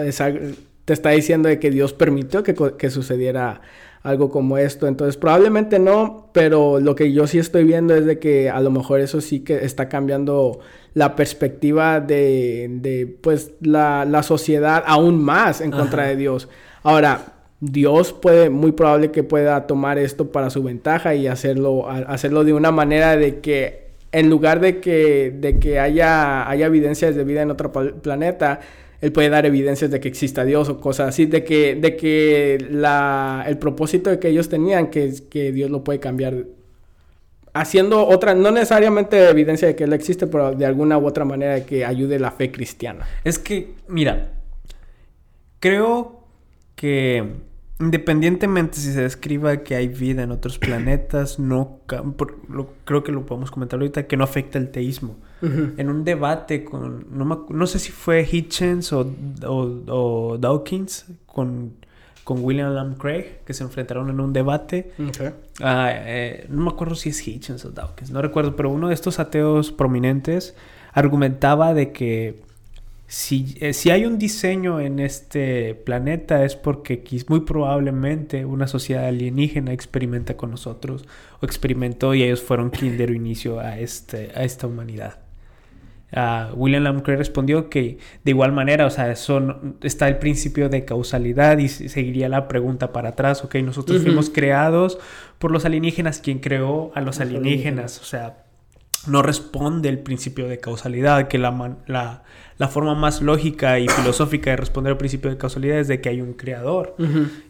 te 0.85 0.93
está 0.93 1.09
diciendo 1.09 1.49
de 1.49 1.59
que 1.59 1.71
Dios 1.71 1.93
permitió 1.93 2.43
que, 2.43 2.55
que 2.77 2.89
sucediera 2.89 3.61
algo 4.03 4.29
como 4.29 4.59
esto. 4.59 4.87
Entonces, 4.87 5.17
probablemente 5.17 5.79
no, 5.79 6.29
pero 6.31 6.79
lo 6.79 6.93
que 6.93 7.11
yo 7.11 7.25
sí 7.25 7.39
estoy 7.39 7.63
viendo 7.63 7.95
es 7.95 8.05
de 8.05 8.19
que 8.19 8.51
a 8.51 8.61
lo 8.61 8.69
mejor 8.69 8.99
eso 8.99 9.19
sí 9.19 9.39
que 9.39 9.65
está 9.65 9.89
cambiando 9.89 10.59
la 10.93 11.15
perspectiva 11.15 11.99
de, 11.99 12.67
de 12.69 13.07
pues, 13.07 13.53
la, 13.61 14.05
la, 14.05 14.21
sociedad 14.21 14.83
aún 14.85 15.23
más 15.23 15.59
en 15.59 15.71
contra 15.71 16.05
de 16.05 16.15
Dios. 16.15 16.47
Ahora, 16.83 17.33
Dios 17.59 18.13
puede, 18.13 18.51
muy 18.51 18.73
probable 18.73 19.09
que 19.09 19.23
pueda 19.23 19.65
tomar 19.65 19.97
esto 19.97 20.31
para 20.31 20.51
su 20.51 20.61
ventaja 20.61 21.15
y 21.15 21.25
hacerlo, 21.25 21.89
hacerlo 21.89 22.43
de 22.43 22.53
una 22.53 22.71
manera 22.71 23.17
de 23.17 23.39
que 23.39 23.84
en 24.15 24.29
lugar 24.29 24.61
de 24.61 24.79
que, 24.79 25.33
de 25.35 25.59
que 25.59 25.77
haya, 25.77 26.49
haya 26.49 26.67
evidencias 26.67 27.15
de 27.15 27.25
vida 27.25 27.41
en 27.41 27.51
otro 27.51 27.73
planeta, 27.73 28.61
él 29.01 29.11
puede 29.11 29.27
dar 29.27 29.45
evidencias 29.45 29.91
de 29.91 29.99
que 29.99 30.07
exista 30.07 30.45
Dios 30.45 30.69
o 30.69 30.79
cosas 30.79 31.09
así, 31.09 31.25
de 31.25 31.43
que, 31.43 31.75
de 31.75 31.97
que 31.97 32.65
la, 32.71 33.43
el 33.45 33.57
propósito 33.57 34.17
que 34.17 34.29
ellos 34.29 34.47
tenían, 34.47 34.89
que, 34.89 35.13
que 35.29 35.51
Dios 35.51 35.69
lo 35.69 35.83
puede 35.83 35.99
cambiar 35.99 36.45
haciendo 37.53 38.07
otra, 38.07 38.33
no 38.33 38.51
necesariamente 38.51 39.29
evidencia 39.29 39.67
de 39.67 39.75
que 39.75 39.83
Él 39.83 39.91
existe, 39.91 40.27
pero 40.27 40.53
de 40.53 40.65
alguna 40.65 40.97
u 40.97 41.05
otra 41.05 41.25
manera 41.25 41.65
que 41.65 41.83
ayude 41.83 42.17
la 42.17 42.31
fe 42.31 42.53
cristiana. 42.53 43.05
Es 43.25 43.37
que, 43.37 43.73
mira, 43.89 44.31
creo 45.59 46.23
que 46.77 47.33
Independientemente 47.77 48.77
si 48.77 48.93
se 48.93 49.01
describa 49.01 49.57
que 49.57 49.75
hay 49.75 49.89
vida 49.89 50.23
en 50.23 50.31
otros 50.31 50.57
planetas, 50.57 51.39
no 51.39 51.79
creo 52.85 53.03
que 53.03 53.11
lo 53.11 53.25
podemos 53.25 53.51
comentar 53.51 53.79
ahorita, 53.79 54.07
que 54.07 54.15
no 54.15 54.23
afecta 54.23 54.57
el 54.57 54.69
teísmo. 54.69 55.17
En 55.41 55.89
un 55.89 56.03
debate 56.03 56.63
con, 56.63 57.05
no, 57.11 57.67
sé 57.67 57.77
si 57.77 57.91
fue 57.91 58.27
Hitchens 58.29 58.91
o, 58.93 59.05
o, 59.45 60.37
Dawkins 60.39 61.05
con, 61.27 61.73
con 62.23 62.43
William 62.43 62.73
Lamb 62.73 62.97
Craig, 62.97 63.41
que 63.45 63.53
se 63.53 63.63
enfrentaron 63.63 64.09
en 64.09 64.19
un 64.19 64.33
debate. 64.33 64.93
Ah, 65.61 65.91
eh, 65.93 66.47
no 66.49 66.63
me 66.63 66.69
acuerdo 66.71 66.95
si 66.95 67.09
es 67.09 67.27
Hitchens 67.27 67.63
o 67.63 67.69
Dawkins, 67.69 68.09
no 68.09 68.23
recuerdo, 68.23 68.55
pero 68.55 68.71
uno 68.71 68.87
de 68.87 68.95
estos 68.95 69.19
ateos 69.19 69.71
prominentes 69.71 70.55
argumentaba 70.93 71.75
de 71.75 71.91
que 71.91 72.41
si, 73.15 73.55
eh, 73.61 73.71
si, 73.71 73.91
hay 73.91 74.05
un 74.05 74.19
diseño 74.19 74.81
en 74.81 74.99
este 74.99 75.73
planeta 75.73 76.43
es 76.43 76.57
porque 76.57 77.01
muy 77.29 77.39
probablemente 77.39 78.43
una 78.43 78.67
sociedad 78.67 79.05
alienígena 79.05 79.71
experimenta 79.71 80.35
con 80.35 80.51
nosotros 80.51 81.05
o 81.39 81.45
experimentó 81.45 82.13
y 82.13 82.23
ellos 82.23 82.41
fueron 82.41 82.71
quien 82.71 82.97
dieron 82.97 83.15
inicio 83.25 83.61
a, 83.61 83.79
este, 83.79 84.31
a 84.35 84.43
esta 84.43 84.67
humanidad. 84.67 85.19
Uh, 86.11 86.53
William 86.55 86.83
Lamcray 86.83 87.15
respondió 87.15 87.69
que 87.69 87.99
de 88.25 88.31
igual 88.31 88.51
manera, 88.51 88.85
o 88.85 88.89
sea, 88.89 89.09
eso 89.09 89.61
está 89.81 90.09
el 90.09 90.17
principio 90.17 90.67
de 90.67 90.83
causalidad 90.83 91.57
y 91.57 91.69
seguiría 91.69 92.27
la 92.27 92.49
pregunta 92.49 92.91
para 92.91 93.09
atrás, 93.09 93.45
ok, 93.45 93.55
nosotros 93.55 94.01
fuimos 94.01 94.29
creados 94.29 94.99
por 95.39 95.51
los 95.51 95.63
alienígenas, 95.63 96.19
¿quién 96.19 96.39
creó 96.39 96.91
a 96.95 97.01
los 97.01 97.21
alienígenas? 97.21 98.01
O 98.01 98.03
sea, 98.03 98.44
no 99.07 99.21
responde 99.21 99.89
el 99.89 99.99
principio 99.99 100.47
de 100.47 100.59
causalidad, 100.59 101.27
que 101.27 101.37
la, 101.37 101.77
la, 101.87 102.23
la, 102.57 102.67
forma 102.67 102.95
más 102.95 103.21
lógica 103.21 103.79
y 103.79 103.87
filosófica 103.87 104.51
de 104.51 104.57
responder 104.57 104.91
al 104.91 104.97
principio 104.97 105.29
de 105.29 105.37
causalidad 105.37 105.79
es 105.79 105.87
de 105.87 106.01
que 106.01 106.09
hay 106.09 106.21
un 106.21 106.33
creador. 106.33 106.95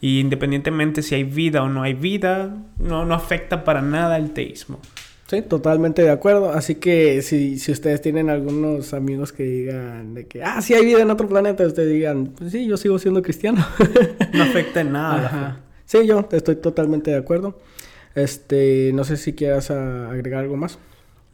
Y 0.01 0.19
independientemente 0.19 1.01
si 1.01 1.15
hay 1.15 1.23
vida 1.23 1.63
o 1.63 1.69
no 1.69 1.83
hay 1.83 1.93
vida, 1.93 2.55
no, 2.77 3.05
no 3.05 3.13
afecta 3.13 3.63
para 3.63 3.81
nada 3.81 4.17
el 4.17 4.31
teísmo. 4.31 4.79
Sí, 5.27 5.41
totalmente 5.41 6.03
de 6.03 6.11
acuerdo. 6.11 6.51
Así 6.51 6.75
que 6.75 7.21
si, 7.23 7.57
si 7.57 7.71
ustedes 7.71 8.01
tienen 8.01 8.29
algunos 8.29 8.93
amigos 8.93 9.33
que 9.33 9.43
digan 9.43 10.13
de 10.13 10.27
que, 10.27 10.43
ah, 10.43 10.61
sí 10.61 10.75
hay 10.75 10.85
vida 10.85 11.01
en 11.01 11.09
otro 11.09 11.27
planeta, 11.27 11.65
ustedes 11.65 11.91
digan, 11.91 12.27
pues 12.27 12.51
sí, 12.51 12.67
yo 12.67 12.77
sigo 12.77 12.99
siendo 12.99 13.23
cristiano. 13.23 13.65
no 14.33 14.43
afecta 14.43 14.81
en 14.81 14.91
nada. 14.91 15.61
Sí, 15.85 16.05
yo 16.05 16.27
estoy 16.31 16.57
totalmente 16.57 17.11
de 17.11 17.17
acuerdo. 17.17 17.59
Este, 18.13 18.91
no 18.93 19.03
sé 19.03 19.17
si 19.17 19.33
quieras 19.33 19.71
agregar 19.71 20.41
algo 20.41 20.57
más. 20.57 20.77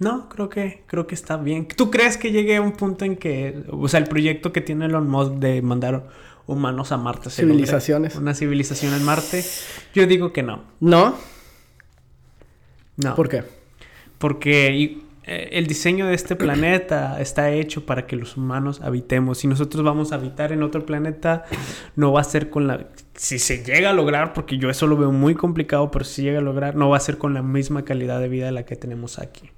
No, 0.01 0.29
creo 0.29 0.49
que, 0.49 0.81
creo 0.87 1.05
que 1.05 1.13
está 1.13 1.37
bien. 1.37 1.67
¿Tú 1.67 1.91
crees 1.91 2.17
que 2.17 2.31
llegue 2.31 2.55
a 2.55 2.61
un 2.61 2.71
punto 2.71 3.05
en 3.05 3.17
que, 3.17 3.63
o 3.69 3.87
sea, 3.87 3.99
el 3.99 4.07
proyecto 4.07 4.51
que 4.51 4.59
tiene 4.59 4.85
Elon 4.85 5.07
Musk 5.07 5.33
de 5.33 5.61
mandar 5.61 6.07
humanos 6.47 6.91
a 6.91 6.97
Marte, 6.97 7.29
civilizaciones, 7.29 8.15
una 8.15 8.33
civilización 8.33 8.95
en 8.95 9.03
Marte? 9.03 9.45
Yo 9.93 10.07
digo 10.07 10.33
que 10.33 10.41
no. 10.41 10.63
¿No? 10.79 11.15
No. 12.97 13.13
¿Por 13.13 13.29
qué? 13.29 13.43
Porque 14.17 14.97
eh, 15.23 15.49
el 15.51 15.67
diseño 15.67 16.07
de 16.07 16.15
este 16.15 16.35
planeta 16.35 17.21
está 17.21 17.51
hecho 17.51 17.85
para 17.85 18.07
que 18.07 18.15
los 18.15 18.37
humanos 18.37 18.81
habitemos. 18.81 19.37
Si 19.37 19.47
nosotros 19.47 19.83
vamos 19.83 20.13
a 20.13 20.15
habitar 20.15 20.51
en 20.51 20.63
otro 20.63 20.83
planeta, 20.83 21.45
no 21.95 22.11
va 22.11 22.21
a 22.21 22.23
ser 22.23 22.49
con 22.49 22.65
la... 22.65 22.87
Si 23.13 23.37
se 23.37 23.63
llega 23.63 23.91
a 23.91 23.93
lograr, 23.93 24.33
porque 24.33 24.57
yo 24.57 24.71
eso 24.71 24.87
lo 24.87 24.97
veo 24.97 25.11
muy 25.11 25.35
complicado, 25.35 25.91
pero 25.91 26.05
si 26.05 26.23
llega 26.23 26.39
a 26.39 26.41
lograr, 26.41 26.75
no 26.75 26.89
va 26.89 26.97
a 26.97 27.01
ser 27.01 27.19
con 27.19 27.35
la 27.35 27.43
misma 27.43 27.85
calidad 27.85 28.19
de 28.19 28.29
vida 28.29 28.47
de 28.47 28.51
la 28.51 28.65
que 28.65 28.75
tenemos 28.75 29.19
aquí. 29.19 29.51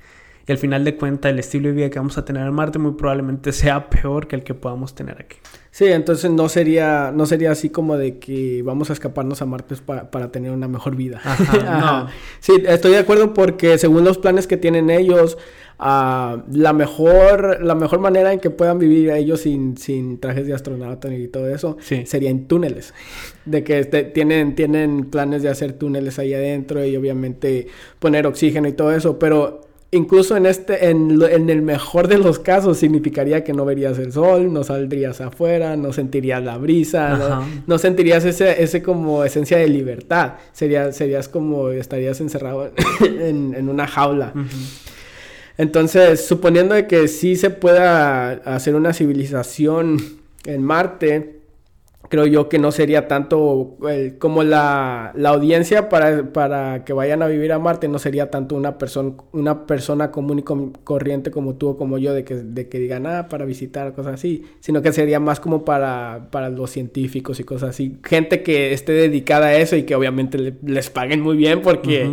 Y 0.46 0.52
al 0.52 0.58
final 0.58 0.84
de 0.84 0.98
cuentas, 0.98 1.32
el 1.32 1.40
estilo 1.40 1.70
de 1.70 1.76
vida 1.76 1.90
que 1.90 2.00
vamos 2.00 2.18
a 2.18 2.26
tener 2.26 2.46
en 2.46 2.54
Marte 2.54 2.78
muy 2.78 2.94
probablemente 2.94 3.54
sea 3.54 3.90
peor 3.90 4.28
que 4.28 4.36
el 4.36 4.44
que 4.44 4.54
podamos 4.54 4.94
tener 4.94 5.22
aquí. 5.22 5.38
Sí, 5.72 5.86
entonces 5.86 6.30
no 6.30 6.50
sería, 6.50 7.12
no 7.16 7.26
sería 7.26 7.52
así 7.52 7.70
como 7.70 7.98
de 7.98 8.20
que 8.20 8.62
vamos 8.62 8.90
a 8.90 8.94
escaparnos 8.94 9.42
a 9.42 9.46
Marte 9.46 9.76
para, 9.78 10.12
para 10.12 10.32
tener 10.32 10.52
una 10.52 10.68
mejor 10.68 10.96
vida. 10.96 11.22
No. 11.64 12.08
Sí, 12.40 12.62
estoy 12.68 12.92
de 12.92 12.98
acuerdo 13.00 13.34
porque 13.34 13.78
según 13.78 14.04
los 14.04 14.18
planes 14.18 14.48
que 14.48 14.58
tienen 14.58 14.90
ellos, 14.90 15.38
uh, 15.80 16.42
la 16.52 16.74
mejor, 16.74 17.64
la 17.64 17.74
mejor 17.74 18.00
manera 18.00 18.34
en 18.34 18.40
que 18.40 18.50
puedan 18.50 18.80
vivir 18.80 19.12
ellos 19.12 19.42
sin, 19.42 19.78
sin 19.78 20.20
trajes 20.20 20.46
de 20.46 20.54
astronauta 20.54 21.14
y 21.14 21.30
todo 21.30 21.48
eso 21.48 21.78
sería 22.04 22.30
en 22.30 22.48
túneles. 22.48 22.94
De 23.46 23.64
que 23.64 23.80
este, 23.80 24.04
tienen, 24.04 24.56
tienen 24.56 25.10
planes 25.10 25.42
de 25.42 25.50
hacer 25.50 25.74
túneles 25.74 26.18
ahí 26.18 26.34
adentro 26.34 26.86
y 26.86 26.96
obviamente 26.96 27.68
poner 28.00 28.26
oxígeno 28.26 28.70
y 28.70 28.74
todo 28.74 28.94
eso, 28.94 29.20
pero 29.20 29.73
incluso 29.94 30.36
en 30.36 30.46
este, 30.46 30.90
en, 30.90 31.22
el 31.22 31.62
mejor 31.62 32.08
de 32.08 32.18
los 32.18 32.40
casos, 32.40 32.78
significaría 32.78 33.44
que 33.44 33.54
no 33.54 33.66
verías 33.66 33.98
el 34.00 34.12
sol, 34.12 34.52
no 34.52 34.64
saldrías 34.64 35.22
afuera, 35.22 35.76
no 35.78 35.94
sentirías 35.94 36.44
la 36.44 36.58
brisa, 36.58 37.46
no, 37.68 37.78
sentirías 37.78 38.26
ese, 38.26 38.62
ese 38.62 38.82
como 38.84 39.24
esencia 39.24 39.58
de 39.58 39.68
libertad. 39.68 40.34
Sería, 40.52 40.92
serías 40.92 41.30
como 41.30 41.70
estarías 41.70 42.20
encerrado 42.22 42.72
en, 43.02 43.70
una 43.70 43.88
jaula. 43.88 44.34
Entonces, 45.58 46.26
suponiendo 46.26 46.76
de 46.76 46.88
que 46.88 47.08
sí 47.08 47.36
se 47.36 47.50
pueda 47.50 48.32
hacer 48.32 48.76
una 48.76 48.94
civilización 48.94 49.98
en 50.46 50.64
Marte, 50.64 51.43
creo 52.14 52.28
yo 52.28 52.48
que 52.48 52.60
no 52.60 52.72
sería 52.72 53.08
tanto 53.08 53.76
como 54.20 54.44
la, 54.44 55.14
la 55.16 55.30
audiencia 55.30 55.90
para, 55.90 56.32
para, 56.32 56.86
que 56.86 56.94
vayan 56.94 57.24
a 57.24 57.28
vivir 57.28 57.52
a 57.52 57.58
Marte, 57.58 57.88
no 57.88 57.98
sería 57.98 58.30
tanto 58.30 58.54
una, 58.54 58.78
persona 58.78 59.16
una 59.32 59.66
persona 59.66 60.12
común 60.12 60.38
y 60.38 60.44
corriente 60.84 61.32
como 61.32 61.56
tú 61.56 61.70
o 61.70 61.76
como 61.76 61.98
yo, 61.98 62.14
de 62.14 62.24
que, 62.24 62.36
de 62.36 62.70
que 62.70 62.78
digan, 62.78 63.08
ah, 63.08 63.30
para 63.30 63.46
visitar, 63.46 63.96
cosas 63.96 64.14
así, 64.14 64.44
sino 64.60 64.84
que 64.84 64.94
sería 64.94 65.20
más 65.20 65.40
como 65.40 65.66
para, 65.66 66.28
para 66.30 66.52
los 66.52 66.70
científicos 66.70 67.40
y 67.40 67.46
cosas 67.46 67.72
así. 67.72 67.98
Gente 68.04 68.44
que 68.44 68.74
esté 68.74 68.92
dedicada 68.92 69.48
a 69.48 69.56
eso 69.56 69.76
y 69.76 69.82
que 69.82 69.96
obviamente 69.96 70.54
les 70.64 70.92
paguen 70.92 71.20
muy 71.20 71.36
bien 71.36 71.64
porque... 71.64 72.12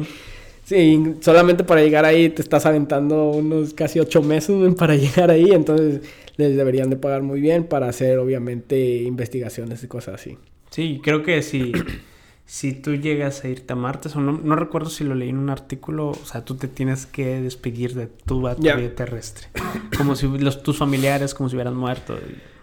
Sí, 0.63 1.17
solamente 1.19 1.65
para 1.65 1.83
llegar 1.83 2.05
ahí 2.05 2.29
te 2.29 2.43
estás 2.43 2.65
aventando 2.65 3.31
unos 3.31 3.75
casi 3.75 3.99
ocho 3.99 4.23
meses 4.23 4.57
para 4.77 4.95
llegar 4.97 5.29
ahí, 5.29 5.51
entonces 5.51 6.03
les 6.41 6.57
deberían 6.57 6.91
de 6.91 6.97
pagar 6.97 7.23
muy 7.23 7.41
bien 7.41 7.65
para 7.65 7.89
hacer 7.89 8.19
obviamente 8.19 9.03
investigaciones 9.03 9.83
y 9.85 9.87
cosas 9.87 10.17
así. 10.17 10.39
Sí, 10.71 11.01
creo 11.03 11.23
que 11.23 11.43
si, 11.43 11.73
si 12.47 12.73
tú 12.73 12.95
llegas 12.97 13.45
a 13.45 13.49
irte 13.49 13.73
a 13.73 13.77
Marte, 13.77 14.09
o 14.15 14.21
no, 14.21 14.57
recuerdo 14.57 14.91
si 14.91 15.05
lo 15.05 15.15
leí 15.15 15.29
en 15.29 15.39
un 15.39 15.51
artículo, 15.51 16.11
o 16.11 16.25
sea, 16.25 16.45
tú 16.45 16.57
te 16.57 16.69
tienes 16.69 17.07
que 17.07 17.41
despedir 17.41 17.95
de 17.95 18.07
tu 18.07 18.41
vida 18.41 18.95
terrestre. 18.95 19.49
Como 19.97 20.17
si 20.17 20.27
los, 20.27 20.63
tus 20.63 20.79
familiares, 20.79 21.35
como 21.35 21.49
si 21.49 21.57
hubieran 21.57 21.77
muerto. 21.77 22.19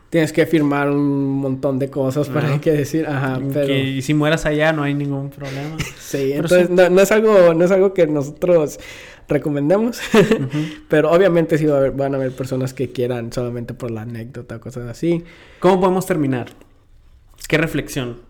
Tienes 0.10 0.32
que 0.32 0.46
firmar 0.46 0.90
un 0.90 1.38
montón 1.40 1.80
de 1.80 1.90
cosas 1.90 2.30
para 2.30 2.62
que 2.62 2.72
decir, 2.72 3.06
ajá, 3.06 3.42
pero... 3.54 3.74
y 3.74 4.02
si 4.02 4.14
mueras 4.14 4.46
allá 4.46 4.72
no 4.72 4.84
hay 4.84 4.94
ningún 4.94 5.30
problema. 5.30 5.76
sí, 6.00 6.32
entonces 6.32 6.70
No, 6.70 7.02
es 7.02 7.12
algo, 7.12 7.54
no 7.54 7.66
es 7.66 7.72
algo 7.72 7.94
que 7.94 8.08
nosotros 8.08 8.80
recomendemos. 9.28 10.00
Pero 10.90 11.12
obviamente 11.12 11.58
sí 11.58 11.66
va 11.66 11.76
a 11.76 11.80
haber, 11.80 11.92
van 11.92 12.14
a 12.14 12.18
haber 12.18 12.32
personas 12.32 12.74
que 12.74 12.92
quieran 12.92 13.32
solamente 13.32 13.74
por 13.74 13.92
la 13.92 14.02
anécdota, 14.02 14.60
cosas 14.60 14.88
así. 14.88 15.24
¿Cómo 15.60 15.80
podemos 15.80 16.06
terminar? 16.06 16.48
¿Qué 17.48 17.58
reflexión? 17.58 18.28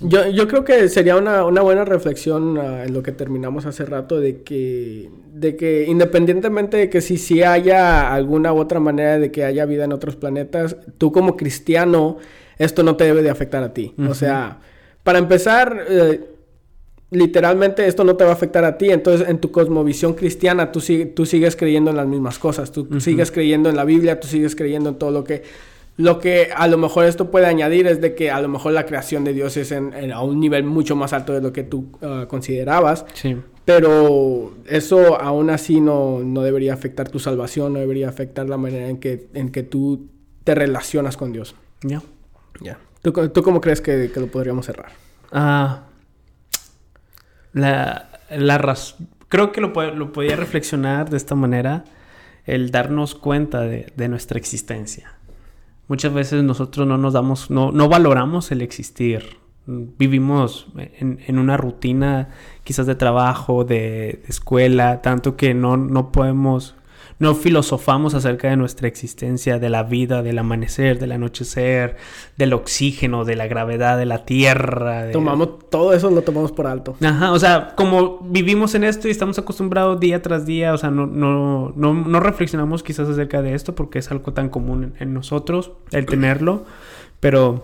Yo, 0.00 0.28
yo 0.28 0.48
creo 0.48 0.64
que 0.64 0.88
sería 0.88 1.16
una, 1.16 1.44
una 1.44 1.62
buena 1.62 1.84
reflexión 1.84 2.58
ah, 2.58 2.84
en 2.84 2.92
lo 2.92 3.02
que 3.02 3.12
terminamos 3.12 3.66
hace 3.66 3.84
rato 3.84 4.18
de 4.18 4.42
que, 4.42 5.10
de 5.32 5.54
que 5.56 5.84
independientemente 5.86 6.76
de 6.76 6.90
que 6.90 7.00
si, 7.00 7.18
si 7.18 7.42
haya 7.42 8.12
alguna 8.12 8.52
u 8.52 8.58
otra 8.58 8.80
manera 8.80 9.18
de 9.18 9.30
que 9.30 9.44
haya 9.44 9.64
vida 9.64 9.84
en 9.84 9.92
otros 9.92 10.16
planetas, 10.16 10.76
tú 10.98 11.12
como 11.12 11.36
cristiano, 11.36 12.18
esto 12.58 12.82
no 12.82 12.96
te 12.96 13.04
debe 13.04 13.22
de 13.22 13.30
afectar 13.30 13.62
a 13.62 13.72
ti. 13.72 13.94
O 14.08 14.14
sea, 14.14 14.58
para 15.04 15.18
empezar, 15.18 15.84
eh, 15.88 16.20
literalmente 17.12 17.86
esto 17.86 18.04
no 18.04 18.16
te 18.16 18.24
va 18.24 18.30
a 18.30 18.32
afectar 18.32 18.64
a 18.64 18.78
ti. 18.78 18.90
Entonces, 18.90 19.28
en 19.28 19.38
tu 19.38 19.52
cosmovisión 19.52 20.14
cristiana, 20.14 20.72
tú, 20.72 20.82
tú 21.14 21.26
sigues 21.26 21.56
creyendo 21.56 21.90
en 21.90 21.96
las 21.96 22.06
mismas 22.06 22.38
cosas. 22.38 22.72
Tú 22.72 23.00
sigues 23.00 23.30
creyendo 23.30 23.68
en 23.68 23.76
la 23.76 23.84
Biblia, 23.84 24.18
tú 24.18 24.26
sigues 24.26 24.56
creyendo 24.56 24.88
en 24.90 24.96
todo 24.96 25.10
lo 25.10 25.22
que... 25.22 25.42
Lo 25.98 26.18
que 26.20 26.48
a 26.56 26.68
lo 26.68 26.78
mejor 26.78 27.04
esto 27.04 27.30
puede 27.30 27.44
añadir 27.44 27.86
es 27.86 28.00
de 28.00 28.14
que 28.14 28.30
a 28.30 28.40
lo 28.40 28.48
mejor 28.48 28.72
la 28.72 28.86
creación 28.86 29.24
de 29.24 29.34
Dios 29.34 29.58
es 29.58 29.72
en, 29.72 29.92
a 30.10 30.22
un 30.22 30.40
nivel 30.40 30.64
mucho 30.64 30.96
más 30.96 31.12
alto 31.12 31.34
de 31.34 31.42
lo 31.42 31.52
que 31.52 31.64
tú 31.64 31.84
ah, 32.00 32.24
considerabas. 32.26 33.04
Sí. 33.12 33.36
Pero 33.66 34.54
eso 34.66 35.20
aún 35.20 35.50
así 35.50 35.82
no, 35.82 36.20
no, 36.24 36.40
debería 36.40 36.72
afectar 36.72 37.10
tu 37.10 37.18
salvación, 37.18 37.74
no 37.74 37.80
debería 37.80 38.08
afectar 38.08 38.48
la 38.48 38.56
manera 38.56 38.88
en 38.88 38.96
que, 38.96 39.28
en 39.34 39.50
que 39.50 39.64
tú 39.64 40.08
te 40.44 40.54
relacionas 40.54 41.18
con 41.18 41.30
Dios. 41.30 41.54
Ya. 41.82 42.02
Ya. 42.62 42.78
¿Tú, 43.02 43.12
¿Tú, 43.28 43.42
cómo 43.42 43.60
crees 43.60 43.82
que, 43.82 44.10
que 44.10 44.18
lo 44.18 44.28
podríamos 44.28 44.64
cerrar? 44.64 44.92
Ah 45.30 45.82
la, 47.52 48.08
la 48.30 48.76
creo 49.28 49.52
que 49.52 49.60
lo, 49.60 49.72
lo, 49.94 50.12
podía 50.12 50.36
reflexionar 50.36 51.10
de 51.10 51.16
esta 51.16 51.34
manera, 51.34 51.84
el 52.44 52.70
darnos 52.70 53.14
cuenta 53.14 53.60
de, 53.62 53.92
de 53.96 54.08
nuestra 54.08 54.38
existencia. 54.38 55.14
Muchas 55.88 56.12
veces 56.12 56.42
nosotros 56.42 56.86
no 56.86 56.98
nos 56.98 57.12
damos, 57.12 57.50
no, 57.50 57.72
no 57.72 57.88
valoramos 57.88 58.50
el 58.52 58.62
existir. 58.62 59.38
Vivimos 59.66 60.66
en, 60.76 61.20
en, 61.26 61.38
una 61.38 61.56
rutina 61.56 62.30
quizás 62.64 62.86
de 62.86 62.94
trabajo, 62.94 63.64
de, 63.64 64.20
de 64.22 64.28
escuela, 64.28 65.02
tanto 65.02 65.36
que 65.36 65.54
no, 65.54 65.76
no 65.76 66.10
podemos 66.10 66.74
no 67.22 67.36
filosofamos 67.36 68.14
acerca 68.14 68.50
de 68.50 68.56
nuestra 68.56 68.88
existencia, 68.88 69.60
de 69.60 69.70
la 69.70 69.84
vida, 69.84 70.24
del 70.24 70.40
amanecer, 70.40 70.98
del 70.98 71.12
anochecer, 71.12 71.96
del 72.36 72.52
oxígeno, 72.52 73.24
de 73.24 73.36
la 73.36 73.46
gravedad 73.46 73.96
de 73.96 74.06
la 74.06 74.24
tierra. 74.24 75.08
Tomamos 75.12 75.70
todo 75.70 75.92
eso, 75.92 76.10
lo 76.10 76.22
tomamos 76.22 76.50
por 76.50 76.66
alto. 76.66 76.96
Ajá, 77.00 77.30
o 77.30 77.38
sea, 77.38 77.74
como 77.76 78.18
vivimos 78.24 78.74
en 78.74 78.82
esto 78.82 79.06
y 79.06 79.12
estamos 79.12 79.38
acostumbrados 79.38 80.00
día 80.00 80.20
tras 80.20 80.46
día, 80.46 80.74
o 80.74 80.78
sea, 80.78 80.90
no, 80.90 81.06
no, 81.06 81.72
no, 81.76 81.94
no 81.94 82.18
reflexionamos 82.18 82.82
quizás 82.82 83.08
acerca 83.08 83.40
de 83.40 83.54
esto 83.54 83.76
porque 83.76 84.00
es 84.00 84.10
algo 84.10 84.32
tan 84.32 84.48
común 84.48 84.94
en 84.98 85.14
nosotros 85.14 85.70
el 85.92 86.06
tenerlo, 86.06 86.64
pero 87.20 87.62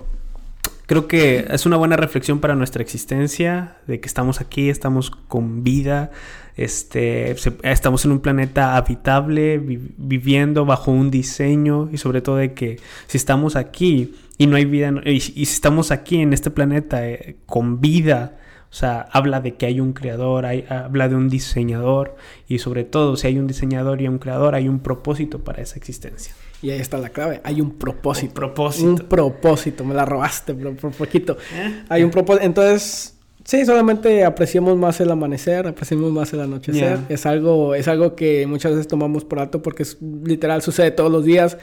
Creo 0.89 1.07
que 1.07 1.47
es 1.51 1.67
una 1.67 1.77
buena 1.77 1.99
reflexión 1.99 2.41
para 2.41 2.55
nuestra 2.55 2.81
existencia, 2.81 3.77
de 3.87 4.01
que 4.01 4.07
estamos 4.07 4.41
aquí, 4.41 4.71
estamos 4.71 5.11
con 5.11 5.63
vida, 5.63 6.13
este, 6.59 7.37
estamos 7.63 8.05
en 8.05 8.11
un 8.11 8.19
planeta 8.19 8.77
habitable, 8.77 9.59
viviendo 9.97 10.65
bajo 10.65 10.91
un 10.91 11.11
diseño 11.11 11.89
y 11.93 11.99
sobre 11.99 12.21
todo 12.21 12.37
de 12.37 12.53
que 12.53 12.81
si 13.07 13.17
estamos 13.17 13.55
aquí 13.55 14.15
y 14.39 14.49
no 14.49 14.57
hay 14.57 14.65
vida, 14.65 14.93
y, 15.05 15.21
si 15.21 15.43
estamos 15.43 15.93
aquí 15.93 16.21
en 16.21 16.33
este 16.33 16.51
planeta 16.51 17.09
eh, 17.09 17.37
con 17.47 17.81
vida, 17.81 18.39
o 18.71 18.75
sea, 18.75 19.09
habla 19.13 19.41
de 19.41 19.55
que 19.55 19.67
hay 19.67 19.81
un 19.81 19.93
creador, 19.93 20.47
hay, 20.47 20.65
habla 20.69 21.09
de 21.09 21.15
un 21.15 21.29
diseñador 21.29 22.17
y 22.49 22.59
sobre 22.59 22.83
todo 22.83 23.17
si 23.17 23.29
hay 23.29 23.39
un 23.39 23.47
diseñador 23.47 24.03
y 24.03 24.09
un 24.09 24.19
creador, 24.19 24.57
hay 24.57 24.69
un 24.69 24.81
propósito 24.81 25.39
para 25.39 25.63
esa 25.63 25.77
existencia. 25.77 26.35
Y 26.61 26.71
ahí 26.71 26.81
está 26.81 26.99
la 26.99 27.11
clave. 27.11 27.41
Hay 27.45 27.61
un 27.61 27.79
propósito. 27.79 28.31
Un 28.31 28.35
propósito. 28.35 28.89
Un 28.89 28.97
propósito. 28.97 29.85
Me 29.85 29.95
la 29.95 30.05
robaste, 30.05 30.55
pero 30.55 30.75
por 30.75 30.91
poquito. 30.91 31.37
¿Eh? 31.55 31.85
Hay 31.89 32.03
un 32.03 32.11
propósito. 32.11 32.45
Entonces, 32.45 33.18
Sí, 33.49 33.65
solamente 33.65 34.27
apreciamos 34.27 34.77
más 34.77 35.01
el 35.01 35.11
amanecer, 35.11 35.67
apreciamos 35.67 36.13
más 36.13 36.31
el 36.35 36.41
anochecer. 36.41 36.99
Yeah. 36.99 37.07
Es 37.09 37.25
algo, 37.25 37.75
es 37.75 37.89
algo 37.89 38.15
que 38.15 38.47
muchas 38.47 38.73
veces 38.73 38.89
tomamos 38.89 39.25
por 39.25 39.39
alto 39.39 39.63
porque 39.63 39.85
es, 39.85 39.97
literal 40.03 40.61
sucede 40.61 40.91
todos 40.91 41.11
los 41.11 41.25
días. 41.25 41.57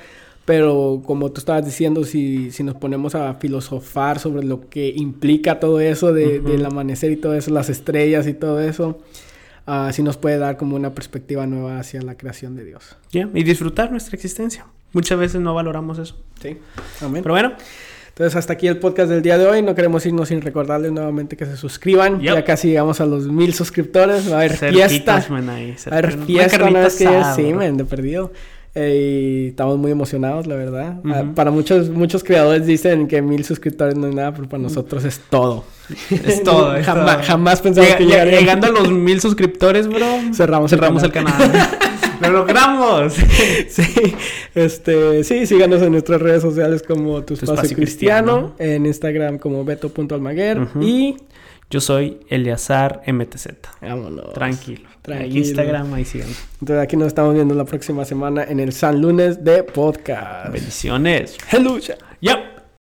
Pero 0.46 1.04
como 1.06 1.32
tú 1.32 1.42
estabas 1.42 1.64
diciendo, 1.64 2.04
si, 2.04 2.50
si 2.50 2.64
nos 2.64 2.74
ponemos 2.74 3.14
a 3.14 3.36
filosofar 3.36 4.18
sobre 4.18 4.44
lo 4.44 4.68
que 4.68 4.94
implica 4.96 5.60
todo 5.60 5.80
eso 5.80 6.12
de, 6.12 6.40
Ujú. 6.40 6.50
del 6.50 6.66
amanecer 6.66 7.12
y 7.12 7.18
todo 7.18 7.36
eso, 7.36 7.52
las 7.52 7.70
estrellas 7.70 8.26
y 8.26 8.34
todo 8.34 8.60
eso, 8.62 8.98
ah, 9.68 9.92
sí 9.94 10.02
nos 10.02 10.18
puede 10.18 10.40
dar 10.40 10.58
como 10.58 10.76
una 10.76 10.96
perspectiva 10.96 11.46
nueva 11.46 11.78
hacia 11.78 12.02
la 12.02 12.18
creación 12.18 12.56
de 12.56 12.66
Dios. 12.66 12.98
Ya, 13.12 13.30
Y 13.32 13.44
disfrutar 13.44 13.92
nuestra 13.92 14.16
existencia. 14.16 14.66
Muchas 14.92 15.20
veces 15.20 15.40
no 15.40 15.54
valoramos 15.54 16.00
eso. 16.00 16.18
Sí, 16.42 16.58
amén. 17.02 17.22
Pero 17.22 17.36
bueno, 17.36 17.54
Entonces, 18.18 18.38
hasta 18.38 18.54
aquí 18.54 18.68
el 18.68 18.78
podcast 18.78 19.10
del 19.10 19.22
día 19.22 19.38
de 19.38 19.46
hoy. 19.46 19.62
No 19.62 19.76
queremos 19.76 20.06
irnos 20.06 20.30
sin 20.30 20.40
recordarles 20.42 20.92
nuevamente 20.94 21.36
que 21.36 21.46
se 21.46 21.58
suscriban. 21.58 22.22
Yep. 22.22 22.34
Ya 22.36 22.46
casi 22.46 22.70
llegamos 22.70 23.02
a 23.02 23.06
los 23.06 23.28
mil 23.28 23.54
suscriptores. 23.54 24.30
Va 24.32 24.36
a 24.36 24.40
haber 24.40 24.56
cerquitas, 24.56 24.90
fiesta. 24.90 25.26
man, 25.30 25.50
ahí, 25.50 25.76
Va 25.92 25.96
a 25.96 26.00
haber 26.00 26.18
fiesta 26.20 26.56
una 26.56 26.64
carnita 26.64 26.80
vez 26.84 26.96
que 26.96 27.08
asada, 27.08 27.36
sí, 27.36 27.54
man, 27.54 27.76
de 27.76 27.84
perdido. 27.84 28.32
Eh, 28.74 29.44
y 29.46 29.48
estamos 29.50 29.78
muy 29.78 29.92
emocionados, 29.92 30.48
la 30.48 30.56
verdad. 30.56 30.96
Ah, 31.06 31.24
para 31.36 31.52
muchos 31.52 31.90
muchos 31.90 32.24
creadores 32.24 32.66
dicen 32.66 33.08
que 33.10 33.22
mil 33.22 33.44
suscriptores 33.44 33.96
no 33.96 34.08
es 34.08 34.16
nada, 34.16 34.34
pero 34.34 34.48
para 34.48 34.64
nosotros 34.64 35.04
es 35.04 35.20
todo. 35.30 35.66
Es 36.26 36.42
todo. 36.44 36.76
es 36.76 36.86
jamás, 36.86 37.18
todo. 37.18 37.26
jamás 37.28 37.62
pensamos 37.62 37.88
Llega- 37.90 37.98
que 37.98 38.04
llega- 38.06 38.16
llegaríamos. 38.26 38.42
Llegando 38.42 38.68
a 38.68 38.70
los 38.72 38.92
mil 38.92 39.20
suscriptores, 39.22 39.88
bro. 39.88 40.06
Cerramos 40.34 40.72
el 40.74 40.80
cerramos 40.80 41.04
el 41.04 41.12
canal. 41.12 41.34
¡Lo 42.22 42.30
logramos! 42.32 43.14
Sí, 43.70 44.16
este, 44.54 45.24
sí, 45.24 45.46
síganos 45.46 45.82
en 45.82 45.92
nuestras 45.92 46.22
redes 46.22 46.42
sociales 46.42 46.82
como 46.84 47.20
Tu 47.24 47.26
Tu 47.26 47.34
Espacio, 47.36 47.54
Espacio 47.56 47.76
Cristiano, 47.78 48.54
Cristiano. 48.56 48.76
en 48.76 48.86
Instagram 48.86 49.38
como 49.38 49.64
beto.almaguer 49.66 50.60
Ujú. 50.62 50.82
y 50.82 51.18
Yo 51.70 51.82
soy 51.82 52.20
Eleazar 52.30 53.02
MTZ. 53.08 53.48
vámonos. 53.82 54.34
Tranquilo. 54.34 54.88
Tranquilo. 55.02 55.30
En 55.32 55.38
Instagram, 55.38 55.94
ahí 55.94 56.06
sigan. 56.06 56.30
Entonces 56.62 56.84
aquí 56.84 56.96
nos 56.98 57.08
estamos 57.08 57.34
viendo 57.36 57.54
la 57.56 57.66
próxima 57.66 58.06
semana 58.06 58.44
en 58.44 58.60
el 58.60 58.72
San 58.74 59.02
Lunes 59.02 59.44
de 59.44 59.64
Podcast. 59.64 60.52
Bendiciones. 60.54 61.38
Hello. 61.52 61.78
Yep. 61.80 62.55